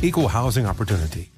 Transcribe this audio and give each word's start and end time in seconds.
Equal 0.00 0.28
housing 0.28 0.64
opportunity. 0.64 1.32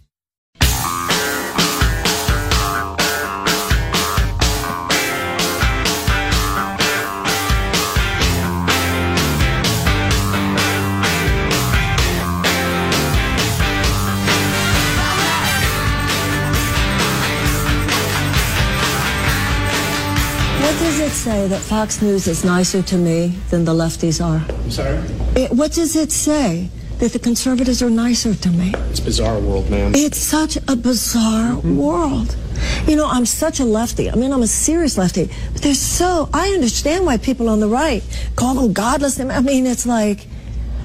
What 20.60 20.78
does 20.78 21.00
it 21.00 21.10
say 21.12 21.48
that 21.48 21.60
Fox 21.62 22.02
News 22.02 22.26
is 22.26 22.44
nicer 22.44 22.82
to 22.82 22.96
me 22.96 23.28
than 23.48 23.64
the 23.64 23.72
lefties 23.72 24.22
are? 24.22 24.44
I'm 24.46 24.70
sorry? 24.70 24.98
It, 25.34 25.50
what 25.50 25.72
does 25.72 25.96
it 25.96 26.12
say 26.12 26.68
that 27.00 27.12
the 27.12 27.18
conservatives 27.18 27.82
are 27.82 27.90
nicer 27.90 28.34
to 28.34 28.50
me? 28.50 28.72
It's 28.90 29.00
a 29.00 29.04
bizarre 29.04 29.40
world, 29.40 29.70
man. 29.70 29.92
It's 29.94 30.18
such 30.18 30.56
a 30.68 30.76
bizarre 30.76 31.56
world. 31.58 32.36
You 32.86 32.96
know, 32.96 33.08
I'm 33.08 33.26
such 33.26 33.58
a 33.58 33.64
lefty. 33.64 34.10
I 34.10 34.14
mean, 34.14 34.32
I'm 34.32 34.42
a 34.42 34.46
serious 34.46 34.98
lefty. 34.98 35.30
But 35.52 35.62
they're 35.62 35.74
so, 35.74 36.28
I 36.32 36.50
understand 36.50 37.06
why 37.06 37.16
people 37.16 37.48
on 37.48 37.60
the 37.60 37.68
right 37.68 38.02
call 38.36 38.54
them 38.54 38.72
godless. 38.72 39.18
I 39.18 39.40
mean, 39.40 39.66
it's 39.66 39.86
like, 39.86 40.26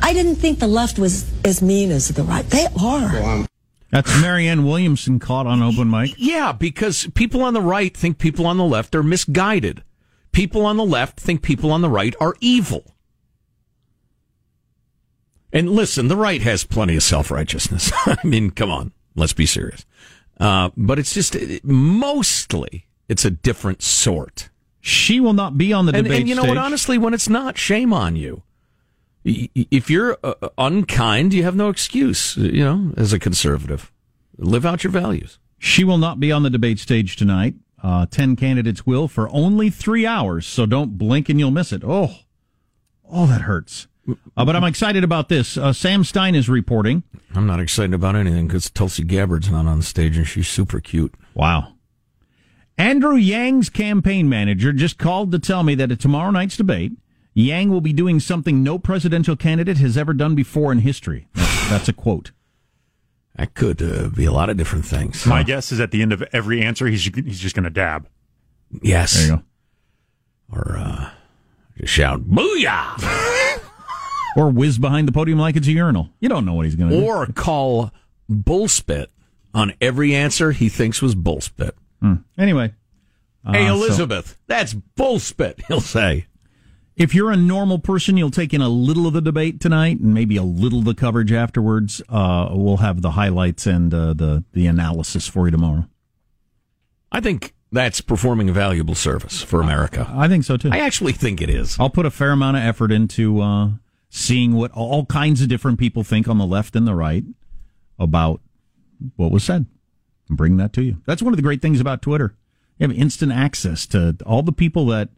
I 0.01 0.13
didn't 0.13 0.35
think 0.35 0.59
the 0.59 0.67
left 0.67 0.97
was 0.97 1.29
as 1.43 1.61
mean 1.61 1.91
as 1.91 2.07
the 2.07 2.23
right. 2.23 2.49
They 2.49 2.65
are. 2.65 3.11
Well, 3.11 3.25
I'm 3.25 3.47
That's 3.91 4.21
Marianne 4.21 4.65
Williamson 4.65 5.19
caught 5.19 5.47
on 5.47 5.61
open 5.61 5.89
mic. 5.89 6.13
Yeah, 6.17 6.53
because 6.53 7.07
people 7.13 7.43
on 7.43 7.53
the 7.53 7.61
right 7.61 7.95
think 7.95 8.19
people 8.19 8.45
on 8.47 8.57
the 8.57 8.63
left 8.63 8.95
are 8.95 9.03
misguided. 9.03 9.83
People 10.31 10.65
on 10.65 10.77
the 10.77 10.85
left 10.85 11.19
think 11.19 11.41
people 11.41 11.71
on 11.71 11.81
the 11.81 11.89
right 11.89 12.15
are 12.21 12.35
evil. 12.39 12.94
And 15.53 15.69
listen, 15.71 16.07
the 16.09 16.17
right 16.17 16.41
has 16.41 16.63
plenty 16.63 16.95
of 16.95 17.03
self 17.03 17.31
righteousness. 17.31 17.91
I 18.05 18.17
mean, 18.23 18.51
come 18.51 18.69
on, 18.71 18.91
let's 19.15 19.33
be 19.33 19.45
serious. 19.45 19.85
Uh, 20.39 20.69
but 20.75 20.99
it's 20.99 21.13
just 21.13 21.35
it- 21.35 21.63
mostly 21.63 22.87
it's 23.07 23.23
a 23.25 23.31
different 23.31 23.81
sort. 23.81 24.49
She 24.81 25.19
will 25.19 25.33
not 25.33 25.57
be 25.57 25.73
on 25.73 25.85
the 25.85 25.93
And, 25.95 26.03
debate 26.03 26.19
and 26.21 26.29
you 26.29 26.35
know 26.35 26.41
stage. 26.43 26.49
what? 26.55 26.57
Honestly, 26.57 26.97
when 26.97 27.13
it's 27.13 27.29
not, 27.29 27.57
shame 27.57 27.91
on 27.93 28.15
you. 28.15 28.43
If 29.23 29.89
you're 29.89 30.17
uh, 30.23 30.49
unkind, 30.57 31.33
you 31.33 31.41
have 31.43 31.55
no 31.55 31.69
excuse. 31.69 32.37
You 32.37 32.63
know, 32.63 32.93
as 32.95 33.11
a 33.11 33.17
conservative, 33.17 33.91
live 34.37 34.65
out 34.65 34.83
your 34.83 34.91
values. 34.91 35.39
She 35.57 35.83
will 35.83 35.97
not 35.97 36.19
be 36.19 36.31
on 36.31 36.43
the 36.43 36.51
debate 36.51 36.77
stage 36.77 37.15
tonight. 37.15 37.55
Uh, 37.81 38.05
Ten 38.05 38.35
candidates 38.35 38.85
will 38.85 39.07
for 39.07 39.27
only 39.29 39.71
three 39.71 40.05
hours, 40.05 40.45
so 40.45 40.67
don't 40.67 40.97
blink 40.99 41.29
and 41.29 41.39
you'll 41.39 41.49
miss 41.49 41.71
it. 41.71 41.81
Oh, 41.83 42.17
oh, 43.09 43.25
that 43.25 43.41
hurts. 43.41 43.87
Uh, 44.07 44.45
but 44.45 44.55
I'm 44.55 44.63
excited 44.63 45.03
about 45.03 45.29
this. 45.29 45.57
Uh, 45.57 45.73
Sam 45.73 46.03
Stein 46.03 46.35
is 46.35 46.47
reporting. 46.47 47.03
I'm 47.33 47.47
not 47.47 47.59
excited 47.59 47.93
about 47.93 48.15
anything 48.15 48.47
because 48.47 48.69
Tulsi 48.69 49.03
Gabbard's 49.03 49.49
not 49.49 49.65
on 49.65 49.79
the 49.79 49.83
stage 49.83 50.17
and 50.17 50.27
she's 50.27 50.47
super 50.47 50.79
cute. 50.79 51.13
Wow. 51.33 51.73
Andrew 52.77 53.15
Yang's 53.15 53.69
campaign 53.69 54.27
manager 54.29 54.73
just 54.73 54.97
called 54.97 55.31
to 55.31 55.39
tell 55.39 55.63
me 55.63 55.75
that 55.75 55.91
at 55.91 55.99
tomorrow 55.99 56.29
night's 56.29 56.57
debate, 56.57 56.91
Yang 57.33 57.69
will 57.69 57.81
be 57.81 57.93
doing 57.93 58.19
something 58.19 58.63
no 58.63 58.77
presidential 58.77 59.35
candidate 59.35 59.77
has 59.77 59.97
ever 59.97 60.13
done 60.13 60.35
before 60.35 60.71
in 60.71 60.79
history. 60.79 61.27
That's, 61.33 61.69
that's 61.69 61.89
a 61.89 61.93
quote. 61.93 62.31
That 63.35 63.53
could 63.53 63.81
uh, 63.81 64.09
be 64.09 64.25
a 64.25 64.31
lot 64.31 64.49
of 64.49 64.55
different 64.55 64.85
things. 64.85 65.25
My 65.25 65.43
guess 65.43 65.71
is 65.71 65.79
at 65.81 65.91
the 65.91 66.01
end 66.01 66.13
of 66.13 66.23
every 66.31 66.61
answer, 66.61 66.87
he's 66.87 67.03
he's 67.03 67.39
just 67.39 67.53
going 67.53 67.65
to 67.65 67.69
dab. 67.69 68.07
Yes. 68.81 69.13
There 69.13 69.27
you 69.27 69.35
go. 69.35 69.43
Or 70.57 70.77
uh, 70.77 71.09
just 71.77 71.91
shout, 71.91 72.21
booyah! 72.21 73.41
Or 74.35 74.49
whiz 74.49 74.77
behind 74.77 75.07
the 75.07 75.11
podium 75.11 75.39
like 75.39 75.55
it's 75.55 75.67
a 75.67 75.71
urinal. 75.71 76.09
You 76.19 76.29
don't 76.29 76.45
know 76.45 76.53
what 76.53 76.65
he's 76.65 76.75
going 76.75 76.89
to 76.91 76.99
do. 76.99 77.05
or 77.05 77.25
call 77.27 77.91
bullspit 78.29 79.07
on 79.53 79.73
every 79.79 80.13
answer 80.13 80.51
he 80.51 80.67
thinks 80.69 81.01
was 81.01 81.15
bullspit. 81.15 81.71
Anyway. 82.37 82.73
hey, 83.49 83.65
uh, 83.65 83.69
so- 83.69 83.73
Elizabeth, 83.75 84.37
that's 84.47 84.73
bullspit, 84.73 85.63
he'll 85.67 85.81
say. 85.81 86.27
If 86.95 87.13
you're 87.13 87.31
a 87.31 87.35
normal 87.37 87.79
person, 87.79 88.15
you'll 88.15 88.31
take 88.31 88.53
in 88.53 88.61
a 88.61 88.69
little 88.69 89.05
of 89.07 89.13
the 89.13 89.21
debate 89.21 89.59
tonight 89.59 89.99
and 89.99 90.13
maybe 90.13 90.37
a 90.37 90.43
little 90.43 90.79
of 90.79 90.85
the 90.85 90.93
coverage 90.95 91.31
afterwards. 91.33 92.01
Uh, 92.07 92.49
we'll 92.51 92.77
have 92.77 93.01
the 93.01 93.11
highlights 93.11 93.65
and 93.67 93.93
uh, 93.93 94.13
the 94.13 94.45
the 94.53 94.65
analysis 94.67 95.27
for 95.27 95.45
you 95.47 95.51
tomorrow. 95.51 95.87
I 97.11 97.19
think 97.19 97.53
that's 97.71 97.99
performing 97.99 98.47
a 98.49 98.53
valuable 98.53 98.95
service 98.95 99.41
for 99.43 99.61
America. 99.61 100.09
I 100.13 100.29
think 100.29 100.45
so 100.45 100.55
too. 100.55 100.69
I 100.71 100.79
actually 100.79 101.11
think 101.11 101.41
it 101.41 101.49
is. 101.49 101.75
I'll 101.79 101.89
put 101.89 102.05
a 102.05 102.11
fair 102.11 102.31
amount 102.31 102.55
of 102.57 102.63
effort 102.63 102.93
into 102.93 103.41
uh, 103.41 103.71
seeing 104.15 104.53
what 104.53 104.71
all 104.71 105.05
kinds 105.07 105.41
of 105.41 105.49
different 105.49 105.77
people 105.77 106.01
think 106.01 106.25
on 106.29 106.37
the 106.37 106.45
left 106.45 106.73
and 106.75 106.87
the 106.87 106.95
right 106.95 107.25
about 107.99 108.39
what 109.17 109.29
was 109.29 109.43
said. 109.43 109.65
and 110.29 110.37
bring 110.37 110.55
that 110.55 110.71
to 110.73 110.81
you. 110.81 111.01
That's 111.05 111.21
one 111.21 111.33
of 111.33 111.37
the 111.37 111.43
great 111.43 111.61
things 111.61 111.81
about 111.81 112.01
Twitter. 112.01 112.33
You 112.79 112.87
have 112.87 112.97
instant 112.97 113.33
access 113.33 113.85
to 113.87 114.15
all 114.25 114.41
the 114.41 114.53
people 114.53 114.85
that 114.87 115.09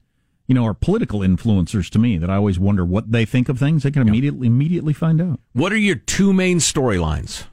you 0.47 0.55
know 0.55 0.65
are 0.65 0.73
political 0.73 1.19
influencers 1.19 1.89
to 1.91 1.99
me. 1.99 2.17
That 2.17 2.29
I 2.31 2.35
always 2.37 2.57
wonder 2.57 2.83
what 2.83 3.11
they 3.11 3.23
think 3.23 3.49
of 3.49 3.59
things. 3.59 3.83
They 3.83 3.91
can 3.91 4.07
immediately 4.07 4.47
immediately 4.47 4.93
find 4.93 5.21
out. 5.21 5.39
What 5.53 5.71
are 5.71 5.77
your 5.77 5.95
two 5.95 6.33
main 6.33 6.57
storylines? 6.57 7.45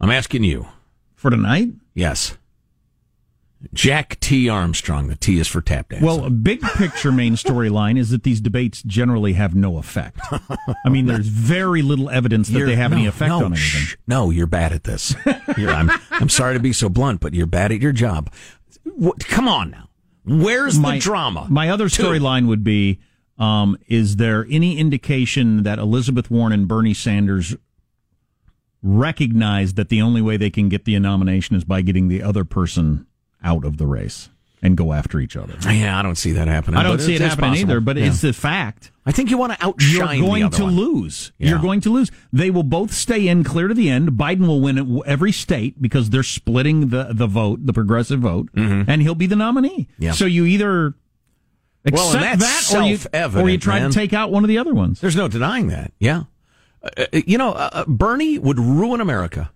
I'm 0.00 0.10
asking 0.10 0.42
you. 0.44 0.66
For 1.14 1.30
tonight? 1.30 1.68
Yes. 1.94 2.36
Jack 3.72 4.20
T. 4.20 4.48
Armstrong. 4.48 5.08
The 5.08 5.16
T 5.16 5.38
is 5.38 5.48
for 5.48 5.60
tap 5.60 5.88
dance. 5.88 6.02
Well, 6.02 6.24
a 6.24 6.30
big 6.30 6.60
picture 6.60 7.10
main 7.10 7.34
storyline 7.34 7.98
is 7.98 8.10
that 8.10 8.22
these 8.22 8.40
debates 8.40 8.82
generally 8.82 9.32
have 9.32 9.54
no 9.54 9.78
effect. 9.78 10.20
I 10.84 10.88
mean, 10.88 11.06
there's 11.06 11.28
very 11.28 11.82
little 11.82 12.10
evidence 12.10 12.48
that 12.48 12.58
You're- 12.58 12.70
they 12.70 12.76
have 12.76 12.92
any 12.92 13.06
effect 13.06 13.30
no, 13.30 13.36
on 13.38 13.52
anything. 13.52 13.58
shh. 13.82 13.96
no, 14.06 14.30
you're 14.30 14.46
bad 14.46 14.72
at 14.72 14.84
this. 14.84 15.14
I'm, 15.26 15.90
I'm 16.10 16.28
sorry 16.28 16.54
to 16.54 16.60
be 16.60 16.72
so 16.72 16.88
blunt, 16.88 17.20
but 17.20 17.34
you're 17.34 17.46
bad 17.46 17.72
at 17.72 17.80
your 17.80 17.92
job. 17.92 18.30
What, 18.84 19.26
come 19.26 19.48
on 19.48 19.70
now. 19.70 19.88
Where's 20.24 20.78
my, 20.78 20.96
the 20.96 21.00
drama? 21.00 21.46
My 21.48 21.70
other 21.70 21.86
storyline 21.86 22.48
would 22.48 22.64
be: 22.64 22.98
um, 23.38 23.76
Is 23.86 24.16
there 24.16 24.46
any 24.50 24.78
indication 24.78 25.62
that 25.62 25.78
Elizabeth 25.78 26.30
Warren 26.30 26.52
and 26.52 26.68
Bernie 26.68 26.94
Sanders 26.94 27.56
recognize 28.82 29.74
that 29.74 29.88
the 29.88 30.02
only 30.02 30.20
way 30.22 30.36
they 30.36 30.50
can 30.50 30.68
get 30.68 30.84
the 30.84 30.98
nomination 30.98 31.56
is 31.56 31.64
by 31.64 31.80
getting 31.80 32.08
the 32.08 32.22
other 32.22 32.44
person 32.44 33.06
out 33.46 33.64
of 33.64 33.78
the 33.78 33.86
race 33.86 34.28
and 34.62 34.76
go 34.76 34.92
after 34.92 35.20
each 35.20 35.36
other? 35.36 35.54
Yeah, 35.72 35.98
I 35.98 36.02
don't 36.02 36.16
see 36.16 36.32
that 36.32 36.48
happening. 36.48 36.78
I 36.78 36.82
don't 36.82 37.00
see 37.00 37.14
it 37.14 37.20
happening 37.20 37.50
possible. 37.52 37.70
either, 37.70 37.80
but 37.80 37.96
Yeah. 37.96 38.06
it's 38.06 38.20
the 38.20 38.32
fact. 38.32 38.90
I 39.08 39.12
think 39.12 39.30
you 39.30 39.38
want 39.38 39.52
to 39.52 39.64
outshine. 39.64 40.18
You're 40.18 40.26
going 40.26 40.50
to 40.50 40.62
one. 40.64 40.74
lose. 40.76 41.30
Yeah. 41.38 41.50
You're 41.50 41.58
going 41.60 41.80
to 41.82 41.90
lose. 41.92 42.10
They 42.32 42.50
will 42.50 42.64
both 42.64 42.92
stay 42.92 43.28
in 43.28 43.44
clear 43.44 43.68
to 43.68 43.74
the 43.74 43.88
end. 43.88 44.10
Biden 44.10 44.48
will 44.48 44.60
win 44.60 45.00
every 45.06 45.30
state 45.30 45.80
because 45.80 46.10
they're 46.10 46.24
splitting 46.24 46.88
the, 46.88 47.10
the 47.12 47.28
vote, 47.28 47.64
the 47.64 47.72
progressive 47.72 48.18
vote, 48.20 48.48
and 48.54 49.00
he'll 49.02 49.14
be 49.14 49.26
the 49.26 49.36
nominee. 49.36 49.82
Mm-hmm. 49.92 50.02
Yeah. 50.02 50.12
So 50.12 50.26
you 50.26 50.44
either 50.44 50.94
accept 51.84 51.94
Well, 51.94 52.12
that 52.38 52.74
or 52.74 52.82
you, 52.82 53.42
or 53.42 53.48
you 53.50 53.58
try 53.58 53.78
man. 53.78 53.90
to 53.90 53.94
take 53.94 54.12
out 54.12 54.32
one 54.32 54.42
of 54.42 54.48
the 54.48 54.58
other 54.58 54.74
ones. 54.74 55.00
There's 55.00 55.14
no 55.16 55.28
denying 55.28 55.68
that. 55.68 55.92
Yeah. 56.00 56.24
Uh, 56.82 56.88
uh, 57.12 57.20
you 57.26 57.38
know, 57.38 57.52
uh, 57.52 57.70
uh, 57.72 57.84
Bernie 57.86 58.38
would 58.40 58.58
ruin 58.58 59.00
America, 59.00 59.50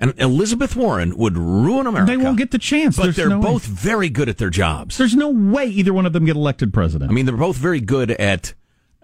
and 0.00 0.14
Elizabeth 0.18 0.76
Warren 0.76 1.16
would 1.16 1.36
ruin 1.36 1.86
America. 1.86 2.10
They 2.12 2.16
won't 2.16 2.38
get 2.38 2.50
the 2.52 2.58
chance. 2.58 2.96
But 2.96 3.04
There's 3.04 3.16
they're 3.16 3.28
no 3.28 3.38
way. 3.40 3.46
both 3.46 3.64
very 3.66 4.08
good 4.10 4.28
at 4.28 4.38
their 4.38 4.50
jobs. 4.50 4.96
There's 4.98 5.16
no 5.16 5.30
way 5.30 5.66
either 5.66 5.92
one 5.92 6.06
of 6.06 6.12
them 6.12 6.24
get 6.24 6.36
elected 6.36 6.72
president. 6.72 7.10
I 7.10 7.14
mean, 7.14 7.26
they're 7.26 7.36
both 7.36 7.56
very 7.56 7.80
good 7.80 8.10
at 8.12 8.54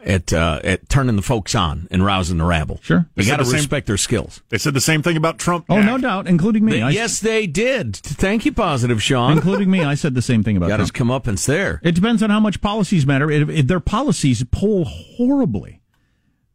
at 0.04 0.34
uh, 0.34 0.60
at 0.62 0.86
turning 0.90 1.16
the 1.16 1.22
folks 1.22 1.54
on 1.54 1.88
and 1.90 2.04
rousing 2.04 2.36
the 2.36 2.44
rabble. 2.44 2.78
Sure. 2.82 3.06
you 3.16 3.22
They 3.22 3.26
got 3.28 3.38
to 3.38 3.44
the 3.44 3.50
same- 3.50 3.56
respect 3.56 3.86
their 3.86 3.96
skills. 3.96 4.42
They 4.50 4.58
said 4.58 4.74
the 4.74 4.80
same 4.82 5.00
thing 5.00 5.16
about 5.16 5.38
Trump. 5.38 5.64
oh, 5.70 5.76
Jack. 5.76 5.86
no 5.86 5.96
doubt, 5.98 6.26
including 6.28 6.64
me. 6.66 6.72
They- 6.72 6.82
I- 6.82 6.90
yes, 6.90 7.20
they 7.20 7.46
did. 7.46 7.96
Thank 7.96 8.44
you, 8.44 8.52
positive 8.52 9.02
Sean. 9.02 9.32
including 9.32 9.70
me. 9.70 9.82
I 9.82 9.94
said 9.94 10.14
the 10.14 10.20
same 10.20 10.42
thing 10.42 10.58
about 10.58 10.68
got 10.68 10.78
his 10.80 10.90
Trump. 10.90 11.24
comeuppance 11.24 11.46
there. 11.46 11.80
It 11.82 11.92
depends 11.94 12.22
on 12.22 12.28
how 12.28 12.38
much 12.38 12.60
policies 12.60 13.06
matter. 13.06 13.30
If, 13.30 13.48
if 13.48 13.66
their 13.66 13.80
policies 13.80 14.44
poll 14.52 14.84
horribly, 14.84 15.80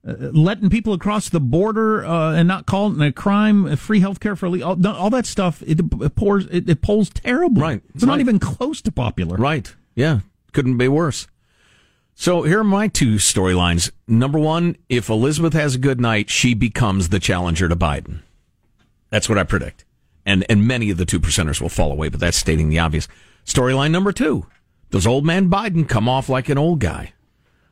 letting 0.03 0.69
people 0.69 0.93
across 0.93 1.29
the 1.29 1.39
border 1.39 2.05
uh, 2.05 2.33
and 2.33 2.47
not 2.47 2.65
calling 2.65 3.01
it 3.01 3.07
a 3.07 3.11
crime, 3.11 3.65
uh, 3.65 3.75
free 3.75 3.99
health 3.99 4.19
care 4.19 4.35
for 4.35 4.47
all, 4.47 4.87
all 4.87 5.09
that 5.09 5.25
stuff, 5.25 5.61
it, 5.63 5.79
it 5.79 6.15
pours, 6.15 6.45
it, 6.47 6.69
it 6.69 6.81
polls 6.81 7.09
terribly. 7.09 7.61
Right. 7.61 7.81
It's 7.93 8.05
not 8.05 8.19
even 8.19 8.39
close 8.39 8.81
to 8.83 8.91
popular. 8.91 9.35
Right. 9.37 9.73
Yeah. 9.95 10.21
Couldn't 10.53 10.77
be 10.77 10.87
worse. 10.87 11.27
So 12.15 12.43
here 12.43 12.59
are 12.59 12.65
my 12.65 12.87
two 12.87 13.15
storylines. 13.15 13.91
Number 14.07 14.39
one, 14.39 14.75
if 14.89 15.09
Elizabeth 15.09 15.53
has 15.53 15.75
a 15.75 15.79
good 15.79 16.01
night, 16.01 16.29
she 16.29 16.53
becomes 16.53 17.09
the 17.09 17.19
challenger 17.19 17.69
to 17.69 17.75
Biden. 17.75 18.19
That's 19.09 19.29
what 19.29 19.37
I 19.37 19.43
predict. 19.43 19.85
And 20.25 20.45
and 20.49 20.67
many 20.67 20.89
of 20.89 20.97
the 20.97 21.05
two 21.05 21.19
percenters 21.19 21.61
will 21.61 21.69
fall 21.69 21.91
away, 21.91 22.09
but 22.09 22.19
that's 22.19 22.37
stating 22.37 22.69
the 22.69 22.79
obvious. 22.79 23.07
Storyline 23.45 23.91
number 23.91 24.11
two. 24.11 24.45
Does 24.91 25.07
old 25.07 25.25
man 25.25 25.49
Biden 25.49 25.87
come 25.87 26.09
off 26.09 26.29
like 26.29 26.49
an 26.49 26.57
old 26.57 26.79
guy? 26.79 27.13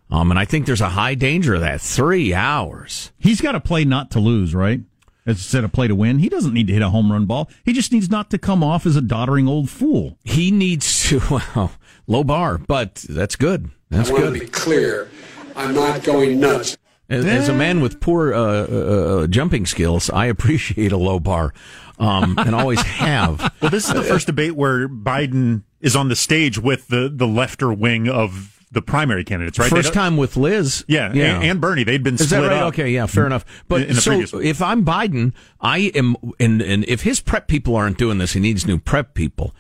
Um, 0.10 0.32
and 0.32 0.40
I 0.40 0.46
think 0.46 0.66
there's 0.66 0.82
a 0.82 0.90
high 0.90 1.16
danger 1.16 1.56
of 1.56 1.62
that. 1.62 1.82
Three 1.82 2.34
hours. 2.34 3.12
He's 3.18 3.42
got 3.42 3.54
to 3.54 3.60
play 3.60 3.84
not 3.86 4.12
to 4.12 4.20
lose, 4.20 4.56
right? 4.56 4.82
Instead 5.26 5.66
of 5.66 5.74
play 5.74 5.90
to 5.90 5.96
win. 5.96 6.20
He 6.20 6.30
doesn't 6.30 6.54
need 6.54 6.68
to 6.68 6.74
hit 6.74 6.82
a 6.82 6.90
home 6.90 7.12
run 7.12 7.26
ball. 7.26 7.50
He 7.66 7.74
just 7.74 7.92
needs 7.92 8.10
not 8.10 8.30
to 8.32 8.38
come 8.38 8.64
off 8.64 8.86
as 8.86 8.96
a 8.96 9.02
doddering 9.02 9.48
old 9.48 9.70
fool. 9.70 10.18
He 10.24 10.52
needs 10.52 11.10
to, 11.10 11.20
well, 11.56 11.72
low 12.08 12.24
bar, 12.24 12.58
but 12.58 12.96
that's 13.10 13.36
good. 13.36 13.70
That's 13.90 14.10
I 14.10 14.14
want 14.14 14.26
good. 14.26 14.34
to 14.36 14.40
be 14.40 14.48
clear. 14.48 15.10
I'm 15.56 15.76
not 15.76 16.04
going 16.04 16.40
nuts. 16.40 16.78
As, 17.10 17.26
as 17.26 17.48
a 17.50 17.54
man 17.54 17.80
with 17.80 18.02
poor 18.02 18.34
uh, 18.34 18.40
uh, 18.42 19.28
jumping 19.28 19.66
skills, 19.66 20.10
I 20.10 20.26
appreciate 20.26 20.92
a 20.92 20.98
low 20.98 21.22
bar, 21.22 21.54
um, 22.00 22.38
and 22.38 22.54
always 22.54 22.82
have. 23.00 23.54
Well, 23.62 23.72
this 23.72 23.88
is 23.88 23.94
the 23.94 24.04
first 24.04 24.28
debate 24.28 24.58
where 24.58 24.90
Biden 24.90 25.64
is 25.80 25.96
on 25.96 26.10
the 26.10 26.18
stage 26.18 26.60
with 26.60 26.90
the 26.90 27.10
the 27.14 27.26
lefter 27.26 27.76
wing 27.76 28.10
of 28.10 28.57
the 28.72 28.82
primary 28.82 29.24
candidates, 29.24 29.58
right? 29.58 29.70
They 29.70 29.76
First 29.78 29.94
time 29.94 30.18
with 30.18 30.36
Liz. 30.38 30.84
Yeah, 30.88 31.14
yeah. 31.14 31.36
And, 31.36 31.44
and 31.44 31.62
Bernie, 31.62 31.84
they'd 31.84 32.04
been 32.04 32.16
Is 32.16 32.26
split 32.28 32.42
that 32.42 32.48
right? 32.50 32.62
up. 32.64 32.68
Okay, 32.74 32.90
yeah, 32.92 33.06
fair 33.06 33.26
enough. 33.26 33.46
But 33.68 33.84
in 33.84 33.96
the 33.96 34.02
so 34.28 34.40
if 34.40 34.62
I'm 34.62 34.84
Biden, 34.84 35.34
I 35.62 35.92
am, 35.96 36.16
and, 36.40 36.62
and 36.62 36.84
if 36.86 37.04
his 37.04 37.20
prep 37.22 37.48
people 37.48 37.76
aren't 37.76 37.98
doing 37.98 38.18
this, 38.18 38.34
he 38.34 38.40
needs 38.40 38.66
new 38.66 38.78
prep 38.78 39.14
people. 39.14 39.56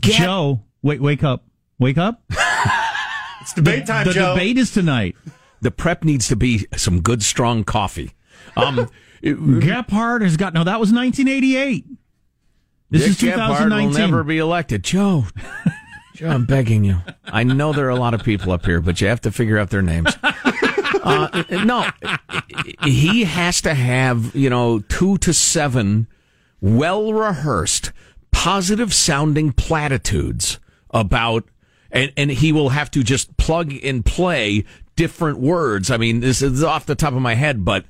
Get, 0.00 0.22
Joe, 0.22 0.62
wait, 0.82 1.00
wake 1.00 1.24
up. 1.24 1.44
Wake 1.78 1.98
up. 1.98 2.22
It's 3.40 3.52
debate 3.52 3.84
time, 3.86 4.06
the 4.06 4.14
Joe. 4.14 4.32
debate 4.34 4.56
is 4.56 4.70
tonight. 4.70 5.16
the 5.60 5.70
prep 5.70 6.02
needs 6.02 6.28
to 6.28 6.36
be 6.36 6.66
some 6.76 7.02
good, 7.02 7.22
strong 7.22 7.62
coffee. 7.62 8.12
Um, 8.56 8.88
it- 9.20 9.36
Gephardt 9.38 10.22
has 10.22 10.38
got, 10.38 10.54
no, 10.54 10.64
that 10.64 10.80
was 10.80 10.90
1988. 10.90 11.84
This 12.90 13.02
Dick 13.02 13.10
is 13.10 13.38
Gephardt 13.38 13.70
will 13.70 13.90
never 13.90 14.24
be 14.24 14.38
elected. 14.38 14.82
Joe, 14.82 15.26
Joe, 16.14 16.28
I'm 16.28 16.44
begging 16.46 16.84
you. 16.84 16.98
I 17.24 17.42
know 17.42 17.72
there 17.72 17.86
are 17.86 17.90
a 17.90 17.96
lot 17.96 18.14
of 18.14 18.22
people 18.22 18.52
up 18.52 18.64
here, 18.64 18.80
but 18.80 19.00
you 19.00 19.08
have 19.08 19.20
to 19.22 19.32
figure 19.32 19.58
out 19.58 19.70
their 19.70 19.82
names. 19.82 20.16
Uh, 21.04 21.42
no, 21.50 21.86
he 22.82 23.24
has 23.24 23.60
to 23.60 23.74
have, 23.74 24.34
you 24.34 24.48
know, 24.48 24.78
two 24.78 25.18
to 25.18 25.34
seven 25.34 26.06
well 26.62 27.12
rehearsed, 27.12 27.92
positive 28.30 28.94
sounding 28.94 29.52
platitudes 29.52 30.58
about, 30.88 31.44
and, 31.90 32.10
and 32.16 32.30
he 32.30 32.52
will 32.52 32.70
have 32.70 32.90
to 32.90 33.02
just 33.02 33.36
plug 33.36 33.74
and 33.84 34.02
play 34.06 34.64
different 34.96 35.40
words. 35.40 35.90
I 35.90 35.98
mean, 35.98 36.20
this 36.20 36.40
is 36.40 36.64
off 36.64 36.86
the 36.86 36.94
top 36.94 37.12
of 37.12 37.20
my 37.20 37.34
head, 37.34 37.66
but 37.66 37.84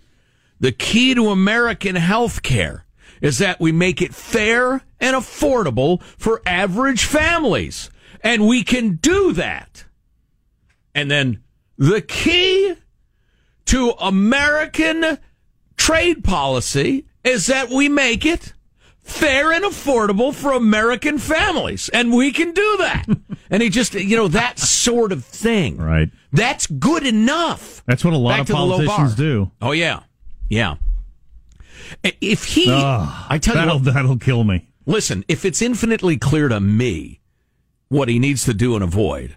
the 0.58 0.72
key 0.72 1.14
to 1.14 1.28
American 1.28 1.94
health 1.94 2.42
care 2.42 2.84
is 3.20 3.38
that 3.38 3.60
we 3.60 3.70
make 3.70 4.02
it 4.02 4.12
fair 4.12 4.82
and 4.98 5.14
affordable 5.14 6.02
for 6.18 6.42
average 6.44 7.04
families. 7.04 7.90
And 8.24 8.48
we 8.48 8.64
can 8.64 8.96
do 8.96 9.34
that. 9.34 9.84
And 10.94 11.10
then 11.10 11.42
the 11.76 12.00
key 12.00 12.74
to 13.66 13.90
American 14.00 15.18
trade 15.76 16.24
policy 16.24 17.06
is 17.22 17.46
that 17.46 17.68
we 17.68 17.88
make 17.88 18.24
it 18.24 18.54
fair 19.00 19.52
and 19.52 19.64
affordable 19.64 20.34
for 20.34 20.52
American 20.52 21.18
families. 21.18 21.90
And 21.90 22.14
we 22.14 22.32
can 22.32 22.52
do 22.52 22.76
that. 22.78 23.06
and 23.50 23.62
he 23.62 23.68
just, 23.68 23.92
you 23.92 24.16
know, 24.16 24.28
that 24.28 24.58
sort 24.58 25.12
of 25.12 25.24
thing. 25.24 25.76
Right. 25.76 26.10
That's 26.32 26.66
good 26.66 27.06
enough. 27.06 27.82
That's 27.86 28.04
what 28.04 28.14
a 28.14 28.16
lot 28.16 28.38
Back 28.38 28.40
of 28.48 28.56
politicians 28.56 29.14
do. 29.14 29.50
Oh 29.60 29.72
yeah, 29.72 30.00
yeah. 30.48 30.76
If 32.20 32.44
he, 32.44 32.70
Ugh, 32.70 33.26
I 33.28 33.38
tell 33.38 33.54
you, 33.54 33.60
that'll, 33.60 33.78
what, 33.78 33.94
that'll 33.94 34.18
kill 34.18 34.42
me. 34.44 34.66
listen. 34.86 35.24
If 35.28 35.44
it's 35.44 35.60
infinitely 35.62 36.16
clear 36.16 36.48
to 36.48 36.58
me 36.58 37.20
what 37.94 38.08
he 38.08 38.18
needs 38.18 38.44
to 38.44 38.54
do 38.54 38.74
and 38.74 38.82
avoid, 38.84 39.36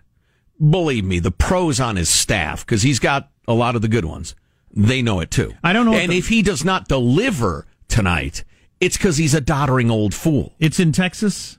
believe 0.59 1.05
me, 1.05 1.19
the 1.19 1.31
pros 1.31 1.79
on 1.79 1.95
his 1.95 2.09
staff 2.09 2.65
because 2.65 2.81
he's 2.83 2.99
got 2.99 3.29
a 3.47 3.53
lot 3.53 3.75
of 3.75 3.81
the 3.81 3.87
good 3.87 4.05
ones. 4.05 4.35
They 4.71 5.01
know 5.01 5.19
it 5.19 5.31
too. 5.31 5.53
I 5.63 5.73
don't 5.73 5.85
know 5.85 5.93
And 5.93 6.11
the- 6.11 6.17
if 6.17 6.27
he 6.29 6.41
does 6.41 6.65
not 6.65 6.87
deliver 6.87 7.65
tonight, 7.87 8.43
it's 8.79 8.97
because 8.97 9.17
he's 9.17 9.33
a 9.33 9.41
doddering 9.41 9.89
old 9.89 10.13
fool. 10.13 10.53
It's 10.59 10.79
in 10.79 10.91
Texas. 10.91 11.57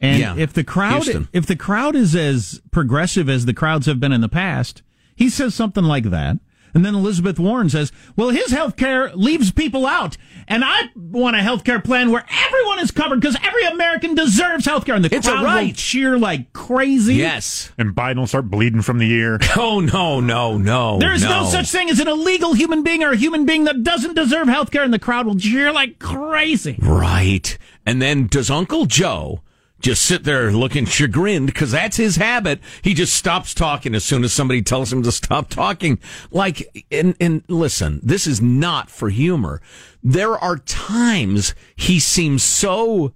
And 0.00 0.18
Yeah, 0.20 0.36
if 0.36 0.52
the 0.52 0.64
crowd 0.64 1.04
Houston. 1.04 1.28
if 1.32 1.46
the 1.46 1.54
crowd 1.56 1.94
is 1.94 2.14
as 2.16 2.60
progressive 2.72 3.28
as 3.28 3.46
the 3.46 3.54
crowds 3.54 3.86
have 3.86 4.00
been 4.00 4.12
in 4.12 4.20
the 4.20 4.28
past, 4.28 4.82
he 5.14 5.28
says 5.28 5.54
something 5.54 5.84
like 5.84 6.04
that. 6.10 6.38
And 6.74 6.84
then 6.84 6.94
Elizabeth 6.94 7.38
Warren 7.38 7.68
says, 7.68 7.92
"Well, 8.16 8.30
his 8.30 8.50
health 8.50 8.76
care 8.76 9.10
leaves 9.14 9.52
people 9.52 9.86
out, 9.86 10.16
and 10.48 10.64
I 10.64 10.90
want 10.96 11.36
a 11.36 11.42
health 11.42 11.64
care 11.64 11.80
plan 11.80 12.10
where 12.10 12.24
everyone 12.46 12.78
is 12.78 12.90
covered 12.90 13.20
because 13.20 13.36
every 13.44 13.64
American 13.64 14.14
deserves 14.14 14.64
health 14.64 14.86
care." 14.86 14.94
And 14.94 15.04
the 15.04 15.14
It's 15.14 15.26
a 15.26 15.30
crowd 15.32 15.40
will 15.42 15.48
right. 15.48 15.74
cheer 15.76 16.18
like 16.18 16.52
crazy. 16.52 17.16
Yes. 17.16 17.70
and 17.78 17.94
Biden 17.94 18.16
will 18.16 18.26
start 18.26 18.50
bleeding 18.50 18.82
from 18.82 18.98
the 18.98 19.10
ear. 19.10 19.38
Oh 19.56 19.80
no, 19.80 20.18
no, 20.20 20.56
no. 20.58 20.98
There 20.98 21.12
is 21.12 21.22
no. 21.22 21.44
such 21.44 21.70
thing 21.70 21.90
as 21.90 22.00
an 22.00 22.08
illegal 22.08 22.54
human 22.54 22.82
being 22.82 23.02
or 23.04 23.10
a 23.12 23.16
human 23.16 23.44
being 23.44 23.64
that 23.64 23.82
doesn't 23.84 24.14
deserve 24.14 24.48
health 24.48 24.70
care, 24.70 24.82
and 24.82 24.92
the 24.94 24.98
crowd 24.98 25.26
will 25.26 25.36
cheer 25.38 25.72
like 25.72 25.98
crazy. 25.98 26.76
Right. 26.80 27.56
And 27.84 28.00
then 28.00 28.26
does 28.28 28.50
Uncle 28.50 28.86
Joe 28.86 29.42
just 29.82 30.02
sit 30.02 30.24
there 30.24 30.52
looking 30.52 30.86
chagrined 30.86 31.46
because 31.46 31.72
that's 31.72 31.96
his 31.96 32.16
habit. 32.16 32.60
He 32.82 32.94
just 32.94 33.14
stops 33.14 33.52
talking 33.52 33.94
as 33.94 34.04
soon 34.04 34.24
as 34.24 34.32
somebody 34.32 34.62
tells 34.62 34.92
him 34.92 35.02
to 35.02 35.12
stop 35.12 35.50
talking. 35.50 35.98
Like, 36.30 36.86
and, 36.90 37.14
and 37.20 37.42
listen, 37.48 38.00
this 38.02 38.26
is 38.26 38.40
not 38.40 38.90
for 38.90 39.10
humor. 39.10 39.60
There 40.02 40.38
are 40.38 40.56
times 40.56 41.54
he 41.76 41.98
seems 41.98 42.42
so 42.42 43.12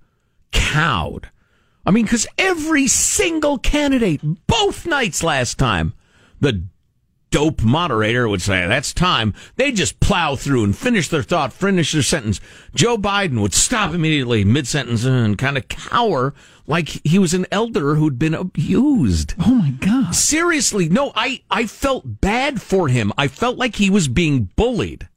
cowed. 0.52 1.30
I 1.86 1.92
mean, 1.92 2.04
because 2.04 2.26
every 2.36 2.88
single 2.88 3.58
candidate, 3.58 4.20
both 4.48 4.86
nights 4.86 5.22
last 5.22 5.56
time, 5.58 5.94
the 6.40 6.64
dope 7.30 7.62
moderator 7.62 8.28
would 8.28 8.42
say, 8.42 8.66
that's 8.66 8.92
time. 8.92 9.34
They 9.56 9.70
just 9.70 10.00
plow 10.00 10.36
through 10.36 10.64
and 10.64 10.76
finish 10.76 11.08
their 11.08 11.22
thought, 11.22 11.52
finish 11.52 11.92
their 11.92 12.02
sentence. 12.02 12.40
Joe 12.74 12.96
Biden 12.96 13.40
would 13.40 13.54
stop 13.54 13.94
immediately 13.94 14.44
mid 14.44 14.66
sentence 14.66 15.04
and 15.04 15.38
kind 15.38 15.56
of 15.56 15.68
cower 15.68 16.34
like 16.66 16.88
he 17.04 17.18
was 17.18 17.34
an 17.34 17.46
elder 17.50 17.94
who'd 17.94 18.18
been 18.18 18.34
abused. 18.34 19.34
Oh 19.38 19.54
my 19.54 19.70
God. 19.70 20.14
Seriously. 20.14 20.88
No, 20.88 21.12
I, 21.14 21.42
I 21.50 21.66
felt 21.66 22.20
bad 22.20 22.60
for 22.60 22.88
him. 22.88 23.12
I 23.16 23.28
felt 23.28 23.56
like 23.56 23.76
he 23.76 23.90
was 23.90 24.08
being 24.08 24.50
bullied. 24.56 25.08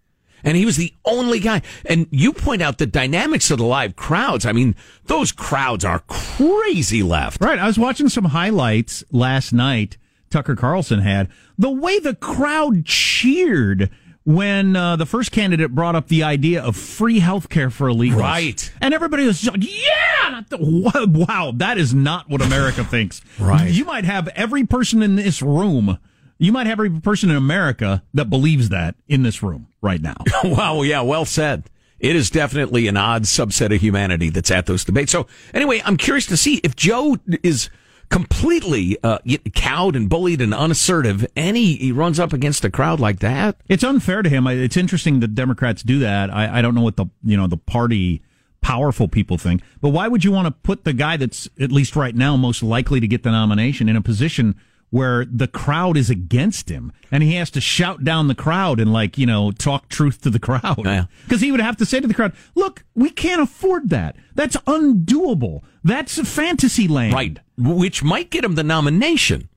And 0.44 0.56
he 0.56 0.66
was 0.66 0.78
the 0.78 0.94
only 1.04 1.40
guy. 1.40 1.62
And 1.86 2.08
you 2.12 2.32
point 2.32 2.62
out 2.62 2.78
the 2.78 2.86
dynamics 2.86 3.52
of 3.52 3.58
the 3.58 3.66
live 3.66 3.96
crowds. 3.96 4.46
I 4.46 4.54
mean, 4.54 4.76
those 5.06 5.32
crowds 5.32 5.84
are 5.84 6.00
crazy 6.08 7.04
left. 7.04 7.42
Right. 7.42 7.60
I 7.60 7.68
was 7.68 7.78
watching 7.78 8.10
some 8.10 8.26
highlights 8.26 9.04
last 9.12 9.52
night. 9.52 9.98
Tucker 10.30 10.56
Carlson 10.56 11.00
had 11.00 11.28
the 11.58 11.72
way 11.72 12.00
the 12.00 12.16
crowd 12.16 12.86
cheered 12.86 13.90
when 14.30 14.76
uh, 14.76 14.96
the 14.96 15.08
first 15.08 15.32
candidate 15.32 15.74
brought 15.74 15.96
up 15.96 16.08
the 16.08 16.22
idea 16.22 16.62
of 16.62 16.76
free 16.76 17.18
health 17.18 17.50
care 17.50 17.72
for 17.72 17.90
illegals. 17.90 18.20
Right. 18.20 18.72
And 18.80 18.94
everybody 18.94 19.26
was 19.26 19.44
like, 19.44 19.64
yeah! 19.64 20.44
Wow, 20.52 21.52
that 21.56 21.80
is 21.80 21.96
not 21.96 22.30
what 22.30 22.40
America 22.44 22.84
thinks. 22.84 23.22
Right. 23.40 23.72
You 23.72 23.86
might 23.86 24.06
have 24.06 24.28
every 24.30 24.68
person 24.68 25.02
in 25.02 25.16
this 25.16 25.42
room, 25.42 25.98
you 26.38 26.52
might 26.52 26.68
have 26.68 26.74
every 26.74 26.92
person 26.92 27.32
in 27.32 27.38
America 27.38 28.04
that 28.14 28.26
believes 28.26 28.70
that 28.70 28.94
in 29.08 29.24
this 29.24 29.42
room 29.42 29.66
right 29.82 30.00
now. 30.00 30.18
wow, 30.44 30.84
yeah, 30.84 31.02
well 31.02 31.26
said. 31.26 31.64
It 32.00 32.16
is 32.16 32.30
definitely 32.30 32.88
an 32.88 32.98
odd 32.98 33.24
subset 33.24 33.74
of 33.74 33.82
humanity 33.82 34.30
that's 34.30 34.52
at 34.52 34.68
those 34.68 34.86
debates. 34.86 35.12
So, 35.12 35.26
anyway, 35.56 35.82
I'm 35.84 35.98
curious 35.98 36.28
to 36.28 36.38
see 36.38 36.58
if 36.64 36.76
Joe 36.76 37.18
is 37.42 37.72
completely 38.10 38.98
uh, 39.04 39.20
cowed 39.54 39.96
and 39.96 40.10
bullied 40.10 40.42
and 40.42 40.54
unassertive, 40.54 41.26
and 41.36 41.56
he, 41.56 41.76
he 41.76 41.92
runs 41.92 42.20
up 42.20 42.34
against 42.34 42.66
a 42.66 42.72
crowd 42.72 43.00
like 43.00 43.20
that. 43.20 43.58
It's 43.68 43.84
unfair 43.84 44.22
to 44.22 44.30
him. 44.30 44.48
It's 44.48 44.78
interesting 44.78 45.20
that 45.20 45.36
Democrats 45.36 45.84
do 45.84 46.00
that. 46.00 46.34
I, 46.34 46.60
I 46.60 46.62
don't 46.62 46.76
know 46.76 46.82
what 46.82 46.98
the 46.98 47.06
you 47.24 47.38
know 47.38 47.48
the 47.48 47.58
party 47.58 48.22
powerful 48.62 49.08
people 49.08 49.38
think, 49.38 49.62
but 49.82 49.90
why 49.90 50.08
would 50.08 50.24
you 50.24 50.32
want 50.32 50.48
to 50.48 50.52
put 50.52 50.84
the 50.84 50.94
guy 50.94 51.18
that's 51.18 51.48
at 51.60 51.72
least 51.72 51.96
right 51.96 52.16
now 52.16 52.36
most 52.36 52.64
likely 52.64 53.00
to 53.00 53.08
get 53.08 53.24
the 53.24 53.32
nomination 53.32 53.88
in 53.88 53.96
a 53.96 54.02
position 54.02 54.56
where 54.92 55.24
the 55.26 55.48
crowd 55.48 55.96
is 55.98 56.10
against 56.10 56.70
him 56.70 56.92
and 57.12 57.22
he 57.24 57.36
has 57.36 57.50
to 57.52 57.62
shout 57.62 58.04
down 58.04 58.28
the 58.28 58.36
crowd 58.36 58.80
and 58.80 58.92
like 58.92 59.18
you 59.18 59.26
know 59.26 59.52
talk 59.52 59.88
truth 59.90 60.22
to 60.22 60.30
the 60.30 60.40
crowd 60.40 60.78
because 60.78 61.08
Yeah. 61.30 61.38
he 61.38 61.52
would 61.52 61.62
have 61.62 61.78
to 61.78 61.86
say 61.86 62.00
to 62.00 62.08
the 62.08 62.14
crowd 62.14 62.34
look 62.56 62.84
we 62.96 63.10
can't 63.10 63.42
afford 63.42 63.90
that 63.90 64.16
that's 64.36 64.56
undoable 64.68 65.62
that's 65.84 66.18
fantasy 66.28 66.88
land 66.88 67.14
Right. 67.14 67.40
Which 67.58 68.02
might 68.04 68.30
get 68.32 68.44
him 68.46 68.56
the 68.56 68.64
nomination. 68.64 69.50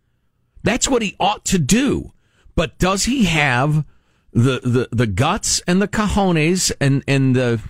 That's 0.64 0.88
what 0.88 1.02
he 1.02 1.14
ought 1.20 1.44
to 1.46 1.58
do. 1.58 2.12
But 2.56 2.76
does 2.78 3.04
he 3.04 3.24
have 3.24 3.84
the, 4.32 4.60
the, 4.62 4.88
the 4.92 5.06
guts 5.06 5.60
and 5.68 5.80
the 5.80 5.86
cojones 5.88 6.72
and, 6.80 7.02
and 7.06 7.34
the, 7.36 7.60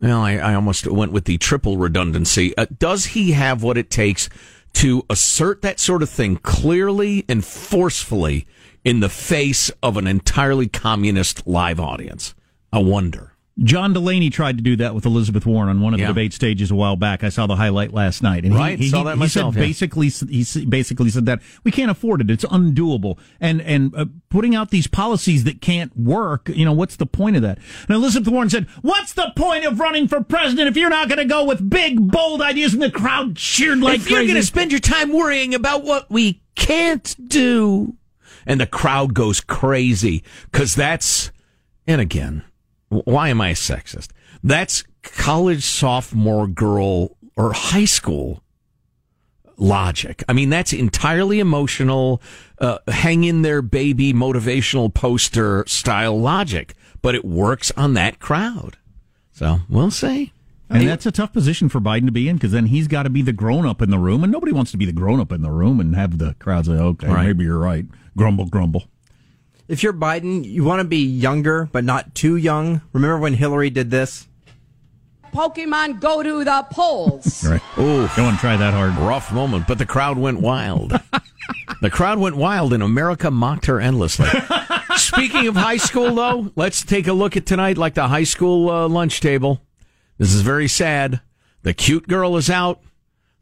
well, 0.00 0.20
I, 0.22 0.32
I 0.36 0.54
almost 0.54 0.86
went 0.86 1.12
with 1.12 1.24
the 1.24 1.38
triple 1.38 1.76
redundancy. 1.76 2.56
Uh, 2.56 2.66
does 2.78 3.06
he 3.06 3.32
have 3.32 3.62
what 3.62 3.76
it 3.78 3.90
takes 3.90 4.28
to 4.76 5.02
assert 5.08 5.62
that 5.62 5.80
sort 5.80 6.02
of 6.02 6.10
thing 6.10 6.36
clearly 6.36 7.24
and 7.30 7.42
forcefully 7.42 8.46
in 8.84 9.00
the 9.00 9.08
face 9.08 9.70
of 9.82 9.96
an 9.96 10.06
entirely 10.06 10.68
communist 10.68 11.46
live 11.46 11.80
audience? 11.80 12.34
I 12.70 12.80
wonder. 12.80 13.35
John 13.62 13.94
Delaney 13.94 14.28
tried 14.28 14.58
to 14.58 14.62
do 14.62 14.76
that 14.76 14.94
with 14.94 15.06
Elizabeth 15.06 15.46
Warren 15.46 15.70
on 15.70 15.80
one 15.80 15.94
of 15.94 15.98
the 16.00 16.04
debate 16.06 16.34
stages 16.34 16.70
a 16.70 16.74
while 16.74 16.94
back. 16.94 17.24
I 17.24 17.30
saw 17.30 17.46
the 17.46 17.56
highlight 17.56 17.90
last 17.94 18.22
night, 18.22 18.44
and 18.44 18.52
he- 18.52 18.58
Right, 18.58 18.78
he, 18.78 18.90
saw 18.90 19.02
that 19.04 19.14
he 19.14 19.18
myself, 19.18 19.54
said 19.54 19.60
yeah. 19.60 19.66
basically 19.66 20.08
he 20.10 20.66
basically 20.66 21.08
said 21.08 21.24
that 21.24 21.40
we 21.64 21.70
can't 21.70 21.90
afford 21.90 22.20
it; 22.20 22.30
it's 22.30 22.44
undoable, 22.44 23.18
and 23.40 23.62
and 23.62 23.94
uh, 23.96 24.04
putting 24.28 24.54
out 24.54 24.70
these 24.70 24.86
policies 24.86 25.44
that 25.44 25.62
can't 25.62 25.96
work. 25.96 26.50
You 26.50 26.66
know, 26.66 26.74
what's 26.74 26.96
the 26.96 27.06
point 27.06 27.36
of 27.36 27.42
that? 27.42 27.56
And 27.88 27.96
Elizabeth 27.96 28.28
Warren 28.30 28.50
said, 28.50 28.66
"What's 28.82 29.14
the 29.14 29.32
point 29.36 29.64
of 29.64 29.80
running 29.80 30.06
for 30.06 30.22
president 30.22 30.68
if 30.68 30.76
you're 30.76 30.90
not 30.90 31.08
going 31.08 31.18
to 31.18 31.24
go 31.24 31.44
with 31.44 31.70
big, 31.70 32.10
bold 32.12 32.42
ideas?" 32.42 32.74
And 32.74 32.82
the 32.82 32.90
crowd 32.90 33.36
cheered 33.36 33.80
like 33.80 34.00
if 34.00 34.10
you're 34.10 34.22
going 34.24 34.34
to 34.34 34.42
spend 34.42 34.70
your 34.70 34.80
time 34.80 35.14
worrying 35.14 35.54
about 35.54 35.82
what 35.82 36.10
we 36.10 36.42
can't 36.56 37.16
do, 37.26 37.94
and 38.46 38.60
the 38.60 38.66
crowd 38.66 39.14
goes 39.14 39.40
crazy 39.40 40.22
because 40.52 40.74
that's, 40.74 41.30
and 41.86 42.02
again, 42.02 42.42
why 42.88 43.28
am 43.28 43.40
I 43.40 43.50
a 43.50 43.54
sexist? 43.54 44.08
That's 44.42 44.84
college 45.02 45.64
sophomore 45.64 46.46
girl 46.46 47.16
or 47.36 47.52
high 47.52 47.84
school 47.84 48.42
logic. 49.56 50.22
I 50.28 50.32
mean, 50.32 50.50
that's 50.50 50.72
entirely 50.72 51.40
emotional, 51.40 52.20
uh, 52.60 52.78
hang 52.88 53.24
in 53.24 53.42
there, 53.42 53.62
baby, 53.62 54.12
motivational 54.12 54.92
poster 54.92 55.64
style 55.66 56.18
logic, 56.20 56.74
but 57.02 57.14
it 57.14 57.24
works 57.24 57.72
on 57.76 57.94
that 57.94 58.18
crowd. 58.18 58.76
So 59.32 59.60
we'll 59.68 59.90
see. 59.90 60.32
And 60.68 60.88
that's 60.88 61.06
a 61.06 61.12
tough 61.12 61.32
position 61.32 61.68
for 61.68 61.80
Biden 61.80 62.06
to 62.06 62.12
be 62.12 62.28
in 62.28 62.36
because 62.36 62.50
then 62.50 62.66
he's 62.66 62.88
got 62.88 63.04
to 63.04 63.10
be 63.10 63.22
the 63.22 63.32
grown 63.32 63.64
up 63.66 63.80
in 63.80 63.90
the 63.90 63.98
room, 64.00 64.24
and 64.24 64.32
nobody 64.32 64.50
wants 64.50 64.72
to 64.72 64.76
be 64.76 64.84
the 64.84 64.92
grown 64.92 65.20
up 65.20 65.30
in 65.30 65.42
the 65.42 65.50
room 65.50 65.78
and 65.78 65.94
have 65.94 66.18
the 66.18 66.34
crowd 66.40 66.66
say, 66.66 66.72
"Okay, 66.72 67.06
Right. 67.06 67.26
maybe 67.26 67.44
you're 67.44 67.58
right." 67.58 67.86
Grumble, 68.16 68.46
grumble. 68.46 68.86
If 69.68 69.82
you're 69.82 69.92
Biden, 69.92 70.44
you 70.44 70.62
want 70.62 70.80
to 70.80 70.84
be 70.84 71.04
younger, 71.04 71.68
but 71.72 71.84
not 71.84 72.14
too 72.14 72.36
young. 72.36 72.82
Remember 72.92 73.18
when 73.18 73.34
Hillary 73.34 73.70
did 73.70 73.90
this? 73.90 74.28
Pokemon 75.32 76.00
go 76.00 76.22
to 76.22 76.44
the 76.44 76.66
polls. 76.70 77.44
Right. 77.46 77.60
Ooh. 77.78 78.08
Go 78.16 78.24
and 78.24 78.38
try 78.38 78.56
that 78.56 78.72
hard. 78.72 78.96
rough 78.96 79.32
moment, 79.32 79.66
but 79.66 79.78
the 79.78 79.86
crowd 79.86 80.18
went 80.18 80.40
wild. 80.40 80.90
the 81.82 81.90
crowd 81.90 82.18
went 82.18 82.36
wild, 82.36 82.72
and 82.72 82.82
America 82.82 83.30
mocked 83.30 83.66
her 83.66 83.80
endlessly. 83.80 84.28
Speaking 84.96 85.46
of 85.46 85.56
high 85.56 85.76
school, 85.76 86.14
though, 86.14 86.52
let's 86.56 86.82
take 86.82 87.06
a 87.06 87.12
look 87.12 87.36
at 87.36 87.44
tonight, 87.44 87.76
like 87.76 87.94
the 87.94 88.08
high 88.08 88.24
school 88.24 88.70
uh, 88.70 88.88
lunch 88.88 89.20
table. 89.20 89.60
This 90.16 90.32
is 90.32 90.40
very 90.40 90.68
sad. 90.68 91.20
The 91.62 91.74
cute 91.74 92.08
girl 92.08 92.36
is 92.36 92.48
out, 92.48 92.80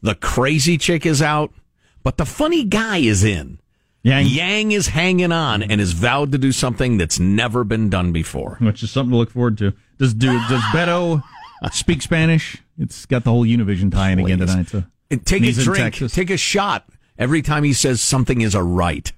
the 0.02 0.14
crazy 0.14 0.78
chick 0.78 1.06
is 1.06 1.22
out, 1.22 1.52
but 2.02 2.16
the 2.16 2.26
funny 2.26 2.64
guy 2.64 2.98
is 2.98 3.22
in. 3.22 3.58
Yang. 4.04 4.26
Yang 4.26 4.72
is 4.72 4.86
hanging 4.88 5.32
on 5.32 5.62
and 5.62 5.80
is 5.80 5.92
vowed 5.92 6.30
to 6.32 6.38
do 6.38 6.52
something 6.52 6.98
that's 6.98 7.18
never 7.18 7.64
been 7.64 7.88
done 7.88 8.12
before. 8.12 8.58
which 8.60 8.82
is 8.82 8.90
something 8.90 9.10
to 9.12 9.16
look 9.16 9.30
forward 9.30 9.58
to. 9.58 9.72
Does 9.98 10.12
do 10.14 10.28
does 10.48 10.60
Beto 10.72 11.22
speak 11.72 12.02
Spanish? 12.02 12.62
It's 12.78 13.06
got 13.06 13.24
the 13.24 13.30
whole 13.30 13.44
Univision 13.46 13.90
tie-in 13.90 14.18
again 14.18 14.38
tonight. 14.38 14.68
So 14.68 14.84
And 15.10 15.24
take 15.24 15.42
And 15.42 15.58
a 15.58 15.62
drink, 15.62 15.96
take 16.12 16.28
a 16.30 16.36
shot 16.36 16.86
every 17.18 17.40
time 17.40 17.64
he 17.64 17.72
says 17.72 18.00
something 18.00 18.42
is 18.42 18.54
a 18.54 18.62
right. 18.62 19.10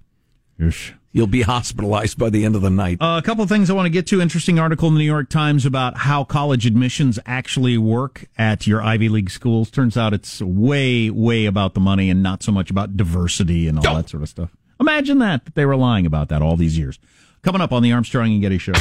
You'll 1.13 1.27
be 1.27 1.43
hospitalized 1.55 2.19
by 2.19 2.31
the 2.31 2.45
end 2.45 2.55
of 2.55 2.63
the 2.63 2.71
night. 2.71 2.99
Uh, 3.01 3.19
a 3.19 3.23
couple 3.23 3.43
of 3.43 3.49
things 3.49 3.71
I 3.71 3.73
want 3.73 3.87
to 3.87 3.91
get 3.91 4.07
to. 4.09 4.21
Interesting 4.21 4.59
article 4.59 4.87
in 4.89 4.95
the 4.95 4.99
New 5.01 5.07
York 5.07 5.31
Times 5.31 5.67
about 5.67 5.97
how 5.99 6.23
college 6.25 6.65
admissions 6.67 7.19
actually 7.27 7.79
work 7.79 8.27
at 8.39 8.67
your 8.67 8.83
Ivy 8.83 9.09
League 9.09 9.31
schools. 9.31 9.71
Turns 9.71 9.97
out 9.97 10.13
it's 10.13 10.41
way, 10.43 11.11
way 11.11 11.47
about 11.47 11.75
the 11.75 11.81
money 11.81 12.11
and 12.11 12.23
not 12.23 12.43
so 12.43 12.53
much 12.53 12.71
about 12.71 12.97
diversity 12.97 13.67
and 13.67 13.79
all 13.79 13.95
that 13.97 14.11
sort 14.11 14.23
of 14.23 14.29
stuff. 14.29 14.51
Imagine 14.89 15.19
that, 15.19 15.45
that 15.45 15.57
they 15.57 15.67
were 15.67 15.75
lying 15.75 16.07
about 16.07 16.29
that 16.29 16.43
all 16.43 16.57
these 16.57 16.79
years. 16.79 17.01
Coming 17.43 17.61
up 17.61 17.73
on 17.73 17.83
the 17.83 17.93
Armstrong 17.93 18.31
and 18.31 18.41
Getty 18.41 18.59
Show. 18.59 18.73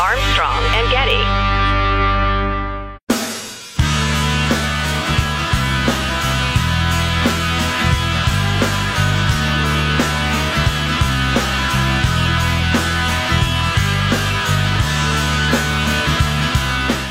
Armstrong 0.00 0.64
and 0.74 0.90
Getty. 0.90 1.22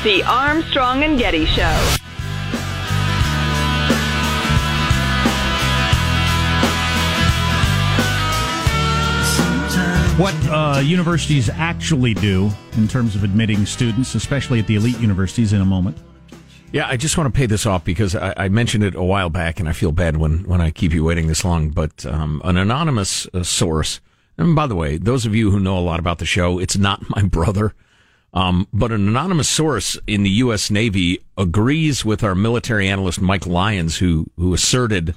The 0.04 0.22
Armstrong 0.24 1.02
and 1.02 1.18
Getty 1.18 1.46
Show. 1.46 1.96
What 10.20 10.34
uh, 10.50 10.80
universities 10.80 11.48
actually 11.48 12.12
do 12.12 12.50
in 12.76 12.86
terms 12.86 13.16
of 13.16 13.24
admitting 13.24 13.64
students, 13.64 14.14
especially 14.14 14.58
at 14.58 14.66
the 14.66 14.76
elite 14.76 14.98
universities, 15.00 15.54
in 15.54 15.62
a 15.62 15.64
moment. 15.64 15.96
Yeah, 16.72 16.86
I 16.86 16.98
just 16.98 17.16
want 17.16 17.32
to 17.32 17.38
pay 17.38 17.46
this 17.46 17.64
off 17.64 17.84
because 17.84 18.14
I, 18.14 18.34
I 18.36 18.48
mentioned 18.50 18.84
it 18.84 18.94
a 18.94 19.02
while 19.02 19.30
back, 19.30 19.60
and 19.60 19.66
I 19.66 19.72
feel 19.72 19.92
bad 19.92 20.18
when, 20.18 20.44
when 20.44 20.60
I 20.60 20.72
keep 20.72 20.92
you 20.92 21.04
waiting 21.04 21.26
this 21.26 21.42
long. 21.42 21.70
But 21.70 22.04
um, 22.04 22.42
an 22.44 22.58
anonymous 22.58 23.28
uh, 23.32 23.44
source, 23.44 24.02
and 24.36 24.54
by 24.54 24.66
the 24.66 24.76
way, 24.76 24.98
those 24.98 25.24
of 25.24 25.34
you 25.34 25.50
who 25.52 25.58
know 25.58 25.78
a 25.78 25.80
lot 25.80 26.00
about 26.00 26.18
the 26.18 26.26
show, 26.26 26.58
it's 26.58 26.76
not 26.76 27.00
my 27.08 27.22
brother, 27.22 27.72
um, 28.34 28.68
but 28.74 28.92
an 28.92 29.08
anonymous 29.08 29.48
source 29.48 29.98
in 30.06 30.22
the 30.22 30.28
U.S. 30.28 30.70
Navy 30.70 31.24
agrees 31.38 32.04
with 32.04 32.22
our 32.22 32.34
military 32.34 32.90
analyst 32.90 33.22
Mike 33.22 33.46
Lyons, 33.46 33.96
who 33.96 34.26
who 34.36 34.52
asserted 34.52 35.14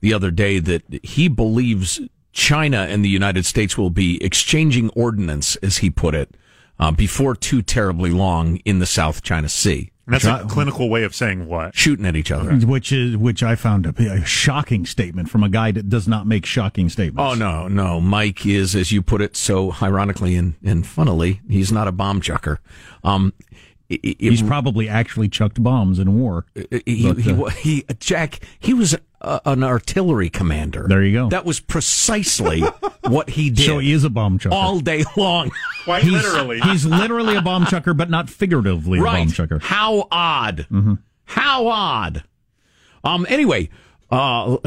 the 0.00 0.12
other 0.12 0.32
day 0.32 0.58
that 0.58 0.82
he 1.04 1.28
believes 1.28 2.00
China 2.32 2.86
and 2.88 3.04
the 3.04 3.08
United 3.08 3.44
States 3.46 3.76
will 3.78 3.90
be 3.90 4.22
exchanging 4.22 4.88
ordnance, 4.90 5.56
as 5.56 5.78
he 5.78 5.90
put 5.90 6.14
it, 6.14 6.34
uh, 6.78 6.90
before 6.90 7.34
too 7.36 7.62
terribly 7.62 8.10
long 8.10 8.56
in 8.64 8.78
the 8.78 8.86
South 8.86 9.22
China 9.22 9.48
Sea. 9.48 9.90
And 10.06 10.14
that's 10.14 10.24
Try- 10.24 10.40
a 10.40 10.44
clinical 10.46 10.90
way 10.90 11.04
of 11.04 11.14
saying 11.14 11.46
what? 11.46 11.76
Shooting 11.76 12.06
at 12.06 12.16
each 12.16 12.32
other. 12.32 12.52
which 12.66 12.90
is 12.90 13.16
which 13.16 13.42
I 13.44 13.54
found 13.54 13.86
a, 13.86 13.94
a 14.12 14.24
shocking 14.24 14.84
statement 14.84 15.30
from 15.30 15.44
a 15.44 15.48
guy 15.48 15.70
that 15.70 15.88
does 15.88 16.08
not 16.08 16.26
make 16.26 16.44
shocking 16.44 16.88
statements. 16.88 17.22
Oh 17.22 17.34
no, 17.34 17.68
no. 17.68 18.00
Mike 18.00 18.44
is, 18.44 18.74
as 18.74 18.90
you 18.90 19.00
put 19.00 19.20
it 19.20 19.36
so 19.36 19.76
ironically 19.80 20.34
and, 20.34 20.54
and 20.64 20.84
funnily, 20.84 21.40
he's 21.48 21.70
not 21.70 21.86
a 21.86 21.92
bomb 21.92 22.20
chucker. 22.20 22.58
Um, 23.04 23.32
it- 24.02 24.16
it- 24.20 24.30
He's 24.30 24.42
probably 24.42 24.88
actually 24.88 25.28
chucked 25.28 25.62
bombs 25.62 25.98
in 25.98 26.18
war. 26.18 26.46
he, 26.86 27.12
But, 27.12 27.26
uh, 27.28 27.34
wa- 27.34 27.50
he, 27.50 27.84
Jack, 27.98 28.40
he 28.58 28.74
was 28.74 28.94
a, 29.20 29.40
an 29.44 29.62
artillery 29.62 30.28
commander. 30.30 30.86
There 30.88 31.02
you 31.02 31.12
go. 31.12 31.28
That 31.28 31.44
was 31.44 31.60
precisely 31.60 32.60
what 33.02 33.30
he 33.30 33.50
did. 33.50 33.66
So 33.66 33.78
he 33.78 33.92
is 33.92 34.04
a 34.04 34.10
bomb 34.10 34.38
chucker. 34.38 34.54
all 34.54 34.80
day 34.80 35.04
long. 35.16 35.50
Quite 35.84 36.02
he's, 36.04 36.12
literally. 36.12 36.60
he's 36.60 36.84
literally 36.86 37.36
a 37.36 37.42
bomb 37.42 37.66
chucker, 37.66 37.94
but 37.94 38.08
not 38.10 38.28
figuratively 38.30 38.98
a 38.98 39.02
bomb 39.02 39.28
chucker. 39.30 39.58
How 39.60 40.06
odd. 40.10 40.66
Mm-hmm. 40.70 40.94
How 41.24 41.66
odd. 41.66 42.24
Um. 43.04 43.26
Anyway. 43.28 43.68
Uh. 44.10 44.58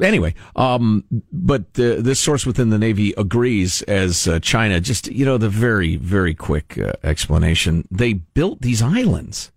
Anyway, 0.00 0.34
um, 0.56 1.04
but 1.32 1.62
uh, 1.78 1.96
this 2.00 2.20
source 2.20 2.46
within 2.46 2.70
the 2.70 2.78
Navy 2.78 3.12
agrees 3.16 3.82
as 3.82 4.28
uh, 4.28 4.38
China. 4.40 4.80
Just 4.80 5.08
you 5.10 5.24
know, 5.24 5.38
the 5.38 5.48
very 5.48 5.96
very 5.96 6.34
quick 6.34 6.78
uh, 6.78 6.92
explanation. 7.02 7.86
They 7.90 8.12
built 8.14 8.60
these 8.62 8.80
islands 8.82 9.50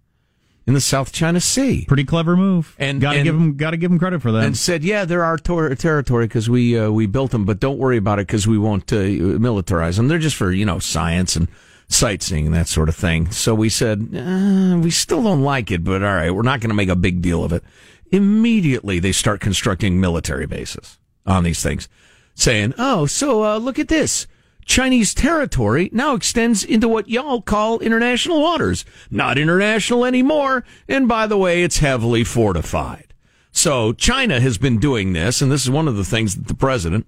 in 0.68 0.74
the 0.74 0.82
South 0.82 1.12
China 1.12 1.40
Sea. 1.42 1.86
Pretty 1.88 2.04
clever 2.06 2.38
move. 2.38 2.76
And- 2.78 3.02
got 3.02 3.14
to 3.14 3.24
give 3.24 3.36
him 3.36 3.58
got 3.58 3.72
to 3.72 3.78
give 3.78 3.92
him 3.92 4.00
credit 4.00 4.22
for 4.22 4.32
that. 4.32 4.44
and 4.46 4.58
said, 4.58 4.84
"Yeah, 4.84 5.06
they're 5.06 5.24
our 5.24 5.38
tor- 5.38 5.74
territory 5.76 6.26
because 6.26 6.50
we 6.50 6.78
uh, 6.78 6.90
we 6.92 7.06
built 7.08 7.32
them, 7.32 7.46
but 7.46 7.60
don't 7.60 7.78
worry 7.78 7.98
about 7.98 8.20
it 8.20 8.28
because 8.28 8.48
we 8.48 8.58
won't 8.58 8.92
uh, 8.94 8.98
militarize 8.98 9.98
them. 9.98 10.08
They're 10.08 10.20
just 10.20 10.36
for 10.36 10.52
you 10.52 10.66
know 10.66 10.80
science 10.80 11.36
and 11.36 11.48
sightseeing 11.88 12.46
and 12.48 12.56
that 12.56 12.68
sort 12.68 12.90
of 12.90 12.96
thing." 12.96 13.32
So 13.32 13.54
we 13.56 13.70
said, 13.70 14.10
uh, 14.16 14.78
"We 14.80 14.92
still 14.92 15.24
don't 15.24 15.42
like 15.42 15.72
it, 15.72 15.84
but 15.84 16.04
all 16.04 16.16
right, 16.16 16.32
we're 16.32 16.42
not 16.42 16.60
going 16.62 16.70
to 16.70 16.76
make 16.76 16.90
a 16.90 16.96
big 16.96 17.22
deal 17.22 17.44
of 17.44 17.54
it." 17.54 17.64
Immediately, 18.12 19.00
they 19.00 19.12
start 19.12 19.40
constructing 19.40 20.00
military 20.00 20.46
bases 20.46 21.00
on 21.26 21.44
these 21.44 21.64
things, 21.64 21.88
saying, 22.36 22.74
"Oh, 22.78 23.06
so 23.06 23.44
uh, 23.44 23.58
look 23.58 23.80
at 23.80 23.88
this." 23.88 24.28
Chinese 24.66 25.14
territory 25.14 25.90
now 25.92 26.14
extends 26.14 26.64
into 26.64 26.88
what 26.88 27.10
y'all 27.10 27.42
call 27.42 27.80
international 27.80 28.42
waters. 28.42 28.86
Not 29.10 29.38
international 29.38 30.06
anymore. 30.06 30.64
And 30.88 31.08
by 31.08 31.28
the 31.28 31.38
way, 31.38 31.64
it's 31.64 31.80
heavily 31.80 32.24
fortified. 32.24 33.14
So 33.52 33.92
China 33.94 34.40
has 34.40 34.58
been 34.58 34.80
doing 34.80 35.14
this, 35.14 35.42
and 35.42 35.52
this 35.52 35.64
is 35.64 35.70
one 35.70 35.88
of 35.88 35.98
the 35.98 36.06
things 36.06 36.36
that 36.36 36.48
the 36.48 36.54
president, 36.54 37.06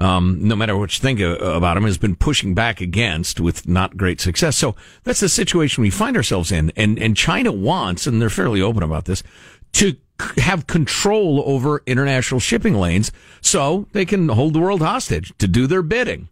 um, 0.00 0.38
no 0.40 0.56
matter 0.56 0.76
what 0.76 0.92
you 0.96 1.00
think 1.00 1.20
uh, 1.20 1.36
about 1.36 1.76
him, 1.76 1.84
has 1.84 1.98
been 1.98 2.16
pushing 2.16 2.54
back 2.54 2.80
against 2.80 3.38
with 3.38 3.68
not 3.68 3.96
great 3.96 4.20
success. 4.20 4.56
So 4.56 4.74
that's 5.04 5.20
the 5.20 5.28
situation 5.28 5.82
we 5.82 5.90
find 5.90 6.16
ourselves 6.16 6.50
in. 6.50 6.72
And, 6.74 6.98
and 6.98 7.16
China 7.16 7.52
wants, 7.52 8.06
and 8.06 8.20
they're 8.20 8.30
fairly 8.30 8.60
open 8.60 8.82
about 8.82 9.04
this, 9.04 9.22
to 9.72 9.96
have 10.36 10.66
control 10.66 11.42
over 11.46 11.82
international 11.86 12.40
shipping 12.40 12.74
lanes 12.74 13.10
so 13.40 13.86
they 13.92 14.04
can 14.04 14.28
hold 14.28 14.52
the 14.54 14.60
world 14.60 14.82
hostage 14.82 15.32
to 15.38 15.48
do 15.48 15.66
their 15.66 15.82
bidding. 15.82 16.28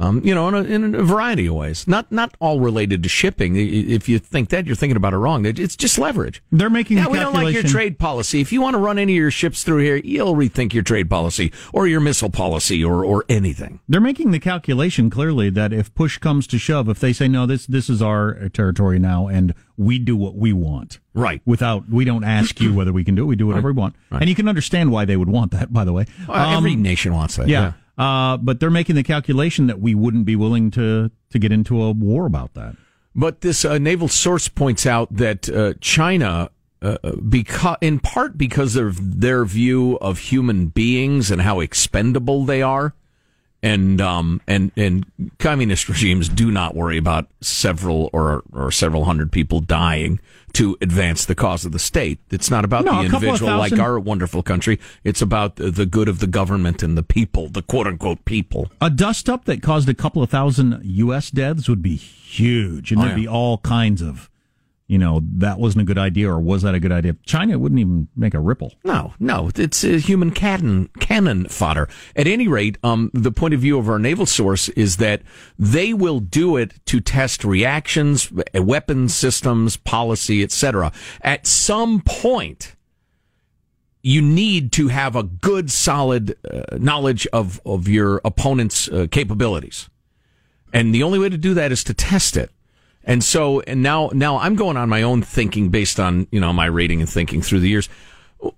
Um, 0.00 0.22
you 0.24 0.34
know, 0.34 0.48
in 0.48 0.54
a, 0.54 0.62
in 0.62 0.94
a 0.94 1.02
variety 1.02 1.46
of 1.46 1.54
ways. 1.56 1.86
Not 1.86 2.10
not 2.10 2.34
all 2.40 2.58
related 2.58 3.02
to 3.02 3.08
shipping. 3.10 3.54
If 3.56 4.08
you 4.08 4.18
think 4.18 4.48
that, 4.48 4.66
you're 4.66 4.74
thinking 4.74 4.96
about 4.96 5.12
it 5.12 5.18
wrong. 5.18 5.44
It's 5.44 5.76
just 5.76 5.98
leverage. 5.98 6.42
They're 6.50 6.70
making 6.70 6.96
Yeah, 6.96 7.04
the 7.04 7.10
we 7.10 7.18
don't 7.18 7.34
like 7.34 7.52
your 7.52 7.62
trade 7.62 7.98
policy. 7.98 8.40
If 8.40 8.50
you 8.50 8.62
want 8.62 8.74
to 8.74 8.78
run 8.78 8.98
any 8.98 9.12
of 9.12 9.16
your 9.18 9.30
ships 9.30 9.62
through 9.62 9.82
here, 9.84 9.96
you'll 9.96 10.34
rethink 10.34 10.72
your 10.72 10.82
trade 10.82 11.10
policy 11.10 11.52
or 11.74 11.86
your 11.86 12.00
missile 12.00 12.30
policy 12.30 12.82
or 12.82 13.04
or 13.04 13.26
anything. 13.28 13.80
They're 13.88 14.00
making 14.00 14.30
the 14.30 14.40
calculation 14.40 15.10
clearly 15.10 15.50
that 15.50 15.72
if 15.72 15.94
push 15.94 16.16
comes 16.16 16.46
to 16.48 16.58
shove, 16.58 16.88
if 16.88 16.98
they 16.98 17.12
say 17.12 17.28
no, 17.28 17.44
this 17.44 17.66
this 17.66 17.90
is 17.90 18.00
our 18.00 18.48
territory 18.48 18.98
now, 18.98 19.26
and 19.26 19.52
we 19.76 19.98
do 19.98 20.16
what 20.16 20.34
we 20.34 20.52
want, 20.54 20.98
Right. 21.12 21.42
Without 21.44 21.88
we 21.90 22.04
don't 22.06 22.24
ask 22.24 22.58
you 22.60 22.72
whether 22.72 22.92
we 22.92 23.04
can 23.04 23.14
do 23.16 23.22
it, 23.22 23.26
we 23.26 23.36
do 23.36 23.46
whatever 23.48 23.68
we 23.72 23.78
want, 23.78 23.96
Right. 24.10 24.22
and 24.22 24.28
you 24.30 24.34
can 24.34 24.48
understand 24.48 24.92
why 24.92 25.04
they 25.04 25.16
would 25.16 25.28
want 25.28 25.50
that. 25.52 25.72
By 25.72 25.84
the 25.84 25.92
way, 25.92 26.06
Uh, 26.28 26.56
every 26.56 26.72
Um, 26.74 26.82
nation 26.82 27.12
wants 27.12 27.36
that. 27.36 27.48
yeah. 27.48 27.72
Uh, 27.98 28.36
but 28.36 28.60
they're 28.60 28.70
making 28.70 28.96
the 28.96 29.02
calculation 29.02 29.66
that 29.66 29.80
we 29.80 29.94
wouldn't 29.94 30.24
be 30.24 30.36
willing 30.36 30.70
to 30.70 31.10
to 31.30 31.38
get 31.38 31.52
into 31.52 31.82
a 31.82 31.92
war 31.92 32.26
about 32.26 32.54
that. 32.54 32.76
But 33.14 33.40
this 33.40 33.64
uh, 33.64 33.78
naval 33.78 34.08
source 34.08 34.48
points 34.48 34.86
out 34.86 35.14
that 35.16 35.48
uh, 35.48 35.74
China, 35.80 36.50
uh, 36.80 36.96
because 37.28 37.76
in 37.80 37.98
part 37.98 38.38
because 38.38 38.76
of 38.76 39.20
their 39.20 39.44
view 39.44 39.98
of 40.00 40.18
human 40.18 40.68
beings 40.68 41.30
and 41.30 41.42
how 41.42 41.60
expendable 41.60 42.44
they 42.44 42.62
are, 42.62 42.94
and 43.62 44.00
um 44.00 44.40
and 44.46 44.72
and 44.76 45.04
communist 45.38 45.88
regimes 45.88 46.28
do 46.28 46.50
not 46.50 46.74
worry 46.74 46.96
about 46.96 47.26
several 47.40 48.08
or 48.12 48.42
or 48.52 48.70
several 48.70 49.04
hundred 49.04 49.30
people 49.32 49.60
dying 49.60 50.18
to 50.52 50.76
advance 50.80 51.24
the 51.26 51.34
cause 51.34 51.64
of 51.64 51.72
the 51.72 51.78
state. 51.78 52.18
It's 52.30 52.50
not 52.50 52.64
about 52.64 52.84
No, 52.84 52.92
the 52.92 52.98
a 53.00 53.02
couple 53.10 53.16
of 53.16 53.22
individual 53.34 53.58
like 53.58 53.78
our 53.78 54.00
wonderful 54.00 54.42
country. 54.42 54.80
It's 55.04 55.22
about 55.22 55.56
the, 55.56 55.70
the 55.70 55.86
good 55.86 56.08
of 56.08 56.18
the 56.20 56.26
government 56.26 56.82
and 56.82 56.96
the 56.98 57.02
people, 57.02 57.48
the 57.48 57.62
quote 57.62 57.86
unquote 57.86 58.24
people. 58.24 58.70
A 58.80 58.88
dust 58.90 59.28
up 59.28 59.44
that 59.44 59.62
caused 59.62 59.88
a 59.88 59.94
couple 59.94 60.22
of 60.22 60.30
thousand 60.30 60.80
U.S. 60.82 61.30
deaths 61.30 61.68
would 61.68 61.82
be 61.82 61.96
huge, 61.96 62.90
and 62.92 63.00
Oh, 63.00 63.04
there'd 63.04 63.16
yeah. 63.18 63.22
be 63.24 63.28
all 63.28 63.58
kinds 63.58 64.00
of, 64.00 64.29
you 64.90 64.98
know, 64.98 65.20
that 65.34 65.60
wasn't 65.60 65.82
a 65.82 65.84
good 65.84 65.98
idea, 65.98 66.28
or 66.28 66.40
was 66.40 66.62
that 66.62 66.74
a 66.74 66.80
good 66.80 66.90
idea? 66.90 67.14
China 67.24 67.60
wouldn't 67.60 67.78
even 67.78 68.08
make 68.16 68.34
a 68.34 68.40
ripple. 68.40 68.74
No, 68.82 69.14
no, 69.20 69.48
it's 69.54 69.82
human 69.82 70.32
cannon 70.32 70.90
cannon 70.98 71.46
fodder. 71.46 71.88
At 72.16 72.26
any 72.26 72.48
rate, 72.48 72.76
um, 72.82 73.08
the 73.14 73.30
point 73.30 73.54
of 73.54 73.60
view 73.60 73.78
of 73.78 73.88
our 73.88 74.00
naval 74.00 74.26
source 74.26 74.68
is 74.70 74.96
that 74.96 75.22
they 75.56 75.94
will 75.94 76.18
do 76.18 76.56
it 76.56 76.84
to 76.86 76.98
test 76.98 77.44
reactions, 77.44 78.32
weapons 78.52 79.14
systems, 79.14 79.76
policy, 79.76 80.42
etc. 80.42 80.90
At 81.20 81.46
some 81.46 82.00
point, 82.00 82.74
you 84.02 84.20
need 84.20 84.72
to 84.72 84.88
have 84.88 85.14
a 85.14 85.22
good, 85.22 85.70
solid 85.70 86.36
uh, 86.52 86.78
knowledge 86.78 87.28
of 87.28 87.60
of 87.64 87.86
your 87.86 88.20
opponent's 88.24 88.88
uh, 88.88 89.06
capabilities, 89.08 89.88
and 90.72 90.92
the 90.92 91.04
only 91.04 91.20
way 91.20 91.28
to 91.28 91.38
do 91.38 91.54
that 91.54 91.70
is 91.70 91.84
to 91.84 91.94
test 91.94 92.36
it. 92.36 92.50
And 93.04 93.24
so, 93.24 93.60
and 93.60 93.82
now, 93.82 94.10
now 94.12 94.38
I'm 94.38 94.56
going 94.56 94.76
on 94.76 94.88
my 94.88 95.02
own 95.02 95.22
thinking 95.22 95.70
based 95.70 95.98
on 95.98 96.26
you 96.30 96.40
know 96.40 96.52
my 96.52 96.66
rating 96.66 97.00
and 97.00 97.08
thinking 97.08 97.42
through 97.42 97.60
the 97.60 97.68
years. 97.68 97.88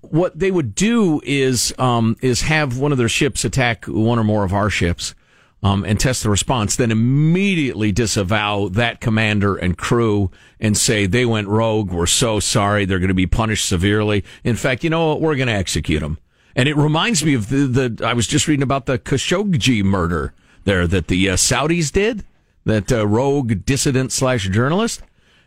What 0.01 0.39
they 0.39 0.51
would 0.51 0.75
do 0.75 1.21
is 1.25 1.75
um, 1.79 2.17
is 2.21 2.43
have 2.43 2.79
one 2.79 2.93
of 2.93 2.99
their 2.99 3.09
ships 3.09 3.45
attack 3.45 3.87
one 3.87 4.19
or 4.19 4.25
more 4.25 4.45
of 4.45 4.53
our 4.53 4.71
ships, 4.71 5.15
um, 5.63 5.85
and 5.85 5.99
test 5.99 6.23
the 6.23 6.31
response. 6.31 6.77
Then 6.77 6.91
immediately 6.91 7.93
disavow 7.93 8.69
that 8.69 9.01
commander 9.01 9.57
and 9.57 9.79
crew 9.79 10.31
and 10.61 10.77
say 10.77 11.07
they 11.07 11.25
went 11.25 11.49
rogue. 11.49 11.91
We're 11.91 12.07
so 12.07 12.41
sorry. 12.41 12.85
They're 12.85 12.99
going 12.99 13.09
to 13.09 13.15
be 13.15 13.27
punished 13.27 13.69
severely. 13.69 14.25
In 14.45 14.57
fact, 14.57 14.85
you 14.85 14.91
know 14.91 15.09
what? 15.09 15.21
We're 15.21 15.37
going 15.37 15.49
to 15.49 15.55
execute 15.55 16.01
them. 16.01 16.19
And 16.55 16.69
it 16.69 16.77
reminds 16.77 17.25
me 17.25 17.35
of 17.35 17.49
the, 17.49 17.67
the 17.67 18.07
I 18.07 18.13
was 18.13 18.27
just 18.27 18.47
reading 18.47 18.63
about 18.63 18.87
the 18.87 18.99
Khashoggi 18.99 19.83
murder 19.83 20.35
there 20.65 20.87
that 20.87 21.09
the 21.09 21.31
uh, 21.31 21.35
Saudis 21.35 21.91
did, 21.91 22.25
that 22.65 22.93
uh, 22.93 23.07
rogue 23.07 23.65
dissident 23.65 24.13
slash 24.13 24.49
journalist. 24.49 25.03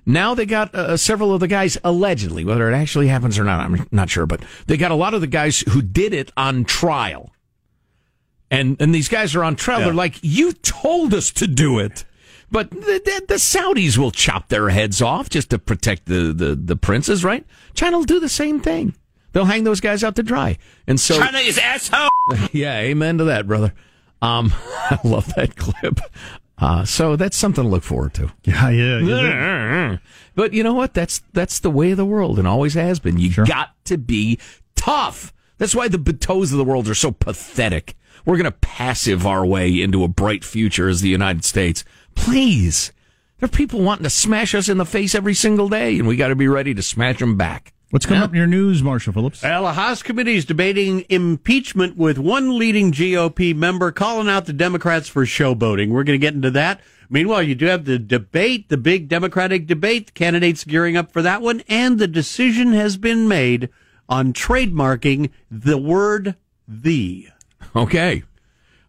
Now 0.05 0.35
they 0.35 0.45
got 0.45 0.73
uh, 0.75 0.97
several 0.97 1.33
of 1.33 1.39
the 1.39 1.47
guys 1.47 1.77
allegedly, 1.83 2.45
whether 2.45 2.71
it 2.71 2.75
actually 2.75 3.07
happens 3.07 3.39
or 3.39 3.43
not, 3.43 3.59
I'm 3.59 3.87
not 3.91 4.09
sure, 4.09 4.25
but 4.25 4.41
they 4.67 4.77
got 4.77 4.91
a 4.91 4.95
lot 4.95 5.13
of 5.13 5.21
the 5.21 5.27
guys 5.27 5.61
who 5.61 5.81
did 5.81 6.13
it 6.13 6.31
on 6.37 6.63
trial. 6.65 7.31
And 8.51 8.77
and 8.79 8.93
these 8.93 9.09
guys 9.09 9.35
are 9.35 9.43
on 9.43 9.55
trial. 9.55 9.79
They're 9.79 9.93
like, 9.93 10.19
"You 10.21 10.53
told 10.53 11.15
us 11.15 11.31
to 11.31 11.47
do 11.47 11.79
it." 11.79 12.05
But 12.51 12.69
the, 12.69 12.77
the, 13.03 13.25
the 13.27 13.33
Saudis 13.35 13.97
will 13.97 14.11
chop 14.11 14.49
their 14.49 14.69
heads 14.69 15.01
off 15.01 15.29
just 15.29 15.49
to 15.49 15.59
protect 15.59 16.05
the, 16.05 16.31
the, 16.31 16.55
the 16.55 16.75
princes, 16.75 17.23
right? 17.23 17.43
China 17.73 17.97
will 17.97 18.05
do 18.05 18.19
the 18.19 18.29
same 18.29 18.59
thing. 18.59 18.95
They'll 19.31 19.45
hang 19.45 19.63
those 19.63 19.81
guys 19.81 20.03
out 20.03 20.15
to 20.15 20.23
dry. 20.23 20.57
And 20.87 20.99
so 20.99 21.17
China 21.19 21.39
is 21.39 21.57
asshole. 21.57 22.07
yeah, 22.53 22.79
amen 22.79 23.17
to 23.17 23.25
that, 23.25 23.47
brother. 23.47 23.73
Um, 24.21 24.53
I 24.63 24.99
love 25.03 25.33
that 25.35 25.55
clip. 25.55 25.99
Uh, 26.57 26.85
so 26.85 27.15
that's 27.15 27.35
something 27.35 27.63
to 27.65 27.69
look 27.69 27.83
forward 27.83 28.13
to. 28.13 28.31
Yeah, 28.43 28.69
yeah. 28.69 29.97
But 30.35 30.53
you 30.53 30.63
know 30.63 30.73
what? 30.73 30.93
That's 30.93 31.21
that's 31.31 31.59
the 31.59 31.69
way 31.71 31.91
of 31.91 31.97
the 31.97 32.05
world, 32.05 32.37
and 32.39 32.47
always 32.47 32.73
has 32.73 32.99
been. 32.99 33.17
You 33.17 33.33
got 33.45 33.69
to 33.85 33.97
be 33.97 34.37
tough. 34.75 35.33
That's 35.57 35.73
why 35.73 35.87
the 35.87 35.97
Betos 35.97 36.51
of 36.51 36.57
the 36.57 36.65
world 36.65 36.89
are 36.89 36.95
so 36.95 37.11
pathetic. 37.11 37.95
We're 38.25 38.35
going 38.37 38.43
to 38.45 38.51
passive 38.51 39.25
our 39.25 39.45
way 39.45 39.81
into 39.81 40.03
a 40.03 40.09
bright 40.09 40.43
future 40.43 40.89
as 40.89 40.99
the 41.01 41.09
United 41.09 41.45
States. 41.45 41.85
Please, 42.15 42.91
there 43.39 43.45
are 43.47 43.49
people 43.49 43.81
wanting 43.81 44.03
to 44.03 44.09
smash 44.09 44.53
us 44.53 44.67
in 44.67 44.77
the 44.77 44.85
face 44.85 45.15
every 45.15 45.33
single 45.35 45.69
day, 45.69 45.97
and 45.97 46.07
we 46.07 46.15
got 46.17 46.29
to 46.29 46.35
be 46.35 46.47
ready 46.47 46.73
to 46.73 46.81
smash 46.81 47.19
them 47.19 47.37
back. 47.37 47.71
What's 47.91 48.05
coming 48.05 48.23
up 48.23 48.31
in 48.31 48.35
your 48.35 48.47
news, 48.47 48.81
Marshall 48.81 49.13
Phillips? 49.13 49.43
Well, 49.43 49.67
a 49.67 49.73
House 49.73 50.01
committee 50.01 50.35
is 50.35 50.43
debating 50.43 51.05
impeachment 51.07 51.95
with 51.95 52.17
one 52.17 52.57
leading 52.57 52.91
GOP 52.91 53.55
member 53.55 53.91
calling 53.91 54.27
out 54.27 54.45
the 54.45 54.53
Democrats 54.53 55.07
for 55.07 55.23
showboating. 55.25 55.89
We're 55.89 56.03
going 56.03 56.19
to 56.19 56.25
get 56.25 56.33
into 56.33 56.51
that. 56.51 56.81
Meanwhile, 57.09 57.43
you 57.43 57.53
do 57.53 57.67
have 57.67 57.85
the 57.85 57.99
debate, 57.99 58.69
the 58.69 58.77
big 58.77 59.07
Democratic 59.07 59.67
debate. 59.67 60.07
The 60.07 60.11
candidates 60.13 60.63
gearing 60.63 60.97
up 60.97 61.11
for 61.11 61.21
that 61.21 61.43
one, 61.43 61.61
and 61.69 61.99
the 61.99 62.07
decision 62.07 62.73
has 62.73 62.97
been 62.97 63.27
made 63.27 63.69
on 64.09 64.33
trademarking 64.33 65.29
the 65.51 65.77
word 65.77 66.35
"the." 66.67 67.27
Okay. 67.75 68.23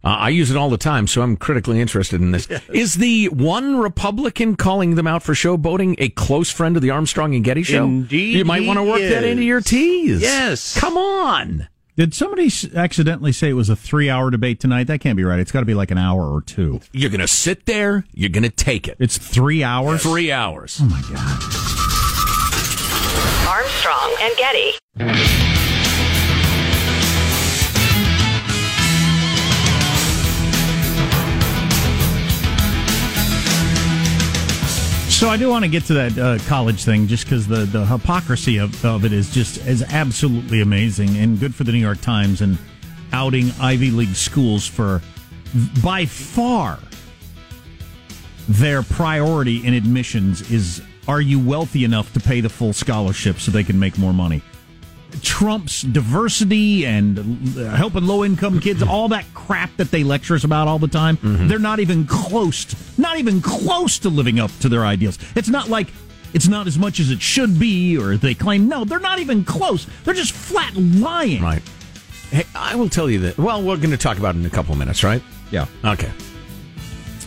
Uh, 0.06 0.10
I 0.10 0.28
use 0.28 0.52
it 0.52 0.56
all 0.56 0.70
the 0.70 0.78
time, 0.78 1.08
so 1.08 1.20
I'm 1.20 1.36
critically 1.36 1.80
interested 1.80 2.20
in 2.20 2.30
this. 2.30 2.46
Is 2.72 2.94
the 2.94 3.26
one 3.26 3.78
Republican 3.78 4.54
calling 4.54 4.94
them 4.94 5.08
out 5.08 5.24
for 5.24 5.32
showboating 5.32 5.96
a 5.98 6.10
close 6.10 6.48
friend 6.48 6.76
of 6.76 6.82
the 6.82 6.90
Armstrong 6.90 7.34
and 7.34 7.42
Getty 7.42 7.64
show? 7.64 7.86
Indeed 7.86 8.36
You 8.36 8.44
might 8.44 8.64
want 8.64 8.76
to 8.76 8.84
work 8.84 9.00
that 9.00 9.24
into 9.24 9.42
your 9.42 9.60
tease. 9.60 10.22
Yes. 10.22 10.78
Come 10.78 10.96
on. 10.96 11.66
Did 11.96 12.14
somebody 12.14 12.52
accidentally 12.76 13.32
say 13.32 13.48
it 13.48 13.54
was 13.54 13.68
a 13.68 13.74
three-hour 13.74 14.30
debate 14.30 14.60
tonight? 14.60 14.84
That 14.84 15.00
can't 15.00 15.16
be 15.16 15.24
right. 15.24 15.40
It's 15.40 15.50
got 15.50 15.60
to 15.60 15.66
be 15.66 15.74
like 15.74 15.90
an 15.90 15.98
hour 15.98 16.22
or 16.22 16.40
two. 16.40 16.78
You're 16.92 17.10
going 17.10 17.20
to 17.20 17.26
sit 17.26 17.66
there. 17.66 18.04
You're 18.12 18.30
going 18.30 18.44
to 18.44 18.50
take 18.50 18.86
it. 18.86 18.98
It's 19.00 19.18
three 19.18 19.64
hours. 19.64 20.04
Three 20.04 20.30
hours. 20.30 20.78
Oh 20.80 20.84
my 20.84 21.00
god. 21.00 21.42
Armstrong 23.48 24.14
and 24.20 24.36
Getty. 24.36 25.55
So 35.16 35.30
I 35.30 35.38
do 35.38 35.48
want 35.48 35.64
to 35.64 35.70
get 35.70 35.84
to 35.84 35.94
that 35.94 36.18
uh, 36.18 36.38
college 36.46 36.84
thing, 36.84 37.06
just 37.06 37.24
because 37.24 37.48
the, 37.48 37.64
the 37.64 37.86
hypocrisy 37.86 38.58
of, 38.58 38.84
of 38.84 39.06
it 39.06 39.14
is 39.14 39.32
just 39.32 39.56
is 39.66 39.82
absolutely 39.82 40.60
amazing 40.60 41.16
and 41.16 41.40
good 41.40 41.54
for 41.54 41.64
the 41.64 41.72
New 41.72 41.78
York 41.78 42.02
Times 42.02 42.42
and 42.42 42.58
outing 43.14 43.50
Ivy 43.58 43.92
League 43.92 44.14
schools 44.14 44.66
for 44.66 45.00
by 45.82 46.04
far 46.04 46.78
their 48.46 48.82
priority 48.82 49.66
in 49.66 49.72
admissions 49.72 50.50
is 50.50 50.82
are 51.08 51.22
you 51.22 51.40
wealthy 51.40 51.84
enough 51.84 52.12
to 52.12 52.20
pay 52.20 52.42
the 52.42 52.50
full 52.50 52.74
scholarship 52.74 53.38
so 53.38 53.50
they 53.50 53.64
can 53.64 53.78
make 53.78 53.96
more 53.96 54.12
money? 54.12 54.42
Trumps 55.22 55.82
diversity 55.82 56.86
and 56.86 57.18
helping 57.56 58.06
low 58.06 58.24
income 58.24 58.60
kids, 58.60 58.80
mm-hmm. 58.80 58.90
all 58.90 59.08
that 59.08 59.24
crap 59.34 59.76
that 59.76 59.90
they 59.90 60.04
lecture 60.04 60.34
us 60.34 60.44
about 60.44 60.68
all 60.68 60.78
the 60.78 60.88
time. 60.88 61.16
Mm-hmm. 61.16 61.48
They're 61.48 61.58
not 61.58 61.80
even 61.80 62.06
close, 62.06 62.64
to, 62.66 62.76
not 62.98 63.18
even 63.18 63.40
close 63.40 63.98
to 64.00 64.08
living 64.08 64.38
up 64.38 64.50
to 64.60 64.68
their 64.68 64.84
ideals. 64.84 65.18
It's 65.34 65.48
not 65.48 65.68
like 65.68 65.88
it's 66.32 66.48
not 66.48 66.66
as 66.66 66.78
much 66.78 67.00
as 67.00 67.10
it 67.10 67.22
should 67.22 67.58
be, 67.58 67.96
or 67.96 68.16
they 68.16 68.34
claim. 68.34 68.68
No, 68.68 68.84
they're 68.84 68.98
not 68.98 69.18
even 69.18 69.44
close. 69.44 69.86
They're 70.04 70.14
just 70.14 70.32
flat 70.32 70.74
lying. 70.76 71.42
Right. 71.42 71.62
Hey, 72.30 72.44
I 72.54 72.74
will 72.74 72.88
tell 72.88 73.08
you 73.08 73.20
that. 73.20 73.38
Well, 73.38 73.62
we're 73.62 73.76
going 73.76 73.90
to 73.90 73.96
talk 73.96 74.18
about 74.18 74.34
it 74.34 74.40
in 74.40 74.46
a 74.46 74.50
couple 74.50 74.72
of 74.72 74.78
minutes, 74.78 75.04
right? 75.04 75.22
Yeah. 75.50 75.66
Okay. 75.84 76.10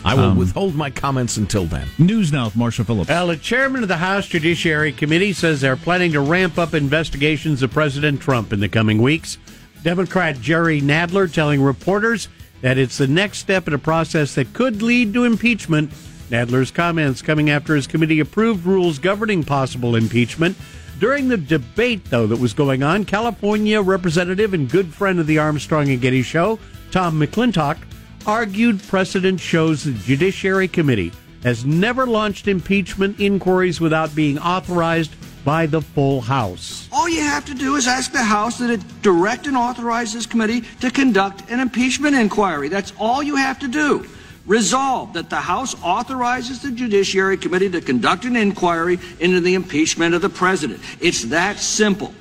I 0.04 0.14
will 0.14 0.24
Um, 0.30 0.36
withhold 0.38 0.74
my 0.74 0.88
comments 0.90 1.36
until 1.36 1.66
then. 1.66 1.86
News 1.98 2.32
now 2.32 2.46
with 2.46 2.56
Marshall 2.56 2.84
Phillips. 2.84 3.08
Well, 3.10 3.26
the 3.26 3.36
chairman 3.36 3.82
of 3.82 3.88
the 3.88 3.98
House 3.98 4.26
Judiciary 4.26 4.92
Committee 4.92 5.32
says 5.34 5.60
they're 5.60 5.76
planning 5.76 6.12
to 6.12 6.20
ramp 6.20 6.58
up 6.58 6.72
investigations 6.74 7.62
of 7.62 7.70
President 7.70 8.20
Trump 8.20 8.52
in 8.52 8.60
the 8.60 8.68
coming 8.68 9.02
weeks. 9.02 9.36
Democrat 9.82 10.40
Jerry 10.40 10.80
Nadler 10.80 11.30
telling 11.32 11.62
reporters 11.62 12.28
that 12.62 12.78
it's 12.78 12.98
the 12.98 13.06
next 13.06 13.38
step 13.38 13.66
in 13.68 13.74
a 13.74 13.78
process 13.78 14.34
that 14.34 14.52
could 14.52 14.82
lead 14.82 15.12
to 15.14 15.24
impeachment. 15.24 15.90
Nadler's 16.30 16.70
comments 16.70 17.22
coming 17.22 17.50
after 17.50 17.74
his 17.74 17.86
committee 17.86 18.20
approved 18.20 18.64
rules 18.66 18.98
governing 18.98 19.42
possible 19.42 19.96
impeachment. 19.96 20.56
During 20.98 21.28
the 21.28 21.38
debate, 21.38 22.04
though, 22.10 22.26
that 22.26 22.38
was 22.38 22.52
going 22.52 22.82
on, 22.82 23.04
California 23.06 23.80
representative 23.80 24.52
and 24.54 24.68
good 24.70 24.92
friend 24.92 25.18
of 25.18 25.26
the 25.26 25.38
Armstrong 25.38 25.88
and 25.88 26.00
Getty 26.00 26.22
show, 26.22 26.58
Tom 26.90 27.18
McClintock, 27.18 27.78
argued 28.26 28.82
precedent 28.82 29.40
shows 29.40 29.84
the 29.84 29.92
Judiciary 29.92 30.68
Committee 30.68 31.12
has 31.42 31.64
never 31.64 32.06
launched 32.06 32.48
impeachment 32.48 33.18
inquiries 33.18 33.80
without 33.80 34.14
being 34.14 34.38
authorized 34.38 35.14
by 35.44 35.66
the 35.66 35.80
full 35.80 36.20
House. 36.20 36.88
All 36.92 37.08
you 37.08 37.22
have 37.22 37.46
to 37.46 37.54
do 37.54 37.76
is 37.76 37.88
ask 37.88 38.12
the 38.12 38.22
House 38.22 38.58
that 38.58 38.70
it 38.70 39.02
direct 39.02 39.46
and 39.46 39.56
authorize 39.56 40.12
this 40.12 40.26
committee 40.26 40.62
to 40.80 40.90
conduct 40.90 41.50
an 41.50 41.60
impeachment 41.60 42.14
inquiry. 42.14 42.68
That's 42.68 42.92
all 42.98 43.22
you 43.22 43.36
have 43.36 43.58
to 43.60 43.68
do. 43.68 44.06
Resolve 44.46 45.14
that 45.14 45.30
the 45.30 45.36
House 45.36 45.74
authorizes 45.82 46.60
the 46.60 46.70
Judiciary 46.70 47.36
Committee 47.36 47.70
to 47.70 47.80
conduct 47.80 48.24
an 48.24 48.36
inquiry 48.36 48.98
into 49.18 49.40
the 49.40 49.54
impeachment 49.54 50.14
of 50.14 50.22
the 50.22 50.28
President. 50.28 50.80
It's 51.00 51.24
that 51.26 51.58
simple. 51.58 52.12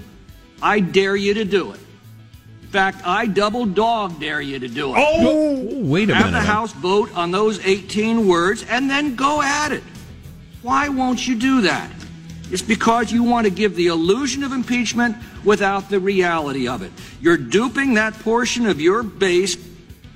I 0.62 0.80
dare 0.80 1.16
you 1.16 1.34
to 1.34 1.46
do 1.46 1.72
it. 1.72 1.80
In 2.70 2.74
fact, 2.74 3.02
I 3.04 3.26
double 3.26 3.66
dog 3.66 4.20
dare 4.20 4.40
you 4.42 4.60
to 4.60 4.68
do 4.68 4.94
it. 4.96 5.04
Oh, 5.04 5.82
wait 5.86 6.12
a 6.12 6.14
Have 6.14 6.28
minute. 6.28 6.38
the 6.42 6.46
House 6.46 6.72
vote 6.72 7.12
on 7.16 7.32
those 7.32 7.60
18 7.66 8.28
words 8.28 8.64
and 8.70 8.88
then 8.88 9.16
go 9.16 9.42
at 9.42 9.72
it. 9.72 9.82
Why 10.62 10.88
won't 10.90 11.28
you 11.28 11.34
do 11.36 11.62
that? 11.62 11.90
It's 12.52 12.62
because 12.62 13.12
you 13.12 13.24
want 13.24 13.46
to 13.46 13.50
give 13.52 13.76
the 13.76 13.88
illusion 13.88 14.44
of 14.44 14.52
impeachment 14.52 15.18
without 15.44 15.90
the 15.90 16.00
reality 16.00 16.68
of 16.68 16.84
it. 16.84 16.92
You're 17.20 17.38
duping 17.38 17.96
that 17.96 18.14
portion 18.20 18.68
of 18.68 18.80
your 18.80 19.02
base 19.02 19.58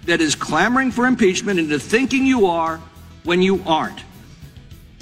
that 0.06 0.22
is 0.22 0.36
clamoring 0.36 0.92
for 0.92 1.08
impeachment 1.08 1.60
into 1.60 1.80
thinking 1.80 2.24
you 2.28 2.46
are 2.46 2.80
when 3.24 3.42
you 3.42 3.64
aren't. 3.66 4.00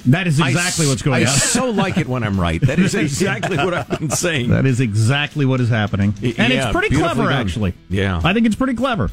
That 0.06 0.26
is 0.26 0.40
exactly 0.40 0.86
s- 0.86 0.88
what's 0.90 1.02
going 1.02 1.22
I 1.22 1.26
on. 1.26 1.28
I 1.28 1.30
so 1.30 1.70
like 1.70 1.96
it 1.96 2.08
when 2.08 2.24
I'm 2.24 2.40
right. 2.40 2.60
That 2.60 2.78
is 2.78 2.94
exactly 2.96 3.56
what 3.56 3.74
I've 3.74 3.88
been 3.88 4.10
saying. 4.10 4.50
That 4.50 4.66
is 4.66 4.80
exactly 4.80 5.44
what 5.46 5.60
is 5.60 5.68
happening. 5.68 6.14
And 6.22 6.36
yeah, 6.52 6.68
it's 6.68 6.72
pretty 6.72 6.94
clever, 6.94 7.24
done. 7.24 7.32
actually. 7.32 7.74
Yeah. 7.88 8.20
I 8.24 8.34
think 8.34 8.46
it's 8.46 8.56
pretty 8.56 8.74
clever. 8.74 9.10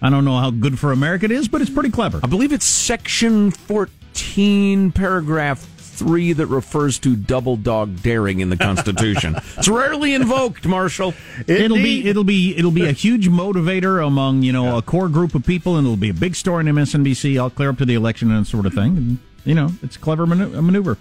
I 0.00 0.10
don't 0.10 0.24
know 0.24 0.36
how 0.38 0.50
good 0.50 0.78
for 0.78 0.90
America 0.90 1.26
it 1.26 1.30
is, 1.30 1.46
but 1.46 1.60
it's 1.60 1.70
pretty 1.70 1.90
clever. 1.90 2.20
I 2.24 2.26
believe 2.26 2.52
it's 2.52 2.64
section 2.64 3.52
14, 3.52 4.90
paragraph 4.90 5.68
3 5.76 6.32
that 6.32 6.46
refers 6.46 6.98
to 7.00 7.14
double 7.14 7.56
dog 7.56 8.02
daring 8.02 8.40
in 8.40 8.50
the 8.50 8.56
Constitution. 8.56 9.36
it's 9.56 9.68
rarely 9.68 10.14
invoked, 10.14 10.66
Marshall. 10.66 11.14
It'll 11.46 11.76
be 11.76 12.08
it'll 12.08 12.24
be 12.24 12.56
it'll 12.56 12.72
be 12.72 12.86
a 12.86 12.92
huge 12.92 13.28
motivator 13.28 14.04
among 14.04 14.42
you 14.42 14.52
know 14.52 14.76
a 14.76 14.82
core 14.82 15.08
group 15.08 15.36
of 15.36 15.44
people, 15.46 15.76
and 15.76 15.86
it'll 15.86 15.96
be 15.96 16.08
a 16.08 16.14
big 16.14 16.34
story 16.34 16.66
in 16.66 16.74
MSNBC. 16.74 17.38
I'll 17.38 17.50
clear 17.50 17.70
up 17.70 17.78
to 17.78 17.84
the 17.84 17.94
election 17.94 18.32
and 18.32 18.44
that 18.44 18.50
sort 18.50 18.66
of 18.66 18.74
thing. 18.74 19.20
And, 19.44 19.46
you 19.46 19.54
know, 19.54 19.70
it's 19.82 19.96
a 19.96 19.98
clever 19.98 20.26
maneuver. 20.26 20.98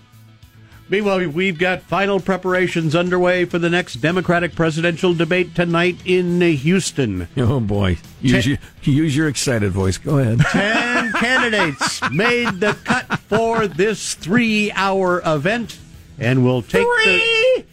Meanwhile, 0.89 1.25
we've 1.30 1.58
got 1.58 1.84
final 1.84 2.19
preparations 2.19 2.95
underway 2.95 3.45
for 3.45 3.58
the 3.58 3.69
next 3.69 3.95
Democratic 4.01 4.56
presidential 4.56 5.13
debate 5.13 5.56
tonight 5.56 5.95
in 6.04 6.41
Houston. 6.41 7.30
Oh, 7.38 7.62
boy. 7.62 7.97
Use, 8.21 8.43
Ten- 8.43 8.60
your, 8.84 8.95
use 9.04 9.15
your 9.15 9.27
excited 9.30 9.71
voice. 9.71 9.97
Go 9.97 10.17
ahead. 10.17 10.39
Ten 10.51 11.13
candidates 11.13 12.01
made 12.12 12.60
the 12.60 12.73
cut 12.84 13.19
for 13.21 13.67
this 13.67 14.15
three-hour 14.15 15.21
event, 15.25 15.80
and 16.19 16.43
we'll 16.43 16.62
take 16.62 16.84
the 17.06 17.63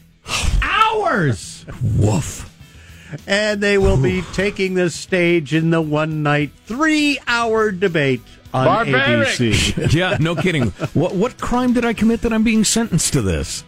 hours. 0.63 1.67
Woof. 1.83 2.45
and 3.27 3.61
they 3.61 3.79
will 3.79 4.01
be 4.01 4.23
taking 4.33 4.75
the 4.75 4.91
stage 4.91 5.53
in 5.55 5.71
the 5.71 5.81
one-night, 5.83 6.53
three-hour 6.67 7.73
debate 7.73 8.23
on 8.53 8.87
ABC. 8.87 9.93
yeah, 9.95 10.17
no 10.21 10.35
kidding. 10.35 10.71
What 10.95 11.15
what 11.15 11.41
crime 11.41 11.73
did 11.73 11.85
I 11.85 11.93
commit 11.93 12.23
that 12.23 12.33
I'm 12.33 12.45
being 12.45 12.65
sentenced 12.65 13.13
to 13.15 13.23
this? 13.23 13.65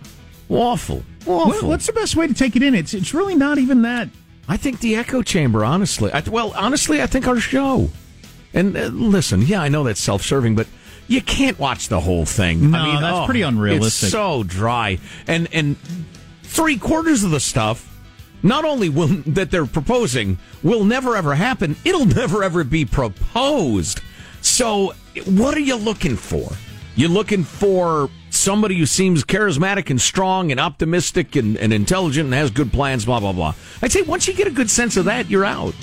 Awful. 0.48 1.04
Awful. 1.26 1.68
what's 1.68 1.86
the 1.86 1.92
best 1.92 2.16
way 2.16 2.26
to 2.26 2.34
take 2.34 2.56
it 2.56 2.62
in? 2.62 2.74
It's 2.74 2.94
it's 2.94 3.14
really 3.14 3.34
not 3.34 3.58
even 3.58 3.82
that. 3.82 4.08
I 4.48 4.56
think 4.56 4.80
the 4.80 4.96
echo 4.96 5.22
chamber, 5.22 5.64
honestly. 5.64 6.12
I, 6.12 6.20
well, 6.28 6.52
honestly, 6.56 7.00
I 7.00 7.06
think 7.06 7.28
our 7.28 7.38
show. 7.38 7.88
And 8.52 8.76
uh, 8.76 8.86
listen, 8.86 9.42
yeah, 9.42 9.62
I 9.62 9.68
know 9.68 9.84
that's 9.84 10.00
self-serving, 10.00 10.56
but 10.56 10.66
you 11.06 11.20
can't 11.20 11.58
watch 11.58 11.88
the 11.88 12.00
whole 12.00 12.24
thing. 12.24 12.72
No, 12.72 12.78
I 12.78 12.86
mean, 12.86 13.00
that's 13.00 13.18
oh, 13.18 13.24
pretty 13.26 13.42
unrealistic. 13.42 14.06
It's 14.06 14.12
so 14.12 14.42
dry, 14.42 14.98
and 15.26 15.48
and 15.52 15.76
three 16.42 16.78
quarters 16.78 17.22
of 17.24 17.30
the 17.30 17.40
stuff. 17.40 17.86
Not 18.42 18.64
only 18.64 18.88
will 18.88 19.08
that 19.26 19.50
they're 19.50 19.66
proposing 19.66 20.38
will 20.62 20.84
never 20.84 21.14
ever 21.14 21.34
happen, 21.34 21.76
it'll 21.84 22.06
never 22.20 22.42
ever 22.42 22.64
be 22.64 22.84
proposed. 22.84 24.00
So, 24.42 24.94
what 25.26 25.55
are 25.57 25.61
you 25.61 25.76
looking 25.76 26.16
for? 26.16 26.50
You're 26.96 27.09
looking 27.09 27.44
for 27.44 28.11
somebody 28.31 28.76
who 28.79 28.87
seems 28.87 29.24
charismatic 29.24 29.90
and 29.90 30.00
strong 30.00 30.50
and 30.50 30.61
optimistic 30.61 31.37
and, 31.37 31.57
and 31.57 31.72
intelligent 31.72 32.26
and 32.26 32.35
has 32.35 32.50
good 32.50 32.72
plans, 32.72 33.05
blah, 33.05 33.20
blah, 33.20 33.33
blah. 33.33 33.55
I'd 33.83 33.92
say 33.92 34.03
once 34.03 34.26
you 34.29 34.35
get 34.35 34.46
a 34.46 34.50
good 34.50 34.70
sense 34.70 34.96
of 34.96 35.05
that, 35.07 35.29
you're 35.31 35.44
out. 35.44 35.74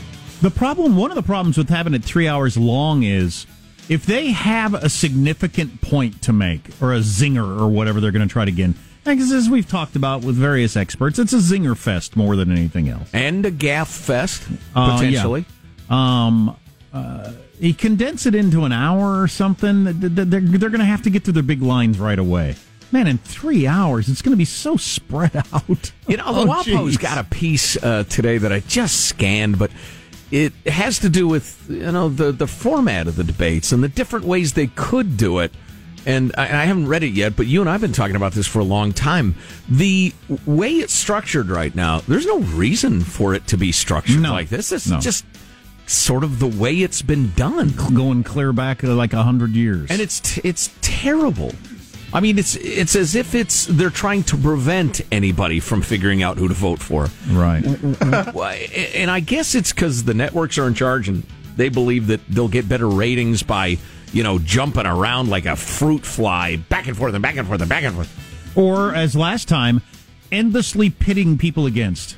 The 0.41 0.51
problem, 0.51 0.95
one 0.97 1.11
of 1.11 1.15
the 1.15 1.23
problems 1.23 1.57
with 1.57 1.69
having 1.69 1.93
it 1.93 2.03
three 2.03 2.27
hours 2.27 2.57
long 2.57 3.03
is 3.03 3.47
if 3.89 4.05
they 4.05 4.31
have 4.31 4.73
a 4.73 4.89
significant 4.89 5.81
point 5.81 6.21
to 6.23 6.33
make 6.33 6.61
or 6.81 6.93
a 6.93 6.99
zinger 6.99 7.59
or 7.59 7.67
whatever 7.67 7.99
they're 8.01 8.11
going 8.11 8.27
to 8.27 8.31
try 8.31 8.45
to 8.45 8.51
get. 8.51 8.71
Because 9.03 9.31
as 9.31 9.49
we've 9.49 9.67
talked 9.67 9.95
about 9.95 10.23
with 10.23 10.35
various 10.35 10.75
experts, 10.75 11.17
it's 11.17 11.31
a 11.33 11.37
zinger 11.37 11.77
fest 11.77 12.15
more 12.17 12.35
than 12.35 12.51
anything 12.51 12.89
else. 12.89 13.09
And 13.13 13.45
a 13.45 13.51
gaff 13.51 13.87
fest, 13.89 14.43
Uh, 14.75 14.89
yeah. 14.91 14.95
potentially. 14.97 15.45
Um, 15.89 16.55
uh, 16.93 17.31
you 17.59 17.73
condense 17.73 18.25
it 18.25 18.35
into 18.35 18.63
an 18.65 18.71
hour 18.71 19.21
or 19.21 19.27
something. 19.27 19.85
th- 19.85 19.99
th- 20.15 20.27
They're, 20.29 20.41
they're 20.41 20.69
going 20.69 20.79
to 20.79 20.85
have 20.85 21.01
to 21.03 21.09
get 21.09 21.23
through 21.23 21.33
their 21.33 21.43
big 21.43 21.61
lines 21.61 21.99
right 21.99 22.19
away. 22.19 22.55
Man, 22.91 23.07
in 23.07 23.17
three 23.17 23.67
hours, 23.67 24.07
it's 24.09 24.21
going 24.21 24.31
to 24.31 24.37
be 24.37 24.45
so 24.45 24.77
spread 24.77 25.35
out. 25.53 25.91
You 26.07 26.17
know, 26.17 26.33
the 26.33 26.41
Oh, 26.41 26.45
WAPO's 26.45 26.91
geez. 26.91 26.97
got 26.97 27.17
a 27.17 27.23
piece 27.23 27.75
uh, 27.83 28.03
today 28.09 28.37
that 28.37 28.51
I 28.53 28.61
just 28.61 29.07
scanned, 29.07 29.59
but 29.59 29.71
it 30.31 30.53
has 30.65 30.99
to 30.99 31.09
do 31.09 31.27
with 31.27 31.65
you 31.69 31.91
know 31.91 32.09
the 32.09 32.31
the 32.33 32.47
format 32.47 33.07
of 33.07 33.15
the 33.15 33.23
debates 33.23 33.71
and 33.71 33.81
the 33.83 33.87
different 33.87 34.25
ways 34.25 34.53
they 34.53 34.67
could 34.67 35.17
do 35.17 35.39
it. 35.39 35.51
And 36.05 36.33
I, 36.37 36.43
I 36.43 36.63
haven't 36.65 36.87
read 36.87 37.03
it 37.03 37.11
yet, 37.11 37.35
but 37.35 37.47
you 37.47 37.59
and 37.59 37.69
I've 37.69 37.81
been 37.81 37.91
talking 37.91 38.15
about 38.15 38.31
this 38.31 38.47
for 38.47 38.59
a 38.59 38.63
long 38.63 38.93
time. 38.93 39.35
The 39.69 40.13
way 40.45 40.69
it's 40.75 40.93
structured 40.93 41.49
right 41.49 41.73
now, 41.75 41.99
there's 42.07 42.25
no 42.25 42.39
reason 42.39 43.01
for 43.01 43.33
it 43.33 43.47
to 43.47 43.57
be 43.57 43.73
structured 43.73 44.21
No. 44.21 44.31
like 44.31 44.47
this. 44.47 44.71
It's 44.71 44.87
No. 44.87 44.99
just 45.01 45.25
sort 45.87 46.23
of 46.23 46.39
the 46.39 46.47
way 46.47 46.81
it's 46.81 47.01
been 47.01 47.31
done, 47.31 47.73
going 47.93 48.23
clear 48.23 48.53
back 48.53 48.83
uh, 48.83 48.93
like 48.93 49.13
a 49.13 49.23
hundred 49.23 49.51
years, 49.51 49.89
and 49.89 50.01
it's 50.01 50.19
t- 50.19 50.41
it's 50.43 50.69
terrible. 50.81 51.53
I 52.13 52.19
mean, 52.19 52.37
it's 52.39 52.55
it's 52.55 52.95
as 52.95 53.15
if 53.15 53.35
it's 53.35 53.65
they're 53.65 53.89
trying 53.89 54.23
to 54.23 54.37
prevent 54.37 55.01
anybody 55.11 55.59
from 55.59 55.81
figuring 55.81 56.23
out 56.23 56.37
who 56.37 56.47
to 56.47 56.53
vote 56.53 56.79
for. 56.79 57.09
Right. 57.29 57.63
and 58.95 59.11
I 59.11 59.19
guess 59.19 59.55
it's 59.55 59.73
because 59.73 60.03
the 60.03 60.13
networks 60.13 60.57
are 60.57 60.67
in 60.67 60.73
charge 60.73 61.09
and 61.09 61.23
they 61.57 61.69
believe 61.69 62.07
that 62.07 62.21
they'll 62.29 62.47
get 62.47 62.69
better 62.69 62.87
ratings 62.87 63.43
by 63.43 63.77
you 64.13 64.23
know 64.23 64.39
jumping 64.39 64.85
around 64.85 65.29
like 65.29 65.45
a 65.45 65.55
fruit 65.55 66.05
fly, 66.05 66.57
back 66.57 66.87
and 66.87 66.95
forth 66.95 67.13
and 67.13 67.21
back 67.21 67.35
and 67.35 67.47
forth 67.47 67.61
and 67.61 67.69
back 67.69 67.83
and 67.83 67.95
forth. 67.95 68.53
Or 68.55 68.95
as 68.95 69.15
last 69.15 69.47
time, 69.47 69.81
endlessly 70.31 70.89
pitting 70.89 71.37
people 71.37 71.65
against 71.65 72.17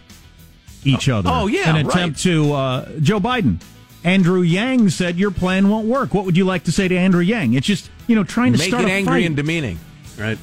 each 0.83 1.09
other. 1.09 1.29
oh, 1.31 1.47
yeah, 1.47 1.69
an 1.75 1.85
attempt 1.87 2.19
to 2.23 2.53
uh, 2.53 2.89
Joe 2.99 3.19
Biden. 3.19 3.61
Andrew 4.03 4.41
Yang 4.41 4.89
said 4.91 5.17
your 5.19 5.31
plan 5.31 5.69
won't 5.69 5.85
work. 5.87 6.13
What 6.13 6.23
would 6.25 6.37
you 6.37 6.45
like 6.45 6.63
to 6.65 6.71
say 6.71 6.87
to 6.87 6.95
Andrew 6.97 7.21
Yang? 7.21 7.53
It's 7.55 7.67
just 7.67 7.89
you 8.07 8.15
know 8.15 8.23
trying 8.23 8.53
to 8.53 8.57
Make 8.59 8.69
start 8.69 8.85
it 8.85 8.89
angry 8.89 9.21
fight. 9.21 9.25
and 9.25 9.35
demeaning. 9.35 9.77
Right. 10.17 10.37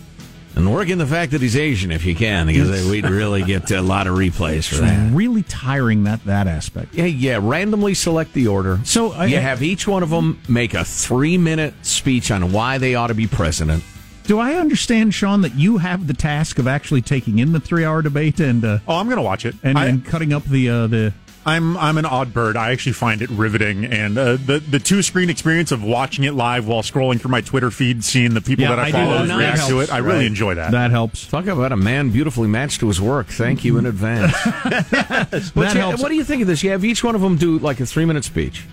And 0.54 0.72
work 0.72 0.88
in 0.88 0.96
the 0.96 1.06
fact 1.06 1.32
that 1.32 1.42
he's 1.42 1.54
Asian 1.54 1.90
if 1.90 2.06
you 2.06 2.14
can, 2.14 2.46
because 2.46 2.88
we'd 2.90 3.04
really 3.04 3.42
get 3.42 3.70
a 3.70 3.82
lot 3.82 4.06
of 4.06 4.16
replays 4.16 4.66
for 4.66 4.76
It's 4.76 4.80
that. 4.80 5.12
really 5.12 5.42
tiring 5.42 6.04
that 6.04 6.24
that 6.24 6.46
aspect. 6.46 6.94
Yeah, 6.94 7.04
yeah. 7.04 7.38
Randomly 7.42 7.92
select 7.92 8.32
the 8.32 8.46
order. 8.48 8.80
So 8.84 9.12
uh, 9.14 9.24
you 9.24 9.36
have 9.38 9.62
each 9.62 9.86
one 9.86 10.02
of 10.02 10.08
them 10.08 10.40
make 10.48 10.72
a 10.72 10.82
three-minute 10.84 11.74
speech 11.82 12.30
on 12.30 12.52
why 12.52 12.78
they 12.78 12.94
ought 12.94 13.08
to 13.08 13.14
be 13.14 13.26
president. 13.26 13.84
Do 14.26 14.38
I 14.40 14.54
understand, 14.54 15.14
Sean, 15.14 15.42
that 15.42 15.54
you 15.54 15.78
have 15.78 16.06
the 16.08 16.14
task 16.14 16.58
of 16.58 16.66
actually 16.66 17.02
taking 17.02 17.38
in 17.38 17.52
the 17.52 17.60
three-hour 17.60 18.02
debate 18.02 18.40
and 18.40 18.64
uh, 18.64 18.78
oh, 18.88 18.96
I'm 18.96 19.06
going 19.06 19.16
to 19.18 19.22
watch 19.22 19.44
it 19.44 19.54
and, 19.62 19.78
I- 19.78 19.86
and 19.86 20.04
cutting 20.04 20.32
up 20.32 20.44
the 20.44 20.68
uh, 20.68 20.86
the 20.88 21.12
I'm 21.44 21.76
I'm 21.76 21.96
an 21.96 22.04
odd 22.06 22.34
bird. 22.34 22.56
I 22.56 22.72
actually 22.72 22.94
find 22.94 23.22
it 23.22 23.30
riveting, 23.30 23.84
and 23.84 24.18
uh, 24.18 24.32
the 24.34 24.58
the 24.58 24.80
two 24.80 25.00
screen 25.02 25.30
experience 25.30 25.70
of 25.70 25.80
watching 25.80 26.24
it 26.24 26.34
live 26.34 26.66
while 26.66 26.82
scrolling 26.82 27.20
through 27.20 27.30
my 27.30 27.40
Twitter 27.40 27.70
feed, 27.70 28.02
seeing 28.02 28.34
the 28.34 28.40
people 28.40 28.64
Yeah, 28.64 28.70
that 28.74 28.78
I 28.80 28.88
I 28.88 28.90
follow 28.92 29.18
Oh, 29.18 29.26
that 29.26 29.38
react 29.38 29.68
to 29.68 29.78
it, 29.78 29.92
I 29.92 29.98
really 29.98 30.18
Right. 30.18 30.26
enjoy 30.26 30.56
that. 30.56 30.72
That 30.72 30.90
helps. 30.90 31.24
Talk 31.28 31.46
about 31.46 31.70
a 31.70 31.76
man 31.76 32.10
beautifully 32.10 32.48
matched 32.48 32.80
to 32.80 32.88
his 32.88 33.00
work. 33.00 33.28
Thank 33.28 33.64
you 33.64 33.78
in 33.78 33.86
advance. 33.86 34.32
That 34.64 35.50
What, 35.54 35.72
you- 35.72 35.80
helps. 35.80 36.02
what 36.02 36.08
do 36.08 36.16
you 36.16 36.24
think 36.24 36.42
of 36.42 36.48
this? 36.48 36.64
You 36.64 36.70
have 36.70 36.84
each 36.84 37.04
one 37.04 37.14
of 37.14 37.20
them 37.20 37.36
do 37.36 37.60
like 37.60 37.78
a 37.78 37.86
three-minute 37.86 38.24
speech. 38.24 38.64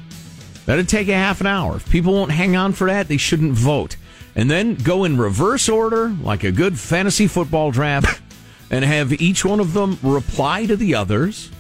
That'd 0.66 0.90
take 0.90 1.10
a 1.10 1.14
half 1.14 1.42
an 1.42 1.48
hour. 1.48 1.76
If 1.76 1.88
people 1.92 2.14
won't 2.14 2.32
hang 2.32 2.56
on 2.56 2.74
for 2.74 2.88
that, 2.88 3.08
they 3.08 3.18
shouldn't 3.18 3.54
vote. 3.54 3.98
And 4.36 4.50
then 4.50 4.76
go 4.76 5.04
in 5.04 5.18
reverse 5.18 5.70
order, 5.70 6.10
like 6.10 6.44
a 6.44 6.52
good 6.52 6.80
fantasy 6.80 7.28
football 7.28 7.72
draft, 7.72 8.22
and 8.72 8.84
have 8.84 9.14
each 9.22 9.46
one 9.46 9.60
of 9.60 9.74
them 9.74 10.00
reply 10.02 10.66
to 10.66 10.76
the 10.76 10.96
others. 10.96 11.52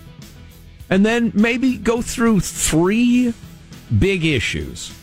And 0.89 1.05
then 1.05 1.31
maybe 1.35 1.77
go 1.77 2.01
through 2.01 2.39
three 2.41 3.33
big 3.99 4.25
issues 4.25 4.93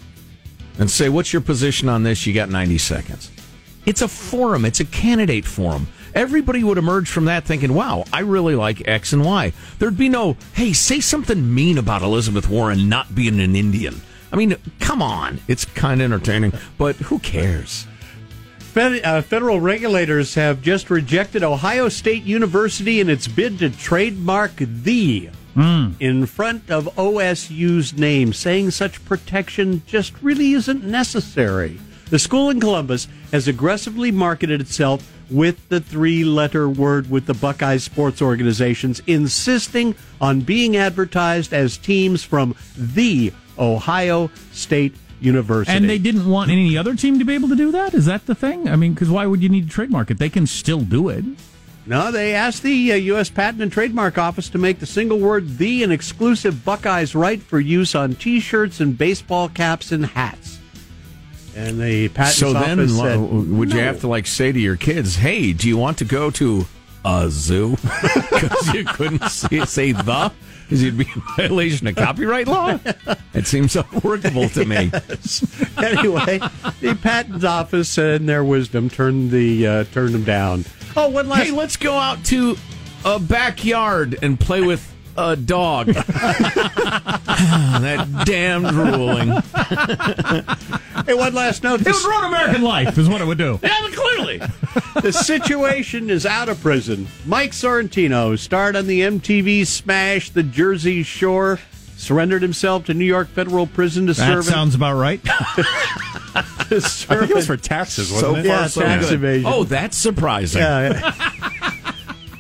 and 0.79 0.91
say, 0.91 1.09
What's 1.09 1.33
your 1.33 1.43
position 1.43 1.89
on 1.89 2.03
this? 2.03 2.27
You 2.27 2.35
got 2.35 2.49
90 2.49 2.79
seconds. 2.79 3.31
It's 3.87 4.03
a 4.03 4.09
forum, 4.09 4.65
it's 4.65 4.81
a 4.81 4.85
candidate 4.85 5.45
forum. 5.45 5.87
Everybody 6.15 6.65
would 6.65 6.79
emerge 6.79 7.09
from 7.09 7.27
that 7.27 7.45
thinking, 7.45 7.73
wow, 7.73 8.05
I 8.13 8.21
really 8.21 8.57
like 8.57 8.87
X 8.89 9.13
and 9.13 9.25
Y. 9.25 9.53
There'd 9.79 9.97
be 9.97 10.09
no, 10.09 10.37
hey, 10.55 10.73
say 10.73 11.01
something 11.01 11.55
mean 11.55 11.79
about 11.79 12.03
Elizabeth 12.03 12.49
Warren 12.49 12.89
not 12.89 13.15
being 13.15 13.41
an 13.41 13.55
Indian. 13.55 14.01
I 14.33 14.37
mean, 14.37 14.57
come 14.79 15.03
on. 15.03 15.41
It's 15.49 15.65
kind 15.65 16.01
of 16.01 16.13
entertaining, 16.13 16.53
but 16.79 16.97
who 16.97 17.19
cares? 17.19 17.87
Fed, 18.59 19.05
uh, 19.05 19.23
federal 19.23 19.61
regulators 19.61 20.35
have 20.35 20.63
just 20.63 20.91
rejected 20.91 21.43
Ohio 21.43 21.89
State 21.89 22.23
University 22.23 23.01
in 23.01 23.11
its 23.11 23.27
bid 23.27 23.59
to 23.59 23.71
trademark 23.71 24.55
the 24.57 25.31
in 25.99 26.25
front 26.27 26.71
of 26.71 26.89
OSU's 26.97 27.93
name, 27.95 28.33
saying 28.33 28.71
such 28.71 29.05
protection 29.05 29.83
just 29.87 30.15
really 30.23 30.53
isn't 30.53 30.85
necessary. 30.85 31.79
The 32.09 32.19
school 32.19 32.51
in 32.51 32.61
Columbus 32.61 33.09
has 33.33 33.49
aggressively 33.49 34.11
marketed 34.11 34.61
itself 34.61 35.13
with 35.31 35.69
the 35.69 35.81
three 35.81 36.25
letter 36.25 36.69
word 36.69 37.11
with 37.11 37.27
the 37.27 37.35
Buckeye 37.35 37.77
sports 37.77 38.23
organizations, 38.23 39.03
insisting 39.07 39.95
on 40.21 40.41
being 40.41 40.77
advertised 40.77 41.53
as 41.53 41.77
teams 41.77 42.25
from 42.25 42.55
the 42.77 43.33
Ohio 43.61 44.31
State 44.53 44.95
University. 45.21 45.77
And 45.77 45.89
they 45.89 45.99
didn't 45.99 46.29
want 46.29 46.51
any 46.51 46.77
other 46.77 46.95
team 46.95 47.19
to 47.19 47.25
be 47.25 47.35
able 47.35 47.49
to 47.51 47.57
do 47.57 47.71
that. 47.73 47.95
Is 47.95 48.07
that 48.07 48.27
the 48.27 48.35
thing? 48.35 48.69
I 48.69 48.77
mean, 48.77 48.95
because 48.95 49.11
why 49.11 49.27
would 49.27 49.43
you 49.43 49.49
need 49.49 49.65
to 49.65 49.71
trademark 49.71 50.11
it? 50.11 50.19
They 50.19 50.31
can 50.31 50.47
still 50.47 50.81
do 50.81 51.09
it. 51.09 51.25
No, 51.87 52.13
they 52.13 52.35
asked 52.35 52.63
the 52.63 52.93
uh, 52.93 52.97
U.S. 52.97 53.31
Patent 53.31 53.63
and 53.63 53.73
Trademark 53.73 54.19
Office 54.19 54.49
to 54.51 54.59
make 54.59 54.79
the 54.79 54.87
single 54.87 55.19
word 55.19 55.59
"the" 55.59 55.83
an 55.83 55.91
exclusive 55.91 56.65
Buckeyes 56.65 57.15
right 57.15 57.43
for 57.43 57.59
use 57.59 57.95
on 57.95 58.15
T-shirts 58.15 58.81
and 58.81 58.97
baseball 58.97 59.49
caps 59.49 59.91
and 59.91 60.07
hats. 60.07 60.59
And 61.57 61.81
the 61.81 62.09
patent 62.11 62.37
so 62.37 62.57
office 62.57 62.97
lo- 62.97 63.05
said, 63.05 63.51
would 63.51 63.73
you 63.73 63.81
have 63.81 64.01
to 64.01 64.09
like 64.09 64.27
say 64.27 64.53
to 64.53 64.61
your 64.61 64.77
kids, 64.77 65.17
"Hey, 65.17 65.53
do 65.53 65.69
you 65.69 65.77
want 65.77 65.99
to 65.99 66.05
go 66.05 66.31
to 66.33 66.67
a 67.05 67.29
zoo?" 67.29 67.77
Because 68.31 68.73
you 68.73 68.85
couldn't 68.85 69.29
say, 69.29 69.65
say 69.65 69.93
the, 69.93 70.31
because 70.71 70.85
you'd 70.85 70.97
be 70.97 71.09
in 71.13 71.21
violation 71.37 71.89
of 71.89 71.97
copyright 71.97 72.47
law. 72.47 72.79
It 73.33 73.47
seems 73.47 73.77
unworkable 73.77 74.49
to 74.51 74.65
me. 74.65 74.91
anyway, 75.79 76.41
the 76.81 76.99
patent 77.01 77.45
office, 77.45 77.97
in 77.97 78.27
their 78.27 78.43
wisdom, 78.43 78.91
turned 78.91 79.31
the 79.31 79.67
uh, 79.67 79.85
turned 79.85 80.15
them 80.15 80.25
down. 80.25 80.65
Oh, 80.97 81.09
one 81.11 81.29
last. 81.29 81.45
Hey, 81.45 81.51
let's 81.53 81.77
go 81.77 81.95
out 81.95 82.25
to 82.27 82.57
a 83.05 83.21
backyard 83.21 84.19
and 84.21 84.39
play 84.39 84.63
with 84.63 84.93
a 85.21 85.37
dog. 85.37 85.87
that 87.31 88.23
damned 88.27 88.73
ruling. 88.73 89.29
hey, 91.07 91.15
one 91.15 91.35
last 91.35 91.63
note. 91.63 91.81
It 91.81 91.87
would 91.87 92.05
ruin 92.05 92.25
American 92.25 92.63
life, 92.63 92.97
is 92.99 93.09
what 93.09 93.21
it 93.21 93.27
would 93.27 93.39
do. 93.39 93.59
Yeah, 93.71 93.89
clearly. 93.93 94.39
the 95.03 95.13
situation 95.13 96.11
is 96.11 96.25
out 96.27 96.49
of 96.49 96.61
prison. 96.61 97.07
Mike 97.27 97.53
Sorrentino 97.53 98.39
starred 98.39 98.77
on 98.77 98.87
the 98.87 99.01
MTV 99.03 99.67
smash 99.67 100.31
The 100.31 100.43
Jersey 100.43 101.03
Shore, 101.03 101.59
surrendered 101.97 102.43
himself 102.43 102.87
to 102.87 102.95
New 102.95 103.05
York 103.05 103.29
federal 103.29 103.67
prison 103.67 104.07
to 104.07 104.13
That 104.15 104.27
serve. 104.27 104.47
an- 104.47 104.53
sounds 104.53 104.75
about 104.75 104.97
right. 104.97 105.21
I 106.33 106.43
think 106.43 107.31
it 107.31 107.35
was 107.35 107.47
for 107.47 107.57
taxes, 107.57 108.11
wasn't 108.13 108.31
So 108.33 108.37
it? 108.37 108.47
far, 108.47 108.61
Yeah, 108.61 108.67
so 108.69 108.81
tax 108.83 109.07
good. 109.07 109.15
evasion. 109.15 109.51
Oh, 109.53 109.65
that's 109.65 109.97
surprising. 109.97 110.63
Yeah. 110.63 111.13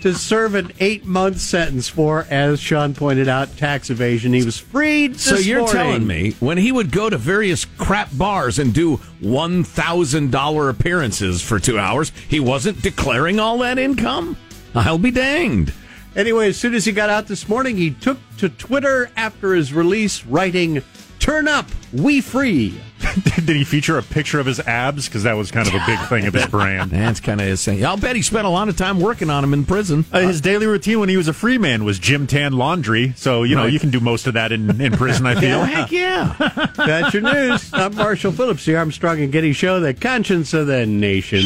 To 0.00 0.14
serve 0.14 0.54
an 0.54 0.72
eight 0.80 1.04
month 1.04 1.38
sentence 1.40 1.88
for, 1.88 2.26
as 2.30 2.60
Sean 2.60 2.94
pointed 2.94 3.28
out, 3.28 3.56
tax 3.56 3.90
evasion. 3.90 4.32
He 4.32 4.44
was 4.44 4.58
freed. 4.58 5.18
So 5.18 5.36
you're 5.36 5.60
morning. 5.60 5.74
telling 5.74 6.06
me 6.06 6.30
when 6.40 6.58
he 6.58 6.72
would 6.72 6.90
go 6.90 7.10
to 7.10 7.18
various 7.18 7.64
crap 7.64 8.08
bars 8.16 8.58
and 8.58 8.72
do 8.72 8.96
one 9.20 9.64
thousand 9.64 10.30
dollar 10.30 10.68
appearances 10.68 11.42
for 11.42 11.58
two 11.58 11.78
hours, 11.78 12.12
he 12.28 12.40
wasn't 12.40 12.82
declaring 12.82 13.38
all 13.38 13.58
that 13.58 13.78
income? 13.78 14.36
I'll 14.74 14.98
be 14.98 15.10
danged. 15.10 15.72
Anyway, 16.16 16.48
as 16.48 16.56
soon 16.56 16.74
as 16.74 16.84
he 16.84 16.92
got 16.92 17.10
out 17.10 17.26
this 17.28 17.48
morning, 17.48 17.76
he 17.76 17.90
took 17.90 18.18
to 18.38 18.48
Twitter 18.48 19.10
after 19.16 19.54
his 19.54 19.72
release, 19.72 20.24
writing, 20.24 20.82
"Turn 21.18 21.46
up, 21.46 21.66
we 21.92 22.20
free." 22.20 22.80
Did 23.36 23.48
he 23.56 23.64
feature 23.64 23.96
a 23.98 24.02
picture 24.02 24.38
of 24.40 24.46
his 24.46 24.60
abs? 24.60 25.06
Because 25.06 25.22
that 25.24 25.32
was 25.34 25.50
kind 25.50 25.66
of 25.66 25.74
a 25.74 25.82
big 25.86 25.98
thing 26.08 26.26
of 26.26 26.34
his 26.34 26.46
brand. 26.50 26.90
That's 26.90 27.20
kind 27.20 27.40
of 27.40 27.46
his 27.46 27.64
thing. 27.64 27.84
I'll 27.84 27.96
bet 27.96 28.14
he 28.16 28.22
spent 28.22 28.46
a 28.46 28.50
lot 28.50 28.68
of 28.68 28.76
time 28.76 29.00
working 29.00 29.30
on 29.30 29.42
him 29.42 29.52
in 29.54 29.64
prison. 29.64 30.04
Uh, 30.12 30.20
his 30.20 30.40
daily 30.40 30.66
routine 30.66 31.00
when 31.00 31.08
he 31.08 31.16
was 31.16 31.26
a 31.28 31.32
free 31.32 31.58
man 31.58 31.84
was 31.84 31.98
gym 31.98 32.26
tan 32.26 32.52
laundry. 32.52 33.12
So, 33.16 33.42
you 33.42 33.56
know, 33.56 33.62
Right. 33.64 33.72
you 33.72 33.80
can 33.80 33.90
do 33.90 34.00
most 34.00 34.26
of 34.26 34.34
that 34.34 34.52
in, 34.52 34.80
in 34.80 34.92
prison, 34.92 35.26
I 35.26 35.34
feel. 35.40 35.62
Heck 35.64 35.90
yeah. 35.92 36.34
That's 36.76 37.14
your 37.14 37.22
news. 37.22 37.70
I'm 37.72 37.94
Marshall 37.96 38.32
Phillips, 38.32 38.64
the 38.64 38.76
Armstrong 38.76 39.20
and 39.20 39.32
Getty 39.32 39.52
Show, 39.54 39.80
the 39.80 39.94
conscience 39.94 40.52
of 40.54 40.66
the 40.66 40.86
nation. 40.86 41.40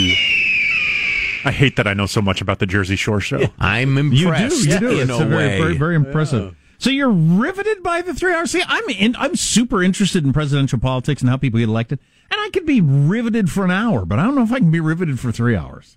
I 1.47 1.51
hate 1.53 1.77
that 1.77 1.87
I 1.87 1.93
know 1.95 2.07
so 2.07 2.23
much 2.23 2.41
about 2.41 2.59
the 2.59 2.67
Jersey 2.67 2.97
Shore 2.97 3.21
show. 3.21 3.39
I'm 3.59 3.97
You 4.15 4.29
impressed 4.29 4.63
do, 4.65 4.71
you 4.71 4.79
do. 4.81 4.91
in 5.01 5.11
it's 5.11 5.21
a, 5.21 5.23
a 5.23 5.27
very, 5.27 5.37
way. 5.49 5.59
very, 5.61 5.77
very 5.77 5.95
impressive. 5.97 6.55
So 6.79 6.91
you're 6.91 7.11
riveted 7.11 7.83
by 7.83 8.03
the 8.03 8.13
three 8.15 8.35
hours. 8.35 8.51
See, 8.51 8.63
I'm 8.67 8.89
in, 8.91 9.17
I'm 9.17 9.37
super 9.37 9.83
interested 9.83 10.25
in 10.25 10.33
presidential 10.33 10.79
politics 10.79 11.21
and 11.23 11.31
how 11.31 11.37
people 11.37 11.61
get 11.61 11.69
elected, 11.69 11.99
and 12.31 12.41
I 12.41 12.51
could 12.51 12.67
be 12.67 12.81
riveted 12.81 13.51
for 13.51 13.65
an 13.65 13.71
hour, 13.71 14.05
but 14.05 14.19
I 14.19 14.25
don't 14.25 14.35
know 14.35 14.43
if 14.43 14.53
I 14.53 14.59
can 14.59 14.71
be 14.71 14.81
riveted 14.81 15.19
for 15.21 15.33
three 15.33 15.57
hours. 15.57 15.97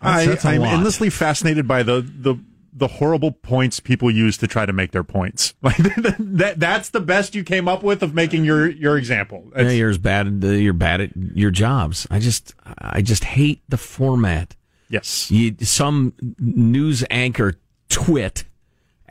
That's- 0.00 0.22
I, 0.22 0.26
that's 0.26 0.44
a 0.44 0.48
I'm 0.48 0.60
lot. 0.62 0.74
endlessly 0.74 1.10
fascinated 1.10 1.68
by 1.68 1.82
the, 1.82 2.00
the 2.00 2.36
the 2.74 2.88
horrible 2.88 3.32
points 3.32 3.80
people 3.80 4.10
use 4.10 4.38
to 4.38 4.46
try 4.46 4.64
to 4.64 4.72
make 4.72 4.92
their 4.92 5.04
points. 5.04 5.52
Like 5.62 5.76
that 5.76 6.54
that's 6.56 6.88
the 6.88 7.00
best 7.00 7.34
you 7.34 7.44
came 7.44 7.68
up 7.68 7.82
with 7.82 8.02
of 8.02 8.14
making 8.14 8.44
your 8.46 8.68
your 8.70 8.96
example. 8.96 9.52
Yeah, 9.54 9.68
you're 9.70 9.90
as 9.90 9.98
bad. 9.98 10.42
You're 10.42 10.72
bad 10.72 11.02
at 11.02 11.10
your 11.16 11.50
jobs. 11.50 12.06
I 12.10 12.18
just, 12.18 12.54
I 12.78 13.02
just 13.02 13.24
hate 13.24 13.60
the 13.68 13.76
format. 13.76 14.56
yes. 14.88 15.30
You, 15.30 15.54
some 15.60 16.14
news 16.40 17.04
anchor 17.10 17.54
twit 17.90 18.44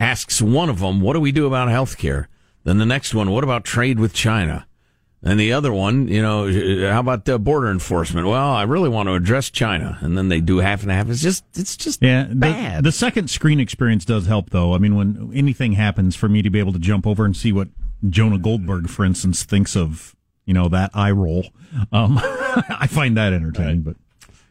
asks 0.02 0.42
one 0.42 0.68
of 0.68 0.80
them, 0.80 1.00
"What 1.00 1.14
do 1.14 1.20
we 1.20 1.32
do 1.32 1.46
about 1.46 1.68
health 1.68 1.96
care?" 1.96 2.28
Then 2.64 2.78
the 2.78 2.86
next 2.86 3.14
one, 3.14 3.30
"What 3.30 3.44
about 3.44 3.64
trade 3.64 3.98
with 3.98 4.12
China?" 4.12 4.66
And 5.24 5.38
the 5.38 5.52
other 5.52 5.72
one, 5.72 6.08
you 6.08 6.20
know, 6.20 6.50
how 6.90 6.98
about 6.98 7.28
uh, 7.28 7.38
border 7.38 7.70
enforcement? 7.70 8.26
Well, 8.26 8.50
I 8.50 8.64
really 8.64 8.88
want 8.88 9.08
to 9.08 9.14
address 9.14 9.50
China, 9.50 9.96
and 10.00 10.18
then 10.18 10.28
they 10.28 10.40
do 10.40 10.58
half 10.58 10.82
and 10.82 10.90
half. 10.90 11.08
It's 11.08 11.22
just, 11.22 11.44
it's 11.54 11.76
just 11.76 12.02
Yeah, 12.02 12.24
the, 12.24 12.34
bad. 12.34 12.82
the 12.82 12.90
second 12.90 13.30
screen 13.30 13.60
experience 13.60 14.04
does 14.04 14.26
help, 14.26 14.50
though. 14.50 14.74
I 14.74 14.78
mean, 14.78 14.96
when 14.96 15.30
anything 15.32 15.74
happens, 15.74 16.16
for 16.16 16.28
me 16.28 16.42
to 16.42 16.50
be 16.50 16.58
able 16.58 16.72
to 16.72 16.80
jump 16.80 17.06
over 17.06 17.24
and 17.24 17.36
see 17.36 17.52
what 17.52 17.68
Jonah 18.10 18.36
Goldberg, 18.36 18.88
for 18.88 19.04
instance, 19.04 19.44
thinks 19.44 19.76
of 19.76 20.16
you 20.44 20.54
know 20.54 20.68
that 20.70 20.90
eye 20.92 21.12
roll. 21.12 21.46
Um, 21.92 22.18
I 22.22 22.88
find 22.90 23.16
that 23.16 23.32
entertaining, 23.32 23.82
but 23.82 23.94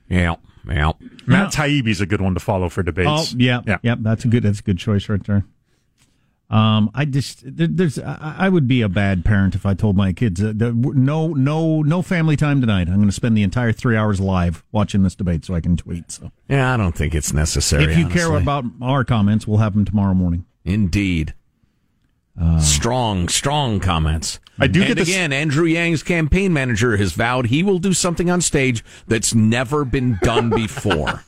yeah, 0.08 0.36
yeah. 0.68 0.92
Matt 1.26 1.54
Taibbi's 1.54 2.02
a 2.02 2.06
good 2.06 2.22
one 2.22 2.34
to 2.34 2.40
follow 2.40 2.70
for 2.70 2.82
Oh 2.82 2.84
debates. 2.84 3.34
yeah, 3.34 3.62
yeah, 3.84 3.96
That's 4.00 4.26
a 4.26 4.28
good. 4.28 4.44
That's 4.44 4.60
a 4.60 4.64
good 4.64 4.78
choice 4.78 5.10
right 5.10 5.24
there. 5.26 5.46
Um, 6.50 6.92
I 6.94 7.06
just 7.06 7.44
there, 7.46 7.68
there's 7.68 7.98
I, 7.98 8.36
I 8.40 8.50
would 8.50 8.68
be 8.68 8.82
a 8.82 8.90
bad 8.90 9.24
parent 9.24 9.56
if 9.56 9.66
I 9.66 9.74
told 9.74 9.96
my 9.96 10.12
kids 10.12 10.44
uh, 10.44 10.52
that 10.58 10.74
no 10.76 11.30
no 11.30 11.82
no 11.82 12.02
family 12.02 12.36
time 12.36 12.60
tonight. 12.60 12.90
I'm 12.90 12.96
going 12.98 13.08
to 13.08 13.14
spend 13.14 13.38
the 13.38 13.44
entire 13.44 13.72
three 13.72 13.96
hours 13.96 14.20
live 14.20 14.62
watching 14.74 15.04
this 15.04 15.16
debate 15.16 15.46
so 15.46 15.56
I 15.56 15.62
can 15.62 15.78
tweet. 15.78 16.12
So 16.12 16.30
Yeah, 16.50 16.74
I 16.74 16.78
don't 16.78 16.94
think 16.94 17.16
it's 17.16 17.32
necessary. 17.32 17.86
if 17.86 17.98
you 17.98 18.10
care 18.10 18.36
about 18.36 18.66
our 18.82 19.06
comments, 19.06 19.48
we'll 19.48 19.60
have 19.60 19.74
them 19.74 19.86
tomorrow 19.86 20.14
morning. 20.14 20.46
Indeed. 20.66 21.34
Strong, 22.60 23.28
strong 23.30 23.80
comments. 23.80 24.40
I 24.60 24.68
do 24.68 24.82
and 24.82 24.88
get 24.90 24.98
this- 24.98 25.08
again, 25.10 25.34
Andrew 25.34 25.66
Yang's 25.66 26.04
campaign 26.04 26.54
manager 26.54 26.98
has 26.98 27.14
vowed 27.14 27.48
he 27.48 27.64
will 27.64 27.80
do 27.80 27.94
something 27.94 28.30
on 28.30 28.42
stage 28.42 28.84
that's 29.08 29.34
never 29.34 29.84
been 29.86 30.20
done 30.22 30.50
before. 30.56 31.24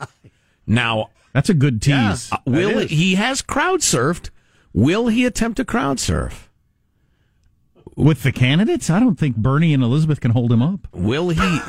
now, 0.68 1.10
That's 1.34 1.50
a 1.50 1.54
good 1.56 1.82
tease. 1.82 2.32
uh, 2.32 2.38
will 2.46 2.80
he 2.88 3.16
has 3.16 3.42
crowd 3.42 3.80
surfed? 3.80 4.30
Will 4.74 5.08
he 5.08 5.26
attempt 5.26 5.58
to 5.58 5.66
crowd 5.66 6.00
surf? 6.00 6.50
With 7.96 8.24
the 8.24 8.32
candidates, 8.32 8.90
I 8.90 9.00
don't 9.00 9.20
think 9.20 9.36
Bernie 9.36 9.74
and 9.74 9.84
Elizabeth 9.84 10.20
can 10.20 10.32
hold 10.32 10.52
him 10.52 10.62
up. 10.64 10.88
Will 10.94 11.30
he? 11.30 11.40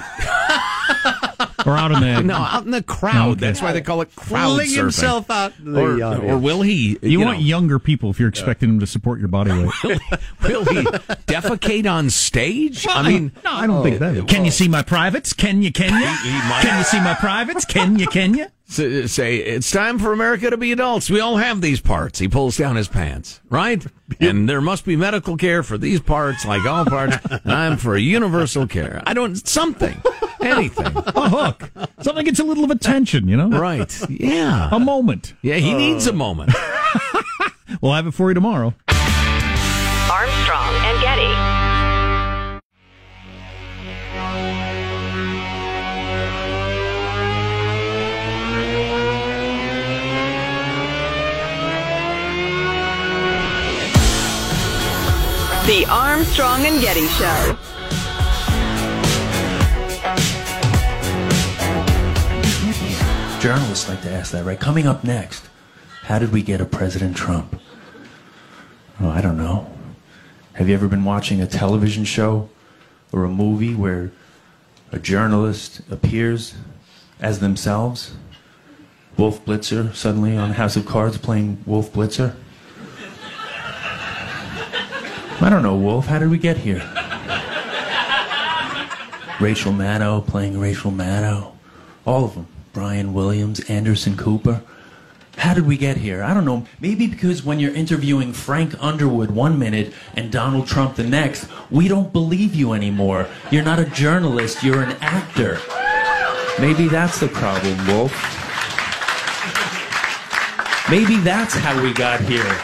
Or 1.67 1.77
out 1.77 1.93
in 1.93 2.01
the 2.01 2.23
no, 2.23 2.35
out 2.35 2.65
in 2.65 2.71
the 2.71 2.83
crowd. 2.83 3.15
Oh, 3.17 3.31
okay. 3.31 3.41
That's 3.41 3.63
why 3.63 3.73
they 3.73 3.81
call 3.81 4.01
it 4.03 4.15
crowd 4.15 4.55
Fling 4.55 4.69
surfing. 4.69 4.77
himself 4.77 5.31
out 5.31 5.53
the 5.59 5.81
or, 5.81 5.93
audience. 6.03 6.33
or 6.33 6.39
will 6.39 6.63
he? 6.63 6.99
You, 7.03 7.21
want 7.21 7.39
know, 7.39 7.45
younger 7.45 7.79
people 7.79 8.11
if 8.11 8.21
you're 8.21 8.29
expecting 8.29 8.69
them 8.71 8.81
to 8.81 8.87
support 8.87 9.19
your 9.19 9.29
body 9.29 9.51
weight. 9.51 9.73
will, 9.85 9.99
will 10.43 10.65
he 10.65 10.83
defecate 11.27 11.91
on 11.91 12.11
stage? 12.11 12.87
I 12.89 13.09
mean, 13.09 13.33
no, 13.45 13.51
I 13.51 13.67
don't 13.67 13.83
think 13.83 13.99
that. 14.01 14.17
Oh. 14.17 14.25
Can 14.25 14.45
you 14.45 14.51
see 14.51 14.69
my 14.69 14.83
privates? 14.83 15.33
Can 15.33 15.63
you? 15.63 15.73
Can 15.73 15.93
you? 15.93 16.07
Can 16.61 16.79
you 16.79 16.85
see 16.85 17.01
my 17.01 17.15
privates? 17.15 17.65
Can 17.65 17.99
you? 17.99 18.07
Can 18.07 18.35
you? 18.35 18.47
S- 18.69 19.11
say 19.13 19.37
it's 19.37 19.71
time 19.71 19.99
for 19.99 20.13
America 20.13 20.51
to 20.51 20.57
be 20.57 20.73
adults. 20.73 21.09
We 21.11 21.21
all 21.21 21.37
have 21.37 21.61
these 21.61 21.81
parts. 21.81 22.19
He 22.19 22.29
pulls 22.29 22.57
down 22.57 22.77
his 22.77 22.89
pants, 22.89 23.41
right? 23.51 23.85
And 24.21 24.49
there 24.49 24.61
must 24.61 24.85
be 24.85 24.97
medical 24.97 25.37
care 25.37 25.63
for 25.63 25.79
these 25.79 26.01
parts, 26.01 26.45
like 26.45 26.65
all 26.67 26.85
parts. 26.85 27.17
And 27.45 27.53
I'm 27.53 27.77
for 27.77 27.95
a 27.95 28.01
universal 28.01 28.67
care. 28.67 29.03
I 29.07 29.15
don't 29.15 29.37
something, 29.47 30.01
anything, 30.41 30.87
A 30.97 31.29
hook. 31.29 31.71
Something 32.03 32.25
gets 32.25 32.39
a 32.39 32.45
little 32.45 32.65
of 32.65 32.71
attention, 32.71 33.29
you 33.29 33.37
know? 33.37 33.49
right? 33.49 33.93
Yeah, 34.11 34.69
A 34.73 34.79
moment. 34.81 35.35
yeah. 35.43 35.57
He 35.57 35.73
uh. 35.75 35.79
needs 35.79 36.07
a 36.07 36.13
moment. 36.13 36.53
We'll 37.81 37.93
have 37.95 38.07
it 38.07 38.13
for 38.13 38.29
you 38.31 38.35
tomorrow. 38.35 38.75
Armstrong 40.11 40.75
The 55.67 55.87
Armstrong 55.89 56.67
and 56.67 56.79
Getty 56.79 57.07
Show. 57.07 57.57
Journalists 63.41 63.89
like 63.89 64.03
to 64.03 64.11
ask 64.11 64.33
that, 64.33 64.45
right? 64.45 64.61
Coming 64.61 64.87
up 64.87 65.05
next, 65.05 65.49
how 66.03 66.19
did 66.19 66.33
we 66.33 66.43
get 66.43 66.61
a 66.61 66.67
President 66.67 67.17
Trump? 67.17 67.59
Oh, 69.01 69.09
I 69.09 69.23
don't 69.23 69.39
know. 69.39 69.73
Have 70.53 70.69
you 70.69 70.75
ever 70.75 70.87
been 70.87 71.03
watching 71.03 71.41
a 71.41 71.47
television 71.47 72.05
show 72.05 72.51
or 73.11 73.25
a 73.25 73.31
movie 73.31 73.75
where 73.75 74.13
a 74.93 74.99
journalist 74.99 75.81
appears 75.91 76.57
as 77.21 77.39
themselves? 77.39 78.15
Wolf 79.17 79.43
Blitzer 79.47 79.95
suddenly 79.95 80.37
on 80.37 80.51
House 80.51 80.77
of 80.77 80.85
Cards 80.85 81.17
playing 81.17 81.63
Wolf 81.65 81.91
Blitzer? 81.91 82.37
I 85.41 85.51
don't 85.51 85.63
know, 85.63 85.77
Wolf. 85.77 86.07
How 86.07 86.19
did 86.19 86.31
we 86.31 86.39
get 86.39 86.57
here? 86.57 86.83
Rachel 89.41 89.73
Maddow 89.73 90.27
playing 90.27 90.59
Rachel 90.59 90.91
Maddow. 90.91 91.53
All 92.07 92.25
of 92.25 92.35
them. 92.35 92.47
Brian 92.73 93.13
Williams, 93.15 93.61
Anderson 93.69 94.17
Cooper. 94.17 94.63
How 95.37 95.55
did 95.55 95.67
we 95.67 95.77
get 95.77 95.97
here? 95.97 96.23
I 96.23 96.33
don't 96.35 96.45
know. 96.45 96.67
Maybe 96.81 97.07
because 97.07 97.45
when 97.45 97.59
you're 97.59 97.75
interviewing 97.75 98.33
Frank 98.33 98.75
Underwood 98.83 99.31
one 99.31 99.59
minute 99.59 99.93
and 100.15 100.31
Donald 100.31 100.67
Trump 100.67 100.97
the 100.97 101.05
next, 101.05 101.49
we 101.71 101.89
don't 101.89 102.13
believe 102.13 102.55
you 102.55 102.73
anymore. 102.73 103.29
You're 103.51 103.65
not 103.65 103.79
a 103.79 103.85
journalist, 103.85 104.63
you're 104.63 104.83
an 104.83 104.97
actor. 105.01 105.59
Maybe 106.61 106.89
that's 106.89 107.19
the 107.19 107.29
problem, 107.29 107.87
Wolf. 107.87 108.13
Maybe 110.89 111.17
that's 111.17 111.55
how 111.55 111.83
we 111.83 111.93
got 111.93 112.21
here. 112.21 112.57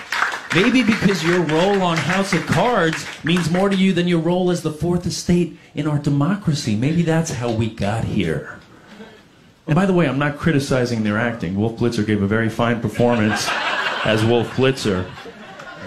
Maybe 0.55 0.83
because 0.83 1.23
your 1.23 1.41
role 1.43 1.81
on 1.81 1.97
House 1.97 2.33
of 2.33 2.45
Cards 2.47 3.07
means 3.23 3.51
more 3.51 3.69
to 3.69 3.77
you 3.77 3.93
than 3.93 4.09
your 4.09 4.19
role 4.19 4.51
as 4.51 4.63
the 4.63 4.73
fourth 4.73 5.07
estate 5.07 5.57
in 5.77 5.87
our 5.87 5.99
democracy. 5.99 6.75
Maybe 6.75 7.03
that's 7.03 7.31
how 7.31 7.53
we 7.53 7.71
got 7.71 8.03
here. 8.03 8.59
And 9.67 9.77
by 9.77 9.87
the 9.87 9.93
way, 9.93 10.09
I'm 10.09 10.19
not 10.19 10.39
criticizing 10.39 11.05
their 11.05 11.17
acting. 11.17 11.57
Wolf 11.57 11.79
Blitzer 11.79 12.05
gave 12.05 12.21
a 12.23 12.27
very 12.27 12.49
fine 12.49 12.81
performance 12.81 13.47
as 14.05 14.25
Wolf 14.25 14.49
Blitzer. 14.57 15.09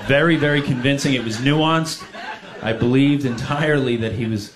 Very, 0.06 0.38
very 0.38 0.62
convincing. 0.62 1.13
It 1.13 1.26
was 1.26 1.38
nuanced. 1.38 2.02
I 2.62 2.71
believed 2.71 3.26
entirely 3.26 3.97
that 3.97 4.13
he 4.13 4.26
was 4.28 4.54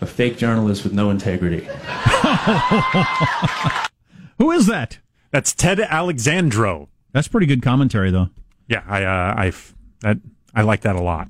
a 0.00 0.06
fake 0.06 0.38
journalist 0.38 0.84
with 0.84 0.94
no 0.94 1.10
integrity. 1.10 1.66
Who 4.38 4.50
is 4.52 4.66
that? 4.68 5.00
That's 5.30 5.52
Ted 5.54 5.80
Alexandro. 5.80 6.88
That's 7.12 7.28
pretty 7.28 7.46
good 7.46 7.60
commentary, 7.60 8.10
though. 8.10 8.30
Yeah, 8.70 8.84
I 8.86 9.02
uh, 9.02 9.34
I 9.36 9.52
that 10.02 10.18
I 10.54 10.62
like 10.62 10.82
that 10.82 10.94
a 10.94 11.02
lot. 11.02 11.28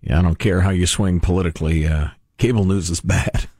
Yeah, 0.00 0.18
I 0.18 0.22
don't 0.22 0.38
care 0.38 0.62
how 0.62 0.70
you 0.70 0.86
swing 0.86 1.20
politically. 1.20 1.86
Uh, 1.86 2.08
cable 2.38 2.64
news 2.64 2.90
is 2.90 3.00
bad. 3.00 3.46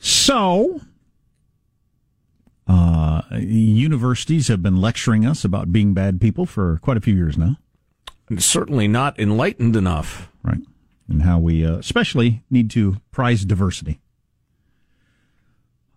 So, 0.00 0.80
uh, 2.68 3.22
universities 3.32 4.46
have 4.46 4.62
been 4.62 4.80
lecturing 4.80 5.26
us 5.26 5.44
about 5.44 5.72
being 5.72 5.92
bad 5.92 6.20
people 6.20 6.46
for 6.46 6.78
quite 6.82 6.96
a 6.96 7.00
few 7.00 7.16
years 7.16 7.36
now. 7.36 7.56
And 8.28 8.40
certainly 8.42 8.86
not 8.86 9.18
enlightened 9.18 9.74
enough. 9.74 10.30
Right. 10.44 10.60
And 11.08 11.22
how 11.22 11.40
we 11.40 11.66
uh, 11.66 11.78
especially 11.78 12.44
need 12.48 12.70
to 12.70 12.98
prize 13.10 13.44
diversity. 13.44 13.98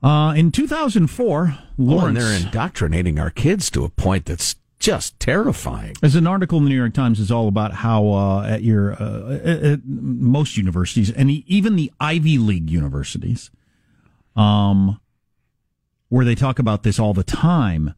Uh, 0.04 0.34
in 0.36 0.52
2004, 0.52 1.58
Lawrence. 1.78 2.04
Oh, 2.04 2.08
and 2.08 2.18
they're 2.18 2.34
indoctrinating 2.34 3.20
our 3.20 3.30
kids 3.30 3.70
to 3.72 3.84
a 3.84 3.90
point 3.90 4.26
that's 4.26 4.56
just 4.80 5.20
terrifying. 5.20 5.96
As 6.02 6.16
an 6.16 6.26
article 6.26 6.58
in 6.58 6.64
the 6.64 6.70
New 6.72 6.76
York 6.76 6.94
Times 6.94 7.20
is 7.20 7.32
all 7.32 7.48
about 7.48 7.72
how 7.72 8.08
uh, 8.10 8.48
at 8.48 8.64
your 8.64 8.94
uh, 8.94 9.40
at, 9.44 9.86
most 9.86 10.58
universities 10.58 11.12
and 11.12 11.30
even 11.30 11.76
the 11.76 11.92
Ivy 12.00 12.40
League 12.40 12.70
universities, 12.70 13.52
um, 14.36 15.00
where 16.10 16.26
they 16.26 16.36
talk 16.36 16.58
about 16.58 16.82
this 16.82 17.00
all 17.00 17.14
the 17.14 17.24
time. 17.24 17.94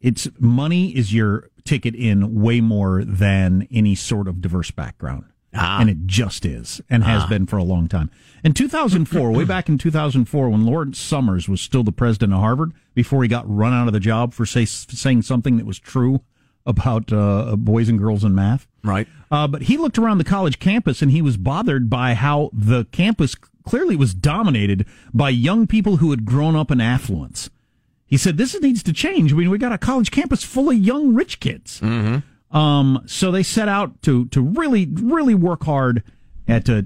It's 0.00 0.28
money 0.38 0.96
is 0.96 1.12
your 1.14 1.50
ticket 1.64 1.94
in 1.94 2.40
way 2.40 2.60
more 2.60 3.04
than 3.04 3.68
any 3.70 3.94
sort 3.94 4.28
of 4.28 4.40
diverse 4.40 4.70
background. 4.70 5.24
Ah. 5.54 5.80
And 5.80 5.88
it 5.88 6.06
just 6.06 6.44
is, 6.44 6.80
and 6.90 7.04
has 7.04 7.22
Ah. 7.24 7.28
been 7.28 7.46
for 7.46 7.56
a 7.56 7.64
long 7.64 7.88
time. 7.88 8.10
In 8.42 8.52
2004, 8.52 9.30
way 9.30 9.44
back 9.44 9.68
in 9.68 9.78
2004, 9.78 10.48
when 10.50 10.64
Lawrence 10.66 10.98
Summers 10.98 11.48
was 11.48 11.60
still 11.60 11.82
the 11.82 11.92
president 11.92 12.32
of 12.32 12.40
Harvard, 12.40 12.72
before 12.94 13.22
he 13.22 13.28
got 13.28 13.48
run 13.48 13.72
out 13.72 13.86
of 13.86 13.92
the 13.92 14.00
job 14.00 14.32
for 14.34 14.44
say, 14.44 14.64
saying 14.64 15.22
something 15.22 15.56
that 15.56 15.66
was 15.66 15.78
true 15.78 16.20
about 16.66 17.12
uh, 17.12 17.56
boys 17.56 17.88
and 17.88 17.98
girls 17.98 18.24
in 18.24 18.34
math. 18.34 18.66
Right. 18.82 19.06
Uh, 19.30 19.46
but 19.46 19.62
he 19.62 19.76
looked 19.76 19.98
around 19.98 20.18
the 20.18 20.24
college 20.24 20.58
campus 20.58 21.02
and 21.02 21.10
he 21.10 21.22
was 21.22 21.36
bothered 21.36 21.88
by 21.90 22.14
how 22.14 22.50
the 22.52 22.84
campus 22.86 23.34
clearly 23.66 23.96
was 23.96 24.14
dominated 24.14 24.86
by 25.12 25.30
young 25.30 25.66
people 25.66 25.98
who 25.98 26.10
had 26.10 26.24
grown 26.24 26.54
up 26.56 26.70
in 26.70 26.80
affluence. 26.80 27.48
He 28.06 28.16
said, 28.18 28.36
This 28.36 28.58
needs 28.60 28.82
to 28.84 28.92
change. 28.92 29.32
I 29.32 29.36
mean, 29.36 29.50
we 29.50 29.58
got 29.58 29.72
a 29.72 29.78
college 29.78 30.10
campus 30.10 30.42
full 30.44 30.70
of 30.70 30.76
young 30.78 31.14
rich 31.14 31.40
kids. 31.40 31.80
Mm-hmm. 31.80 32.18
Um, 32.54 33.02
so 33.06 33.30
they 33.32 33.42
set 33.42 33.68
out 33.68 34.00
to 34.02 34.26
to 34.26 34.40
really 34.40 34.86
really 34.86 35.34
work 35.34 35.64
hard 35.64 36.02
at 36.46 36.70
uh, 36.70 36.82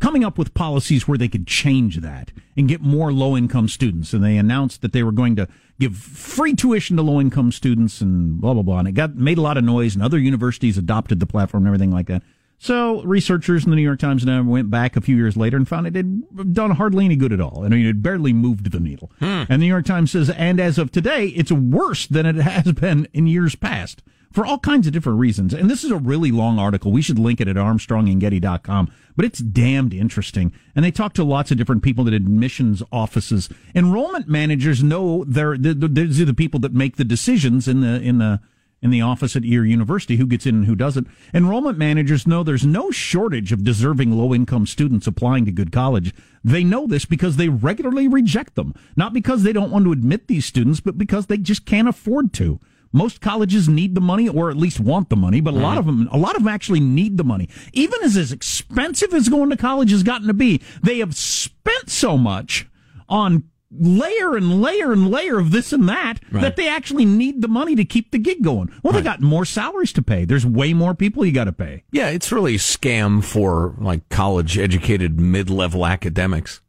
coming 0.00 0.24
up 0.24 0.38
with 0.38 0.54
policies 0.54 1.06
where 1.06 1.18
they 1.18 1.28
could 1.28 1.46
change 1.46 1.98
that 1.98 2.32
and 2.56 2.66
get 2.66 2.80
more 2.80 3.12
low 3.12 3.36
income 3.36 3.68
students. 3.68 4.12
And 4.12 4.24
they 4.24 4.36
announced 4.36 4.80
that 4.80 4.92
they 4.92 5.02
were 5.02 5.12
going 5.12 5.36
to 5.36 5.46
give 5.78 5.96
free 5.96 6.54
tuition 6.54 6.96
to 6.96 7.02
low 7.02 7.20
income 7.20 7.52
students 7.52 8.00
and 8.00 8.40
blah 8.40 8.54
blah 8.54 8.62
blah. 8.62 8.78
And 8.78 8.88
it 8.88 8.92
got 8.92 9.14
made 9.14 9.38
a 9.38 9.42
lot 9.42 9.58
of 9.58 9.64
noise, 9.64 9.94
and 9.94 10.02
other 10.02 10.18
universities 10.18 10.78
adopted 10.78 11.20
the 11.20 11.26
platform 11.26 11.64
and 11.64 11.68
everything 11.68 11.92
like 11.92 12.06
that. 12.06 12.22
So 12.58 13.02
researchers 13.02 13.64
in 13.64 13.70
the 13.70 13.76
New 13.76 13.82
York 13.82 13.98
Times 13.98 14.24
now 14.24 14.40
went 14.40 14.70
back 14.70 14.96
a 14.96 15.00
few 15.00 15.16
years 15.16 15.36
later 15.36 15.56
and 15.56 15.68
found 15.68 15.88
it 15.88 15.96
had 15.96 16.54
done 16.54 16.70
hardly 16.70 17.04
any 17.04 17.16
good 17.16 17.32
at 17.32 17.40
all. 17.40 17.64
I 17.64 17.68
mean, 17.68 17.84
it 17.84 18.00
barely 18.02 18.32
moved 18.32 18.70
the 18.70 18.78
needle. 18.78 19.10
And 19.50 19.60
the 19.60 19.66
New 19.66 19.66
York 19.66 19.84
Times 19.84 20.12
says, 20.12 20.30
and 20.30 20.60
as 20.60 20.78
of 20.78 20.92
today, 20.92 21.26
it's 21.26 21.50
worse 21.50 22.06
than 22.06 22.24
it 22.24 22.36
has 22.42 22.72
been 22.72 23.08
in 23.12 23.26
years 23.26 23.56
past 23.56 24.04
for 24.32 24.46
all 24.46 24.58
kinds 24.58 24.86
of 24.86 24.92
different 24.92 25.18
reasons. 25.18 25.54
And 25.54 25.70
this 25.70 25.84
is 25.84 25.90
a 25.90 25.96
really 25.96 26.30
long 26.30 26.58
article. 26.58 26.90
We 26.92 27.02
should 27.02 27.18
link 27.18 27.40
it 27.40 27.48
at 27.48 27.56
armstrongandgetty.com, 27.56 28.92
but 29.16 29.24
it's 29.24 29.40
damned 29.40 29.94
interesting. 29.94 30.52
And 30.74 30.84
they 30.84 30.90
talk 30.90 31.12
to 31.14 31.24
lots 31.24 31.50
of 31.50 31.58
different 31.58 31.82
people 31.82 32.06
at 32.08 32.14
admissions 32.14 32.82
offices. 32.90 33.48
Enrollment 33.74 34.28
managers 34.28 34.82
know 34.82 35.24
they're, 35.24 35.56
these 35.56 36.20
are 36.20 36.24
the 36.24 36.34
people 36.34 36.60
that 36.60 36.72
make 36.72 36.96
the 36.96 37.04
decisions 37.04 37.68
in 37.68 37.80
the, 37.80 38.00
in 38.00 38.18
the, 38.18 38.40
in 38.82 38.90
the 38.90 39.00
office 39.00 39.36
at 39.36 39.44
your 39.44 39.64
university 39.64 40.16
who 40.16 40.26
gets 40.26 40.44
in 40.44 40.56
and 40.56 40.66
who 40.66 40.74
doesn't. 40.74 41.06
Enrollment 41.32 41.78
managers 41.78 42.26
know 42.26 42.42
there's 42.42 42.66
no 42.66 42.90
shortage 42.90 43.52
of 43.52 43.62
deserving 43.62 44.12
low 44.12 44.34
income 44.34 44.66
students 44.66 45.06
applying 45.06 45.44
to 45.44 45.52
good 45.52 45.70
college. 45.70 46.12
They 46.42 46.64
know 46.64 46.86
this 46.86 47.04
because 47.04 47.36
they 47.36 47.48
regularly 47.48 48.08
reject 48.08 48.56
them, 48.56 48.74
not 48.96 49.12
because 49.12 49.44
they 49.44 49.52
don't 49.52 49.70
want 49.70 49.84
to 49.84 49.92
admit 49.92 50.26
these 50.26 50.44
students, 50.44 50.80
but 50.80 50.98
because 50.98 51.26
they 51.26 51.38
just 51.38 51.64
can't 51.64 51.88
afford 51.88 52.32
to. 52.34 52.58
Most 52.92 53.20
colleges 53.20 53.68
need 53.68 53.94
the 53.94 54.00
money 54.00 54.28
or 54.28 54.50
at 54.50 54.56
least 54.56 54.78
want 54.80 55.08
the 55.08 55.16
money, 55.16 55.40
but 55.40 55.54
a 55.54 55.58
lot 55.58 55.78
of 55.78 55.86
them, 55.86 56.08
a 56.12 56.18
lot 56.18 56.36
of 56.36 56.42
them 56.44 56.52
actually 56.52 56.80
need 56.80 57.16
the 57.16 57.24
money. 57.24 57.48
Even 57.72 58.02
as 58.02 58.16
as 58.16 58.32
expensive 58.32 59.14
as 59.14 59.28
going 59.28 59.50
to 59.50 59.56
college 59.56 59.90
has 59.90 60.02
gotten 60.02 60.26
to 60.28 60.34
be, 60.34 60.60
they 60.82 60.98
have 60.98 61.14
spent 61.16 61.88
so 61.88 62.18
much 62.18 62.68
on 63.08 63.44
layer 63.74 64.36
and 64.36 64.60
layer 64.60 64.92
and 64.92 65.10
layer 65.10 65.38
of 65.38 65.50
this 65.50 65.72
and 65.72 65.88
that 65.88 66.20
Right. 66.30 66.42
that 66.42 66.56
they 66.56 66.68
actually 66.68 67.06
need 67.06 67.40
the 67.40 67.48
money 67.48 67.74
to 67.76 67.86
keep 67.86 68.10
the 68.10 68.18
gig 68.18 68.42
going. 68.44 68.70
Well, 68.82 68.92
they 68.92 69.00
got 69.00 69.22
more 69.22 69.46
salaries 69.46 69.94
to 69.94 70.02
pay. 70.02 70.26
There's 70.26 70.44
way 70.44 70.74
more 70.74 70.94
people 70.94 71.24
you 71.24 71.32
got 71.32 71.44
to 71.44 71.52
pay. 71.52 71.84
Yeah, 71.90 72.08
it's 72.08 72.30
really 72.30 72.56
a 72.56 72.58
scam 72.58 73.24
for 73.24 73.74
like 73.80 74.06
college 74.10 74.58
educated 74.58 75.18
mid 75.18 75.48
level 75.48 75.86
academics. 75.86 76.60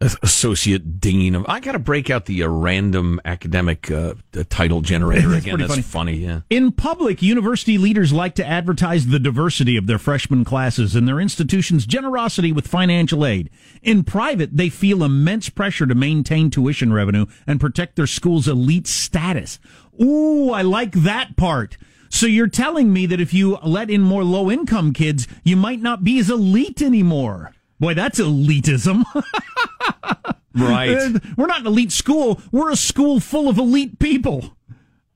As- 0.00 0.16
Associate 0.22 0.98
dean 0.98 1.34
of. 1.34 1.44
I 1.46 1.60
got 1.60 1.72
to 1.72 1.78
break 1.78 2.08
out 2.08 2.24
the 2.24 2.42
uh, 2.42 2.48
random 2.48 3.20
academic 3.24 3.90
uh, 3.90 4.14
uh, 4.36 4.44
title 4.48 4.80
generator 4.80 5.34
again. 5.34 5.58
That's 5.58 5.70
funny. 5.72 5.82
funny. 5.82 6.14
Yeah. 6.14 6.40
In 6.48 6.72
public, 6.72 7.20
university 7.20 7.76
leaders 7.76 8.10
like 8.12 8.34
to 8.36 8.46
advertise 8.46 9.08
the 9.08 9.18
diversity 9.18 9.76
of 9.76 9.86
their 9.86 9.98
freshman 9.98 10.44
classes 10.44 10.96
and 10.96 11.06
their 11.06 11.20
institution's 11.20 11.84
generosity 11.84 12.50
with 12.50 12.66
financial 12.66 13.26
aid. 13.26 13.50
In 13.82 14.02
private, 14.02 14.56
they 14.56 14.70
feel 14.70 15.04
immense 15.04 15.50
pressure 15.50 15.86
to 15.86 15.94
maintain 15.94 16.48
tuition 16.50 16.92
revenue 16.92 17.26
and 17.46 17.60
protect 17.60 17.96
their 17.96 18.06
school's 18.06 18.48
elite 18.48 18.86
status. 18.86 19.58
Ooh, 20.02 20.50
I 20.50 20.62
like 20.62 20.92
that 20.92 21.36
part. 21.36 21.76
So 22.08 22.26
you're 22.26 22.48
telling 22.48 22.92
me 22.92 23.06
that 23.06 23.20
if 23.20 23.32
you 23.34 23.58
let 23.62 23.90
in 23.90 24.00
more 24.00 24.24
low 24.24 24.50
income 24.50 24.92
kids, 24.92 25.28
you 25.44 25.56
might 25.56 25.80
not 25.80 26.02
be 26.02 26.18
as 26.18 26.30
elite 26.30 26.80
anymore. 26.82 27.52
Boy, 27.80 27.94
that's 27.94 28.20
elitism. 28.20 29.04
Right. 30.52 31.12
We're 31.36 31.46
not 31.46 31.60
an 31.60 31.68
elite 31.68 31.92
school. 31.92 32.40
We're 32.50 32.70
a 32.70 32.76
school 32.76 33.20
full 33.20 33.48
of 33.48 33.56
elite 33.56 33.98
people. 33.98 34.56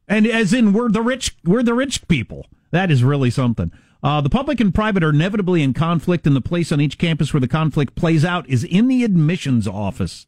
And 0.06 0.26
as 0.26 0.52
in 0.52 0.72
we're 0.72 0.90
the 0.90 1.02
rich 1.02 1.36
we're 1.44 1.62
the 1.62 1.74
rich 1.74 2.06
people. 2.08 2.46
That 2.70 2.90
is 2.90 3.02
really 3.02 3.30
something. 3.30 3.72
Uh, 4.02 4.20
the 4.20 4.30
public 4.30 4.60
and 4.60 4.74
private 4.74 5.02
are 5.02 5.10
inevitably 5.10 5.62
in 5.62 5.72
conflict, 5.72 6.26
and 6.26 6.36
the 6.36 6.40
place 6.40 6.70
on 6.70 6.80
each 6.80 6.98
campus 6.98 7.32
where 7.32 7.40
the 7.40 7.48
conflict 7.48 7.94
plays 7.94 8.24
out 8.24 8.48
is 8.48 8.62
in 8.62 8.86
the 8.86 9.02
admissions 9.02 9.66
office. 9.66 10.26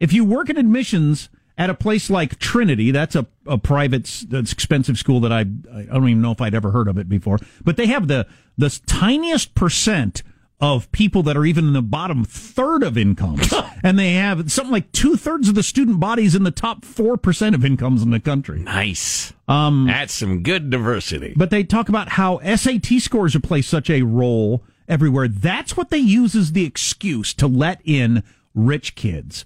If 0.00 0.12
you 0.12 0.24
work 0.24 0.50
in 0.50 0.56
admissions 0.56 1.28
at 1.56 1.70
a 1.70 1.74
place 1.74 2.10
like 2.10 2.38
Trinity, 2.40 2.90
that's 2.90 3.14
a, 3.14 3.26
a 3.46 3.58
private, 3.58 4.24
that's 4.28 4.52
expensive 4.52 4.98
school 4.98 5.20
that 5.20 5.32
I 5.32 5.40
I 5.40 5.84
don't 5.84 6.08
even 6.08 6.20
know 6.20 6.32
if 6.32 6.40
I'd 6.40 6.54
ever 6.54 6.72
heard 6.72 6.88
of 6.88 6.98
it 6.98 7.08
before, 7.08 7.38
but 7.64 7.76
they 7.76 7.86
have 7.86 8.08
the 8.08 8.26
the 8.58 8.68
tiniest 8.86 9.54
percent 9.54 10.22
of 10.60 10.90
people 10.90 11.22
that 11.24 11.36
are 11.36 11.44
even 11.44 11.66
in 11.66 11.72
the 11.74 11.82
bottom 11.82 12.24
third 12.24 12.82
of 12.82 12.96
incomes, 12.96 13.52
and 13.82 13.98
they 13.98 14.14
have 14.14 14.50
something 14.50 14.72
like 14.72 14.90
two 14.92 15.16
thirds 15.16 15.48
of 15.48 15.54
the 15.54 15.62
student 15.62 16.00
bodies 16.00 16.34
in 16.34 16.44
the 16.44 16.50
top 16.50 16.84
four 16.84 17.16
percent 17.16 17.54
of 17.54 17.64
incomes 17.64 18.02
in 18.02 18.10
the 18.10 18.20
country. 18.20 18.60
Nice. 18.60 19.32
Um, 19.48 19.86
That's 19.86 20.14
some 20.14 20.42
good 20.42 20.70
diversity. 20.70 21.34
but 21.36 21.50
they 21.50 21.62
talk 21.62 21.88
about 21.88 22.10
how 22.10 22.38
SAT 22.56 22.86
scores 23.00 23.36
play 23.36 23.62
such 23.62 23.90
a 23.90 24.02
role 24.02 24.64
everywhere. 24.88 25.28
That's 25.28 25.76
what 25.76 25.90
they 25.90 25.98
use 25.98 26.34
as 26.34 26.52
the 26.52 26.64
excuse 26.64 27.34
to 27.34 27.46
let 27.46 27.80
in 27.84 28.22
rich 28.54 28.94
kids. 28.94 29.44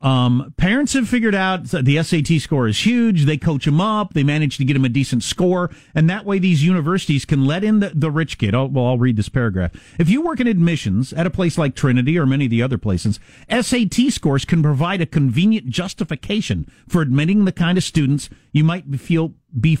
Um, 0.00 0.54
parents 0.56 0.94
have 0.94 1.08
figured 1.08 1.34
out 1.34 1.64
the 1.64 2.02
SAT 2.02 2.40
score 2.40 2.66
is 2.66 2.86
huge. 2.86 3.24
They 3.24 3.36
coach 3.36 3.66
them 3.66 3.80
up. 3.80 4.14
They 4.14 4.22
manage 4.22 4.56
to 4.56 4.64
get 4.64 4.74
them 4.74 4.84
a 4.84 4.88
decent 4.88 5.22
score. 5.22 5.70
And 5.94 6.08
that 6.08 6.24
way 6.24 6.38
these 6.38 6.64
universities 6.64 7.24
can 7.26 7.44
let 7.44 7.62
in 7.62 7.80
the, 7.80 7.92
the 7.94 8.10
rich 8.10 8.38
kid. 8.38 8.54
Oh, 8.54 8.64
well, 8.64 8.86
I'll 8.86 8.98
read 8.98 9.16
this 9.16 9.28
paragraph. 9.28 9.72
If 9.98 10.08
you 10.08 10.22
work 10.22 10.40
in 10.40 10.46
admissions 10.46 11.12
at 11.12 11.26
a 11.26 11.30
place 11.30 11.58
like 11.58 11.74
Trinity 11.74 12.18
or 12.18 12.24
many 12.24 12.46
of 12.46 12.50
the 12.50 12.62
other 12.62 12.78
places, 12.78 13.20
SAT 13.50 14.10
scores 14.10 14.44
can 14.46 14.62
provide 14.62 15.02
a 15.02 15.06
convenient 15.06 15.68
justification 15.68 16.66
for 16.88 17.02
admitting 17.02 17.44
the 17.44 17.52
kind 17.52 17.76
of 17.76 17.84
students 17.84 18.30
you 18.52 18.64
might 18.64 18.86
feel 18.98 19.34
be 19.58 19.78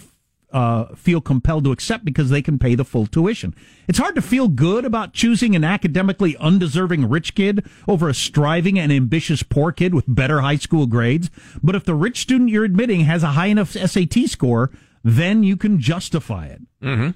uh, 0.52 0.94
feel 0.94 1.20
compelled 1.20 1.64
to 1.64 1.72
accept 1.72 2.04
because 2.04 2.30
they 2.30 2.42
can 2.42 2.58
pay 2.58 2.74
the 2.74 2.84
full 2.84 3.06
tuition. 3.06 3.54
It's 3.88 3.98
hard 3.98 4.14
to 4.16 4.22
feel 4.22 4.48
good 4.48 4.84
about 4.84 5.12
choosing 5.12 5.54
an 5.54 5.64
academically 5.64 6.36
undeserving 6.38 7.08
rich 7.08 7.34
kid 7.34 7.66
over 7.86 8.08
a 8.08 8.14
striving 8.14 8.78
and 8.78 8.92
ambitious 8.92 9.42
poor 9.42 9.72
kid 9.72 9.94
with 9.94 10.04
better 10.08 10.40
high 10.40 10.56
school 10.56 10.86
grades. 10.86 11.30
But 11.62 11.74
if 11.74 11.84
the 11.84 11.94
rich 11.94 12.20
student 12.20 12.50
you're 12.50 12.64
admitting 12.64 13.00
has 13.02 13.22
a 13.22 13.28
high 13.28 13.46
enough 13.46 13.72
SAT 13.72 14.28
score, 14.28 14.70
then 15.04 15.42
you 15.42 15.56
can 15.56 15.78
justify 15.78 16.46
it. 16.46 16.60
Mm-hmm. 16.82 17.10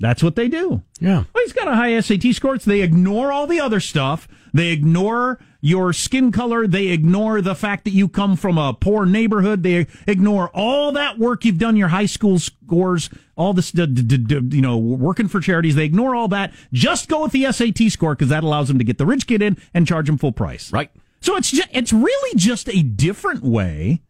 That's 0.00 0.22
what 0.22 0.34
they 0.34 0.48
do. 0.48 0.82
Yeah. 0.98 1.24
Well, 1.32 1.44
he's 1.44 1.52
got 1.52 1.68
a 1.68 1.76
high 1.76 2.00
SAT 2.00 2.34
score. 2.34 2.58
So 2.58 2.70
they 2.70 2.80
ignore 2.80 3.30
all 3.30 3.46
the 3.46 3.60
other 3.60 3.80
stuff. 3.80 4.26
They 4.54 4.68
ignore 4.68 5.38
your 5.60 5.92
skin 5.92 6.32
color. 6.32 6.66
They 6.66 6.88
ignore 6.88 7.40
the 7.40 7.54
fact 7.54 7.84
that 7.84 7.90
you 7.90 8.08
come 8.08 8.36
from 8.36 8.58
a 8.58 8.72
poor 8.74 9.06
neighborhood. 9.06 9.62
They 9.62 9.86
ignore 10.06 10.50
all 10.54 10.92
that 10.92 11.18
work 11.18 11.44
you've 11.44 11.58
done, 11.58 11.76
your 11.76 11.88
high 11.88 12.06
school 12.06 12.38
scores, 12.38 13.10
all 13.36 13.52
this, 13.52 13.70
d- 13.70 13.86
d- 13.86 14.02
d- 14.02 14.16
d- 14.18 14.56
you 14.56 14.62
know, 14.62 14.76
working 14.78 15.28
for 15.28 15.40
charities. 15.40 15.74
They 15.74 15.84
ignore 15.84 16.14
all 16.14 16.28
that. 16.28 16.52
Just 16.72 17.08
go 17.08 17.22
with 17.22 17.32
the 17.32 17.50
SAT 17.52 17.90
score 17.90 18.14
because 18.14 18.28
that 18.28 18.44
allows 18.44 18.68
them 18.68 18.78
to 18.78 18.84
get 18.84 18.98
the 18.98 19.06
rich 19.06 19.26
kid 19.26 19.42
in 19.42 19.56
and 19.74 19.86
charge 19.86 20.06
them 20.06 20.18
full 20.18 20.32
price. 20.32 20.72
Right. 20.72 20.90
So 21.20 21.36
it's 21.36 21.50
just, 21.50 21.68
it's 21.72 21.92
really 21.92 22.36
just 22.36 22.68
a 22.68 22.82
different 22.82 23.42
way. 23.42 24.02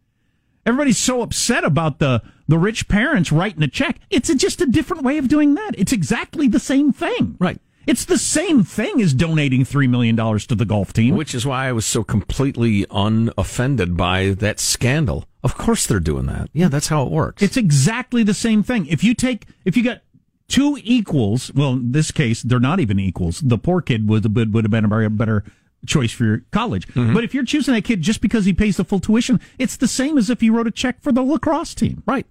Everybody's 0.65 0.99
so 0.99 1.21
upset 1.21 1.63
about 1.63 1.99
the 1.99 2.21
the 2.47 2.57
rich 2.57 2.87
parents 2.87 3.31
writing 3.31 3.63
a 3.63 3.67
check. 3.67 3.99
It's 4.09 4.29
a, 4.29 4.35
just 4.35 4.61
a 4.61 4.65
different 4.65 5.03
way 5.03 5.17
of 5.17 5.27
doing 5.27 5.55
that. 5.55 5.71
It's 5.77 5.91
exactly 5.93 6.47
the 6.47 6.59
same 6.59 6.91
thing. 6.93 7.35
Right. 7.39 7.59
It's 7.91 8.05
the 8.05 8.17
same 8.17 8.63
thing 8.63 9.01
as 9.01 9.13
donating 9.13 9.65
$3 9.65 9.89
million 9.89 10.15
to 10.15 10.55
the 10.55 10.63
golf 10.63 10.93
team. 10.93 11.17
Which 11.17 11.35
is 11.35 11.45
why 11.45 11.67
I 11.67 11.73
was 11.73 11.85
so 11.85 12.05
completely 12.05 12.85
unoffended 12.89 13.97
by 13.97 14.29
that 14.29 14.61
scandal. 14.61 15.25
Of 15.43 15.57
course 15.57 15.85
they're 15.85 15.99
doing 15.99 16.25
that. 16.27 16.49
Yeah, 16.53 16.69
that's 16.69 16.87
how 16.87 17.05
it 17.05 17.11
works. 17.11 17.43
It's 17.43 17.57
exactly 17.57 18.23
the 18.23 18.33
same 18.33 18.63
thing. 18.63 18.87
If 18.87 19.03
you 19.03 19.13
take, 19.13 19.45
if 19.65 19.75
you 19.75 19.83
got 19.83 20.03
two 20.47 20.79
equals, 20.81 21.51
well, 21.53 21.73
in 21.73 21.91
this 21.91 22.11
case, 22.11 22.43
they're 22.43 22.61
not 22.61 22.79
even 22.79 22.97
equals. 22.97 23.41
The 23.41 23.57
poor 23.57 23.81
kid 23.81 24.07
would, 24.07 24.37
would, 24.37 24.53
would 24.53 24.63
have 24.63 24.71
been 24.71 24.85
a 24.85 24.87
better- 24.87 25.09
better 25.09 25.43
choice 25.85 26.13
for 26.13 26.23
your 26.23 26.45
college. 26.51 26.87
Mm-hmm. 26.87 27.13
But 27.13 27.25
if 27.25 27.33
you're 27.33 27.43
choosing 27.43 27.73
that 27.73 27.83
kid 27.83 28.01
just 28.01 28.21
because 28.21 28.45
he 28.45 28.53
pays 28.53 28.77
the 28.77 28.85
full 28.85 29.01
tuition, 29.01 29.41
it's 29.59 29.75
the 29.75 29.89
same 29.89 30.17
as 30.17 30.29
if 30.29 30.41
you 30.41 30.55
wrote 30.55 30.67
a 30.67 30.71
check 30.71 31.01
for 31.01 31.11
the 31.11 31.23
lacrosse 31.23 31.75
team. 31.75 32.03
Right. 32.05 32.25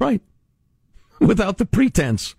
Right. 0.00 0.20
Without 1.20 1.58
the 1.58 1.64
pretense. 1.64 2.34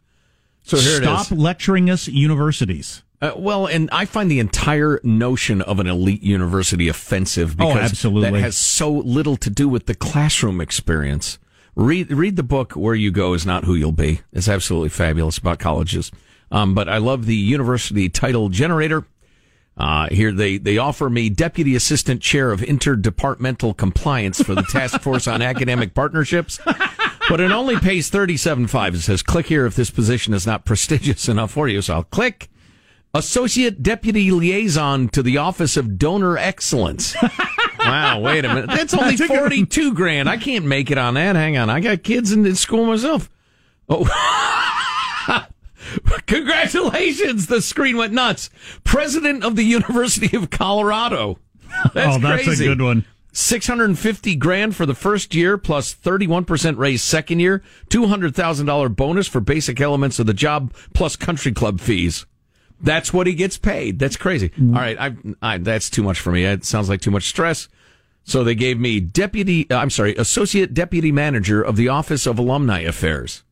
So 0.65 0.77
here 0.77 1.01
Stop 1.01 1.31
it 1.31 1.31
is. 1.33 1.37
lecturing 1.37 1.89
us 1.89 2.07
universities. 2.07 3.03
Uh, 3.21 3.31
well, 3.37 3.65
and 3.67 3.89
I 3.91 4.05
find 4.05 4.29
the 4.29 4.39
entire 4.39 4.99
notion 5.03 5.61
of 5.61 5.79
an 5.79 5.87
elite 5.87 6.21
university 6.23 6.87
offensive 6.89 7.55
Oh, 7.59 7.67
because 7.73 7.91
absolutely. 7.91 8.31
that 8.31 8.39
has 8.41 8.57
so 8.57 8.91
little 8.91 9.37
to 9.37 9.49
do 9.49 9.69
with 9.69 9.85
the 9.85 9.95
classroom 9.95 10.59
experience. 10.59 11.39
Read 11.75 12.11
read 12.11 12.35
the 12.35 12.43
book 12.43 12.73
"Where 12.73 12.95
You 12.95 13.11
Go 13.11 13.33
Is 13.33 13.45
Not 13.45 13.63
Who 13.65 13.75
You'll 13.75 13.91
Be." 13.91 14.21
It's 14.33 14.47
absolutely 14.49 14.89
fabulous 14.89 15.37
about 15.37 15.59
colleges. 15.59 16.11
Um, 16.51 16.73
but 16.73 16.87
I 16.89 16.97
love 16.97 17.25
the 17.25 17.35
university 17.35 18.09
title 18.09 18.49
generator. 18.49 19.05
Uh, 19.77 20.07
here 20.09 20.31
they, 20.31 20.57
they 20.57 20.77
offer 20.77 21.09
me 21.09 21.29
deputy 21.29 21.75
assistant 21.75 22.21
chair 22.21 22.51
of 22.51 22.61
interdepartmental 22.61 23.75
compliance 23.75 24.41
for 24.41 24.55
the 24.55 24.63
task 24.63 25.01
force 25.01 25.27
on 25.27 25.41
academic 25.41 25.93
partnerships. 25.93 26.59
But 27.29 27.39
it 27.39 27.51
only 27.51 27.77
pays 27.79 28.09
thirty 28.09 28.37
seven 28.37 28.67
five. 28.67 28.95
It 28.95 29.01
says 29.01 29.23
click 29.23 29.47
here 29.47 29.65
if 29.65 29.75
this 29.75 29.89
position 29.89 30.33
is 30.33 30.45
not 30.45 30.65
prestigious 30.65 31.27
enough 31.29 31.51
for 31.51 31.67
you. 31.67 31.81
So 31.81 31.95
I'll 31.95 32.03
click. 32.03 32.49
Associate 33.13 33.81
Deputy 33.81 34.29
Liaison 34.29 35.07
to 35.09 35.23
the 35.23 35.37
Office 35.37 35.77
of 35.77 35.97
Donor 35.97 36.37
Excellence. 36.37 37.15
wow, 37.79 38.19
wait 38.19 38.43
a 38.43 38.49
minute. 38.49 38.67
That's 38.67 38.93
only 38.93 39.15
That's 39.15 39.21
a 39.21 39.27
good 39.27 39.39
one. 39.39 39.39
42 39.39 39.93
grand. 39.93 40.27
I 40.27 40.35
can't 40.35 40.65
make 40.65 40.91
it 40.91 40.97
on 40.97 41.13
that. 41.13 41.37
Hang 41.37 41.55
on. 41.55 41.69
I 41.69 41.79
got 41.79 42.03
kids 42.03 42.33
in, 42.33 42.45
in 42.45 42.55
school 42.55 42.85
myself. 42.85 43.29
Oh. 43.87 44.03
Congratulations. 46.27 47.47
The 47.47 47.61
screen 47.61 47.95
went 47.95 48.11
nuts. 48.11 48.49
President 48.83 49.45
of 49.45 49.55
the 49.55 49.63
University 49.63 50.35
of 50.35 50.49
Colorado. 50.49 51.39
That's 51.93 52.17
oh, 52.17 52.19
that's 52.19 52.43
crazy. 52.43 52.65
a 52.65 52.69
good 52.69 52.81
one. 52.81 53.05
650 53.35 54.35
grand 54.37 54.77
for 54.77 54.85
the 54.85 54.95
first 54.95 55.35
year 55.35 55.57
plus 55.57 55.93
31% 55.93 56.77
raise 56.77 57.03
second 57.03 57.41
year, 57.41 57.61
$200,000 57.89 58.95
bonus 58.95 59.27
for 59.27 59.41
basic 59.41 59.81
elements 59.81 60.19
of 60.19 60.25
the 60.25 60.33
job 60.33 60.73
plus 60.93 61.17
country 61.17 61.51
club 61.51 61.81
fees. 61.81 62.25
That's 62.79 63.11
what 63.11 63.27
he 63.27 63.33
gets 63.33 63.57
paid. 63.57 63.99
That's 63.99 64.15
crazy. 64.15 64.51
All 64.59 64.67
right, 64.75 64.97
I, 64.97 65.15
I 65.41 65.57
that's 65.57 65.89
too 65.89 66.01
much 66.01 66.19
for 66.19 66.31
me. 66.31 66.45
It 66.45 66.63
sounds 66.63 66.87
like 66.87 67.01
too 67.01 67.11
much 67.11 67.27
stress. 67.27 67.67
So 68.23 68.43
they 68.43 68.55
gave 68.55 68.79
me 68.79 69.01
deputy, 69.01 69.69
uh, 69.69 69.77
I'm 69.79 69.89
sorry, 69.89 70.15
associate 70.15 70.73
deputy 70.73 71.11
manager 71.11 71.61
of 71.61 71.75
the 71.75 71.89
Office 71.89 72.25
of 72.25 72.39
Alumni 72.39 72.79
Affairs. 72.81 73.43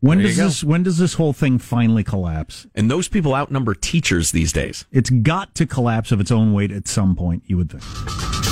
When 0.00 0.18
There 0.18 0.26
does 0.26 0.36
this 0.36 0.64
when 0.64 0.82
does 0.82 0.98
this 0.98 1.14
whole 1.14 1.32
thing 1.32 1.58
finally 1.58 2.04
collapse? 2.04 2.66
And 2.74 2.90
those 2.90 3.08
people 3.08 3.34
outnumber 3.34 3.74
teachers 3.74 4.32
these 4.32 4.52
days. 4.52 4.84
It's 4.92 5.10
got 5.10 5.54
to 5.54 5.66
collapse 5.66 6.12
of 6.12 6.20
its 6.20 6.30
own 6.30 6.52
weight 6.52 6.70
at 6.70 6.86
some 6.86 7.16
point, 7.16 7.44
you 7.46 7.56
would 7.56 7.70
think. 7.70 8.51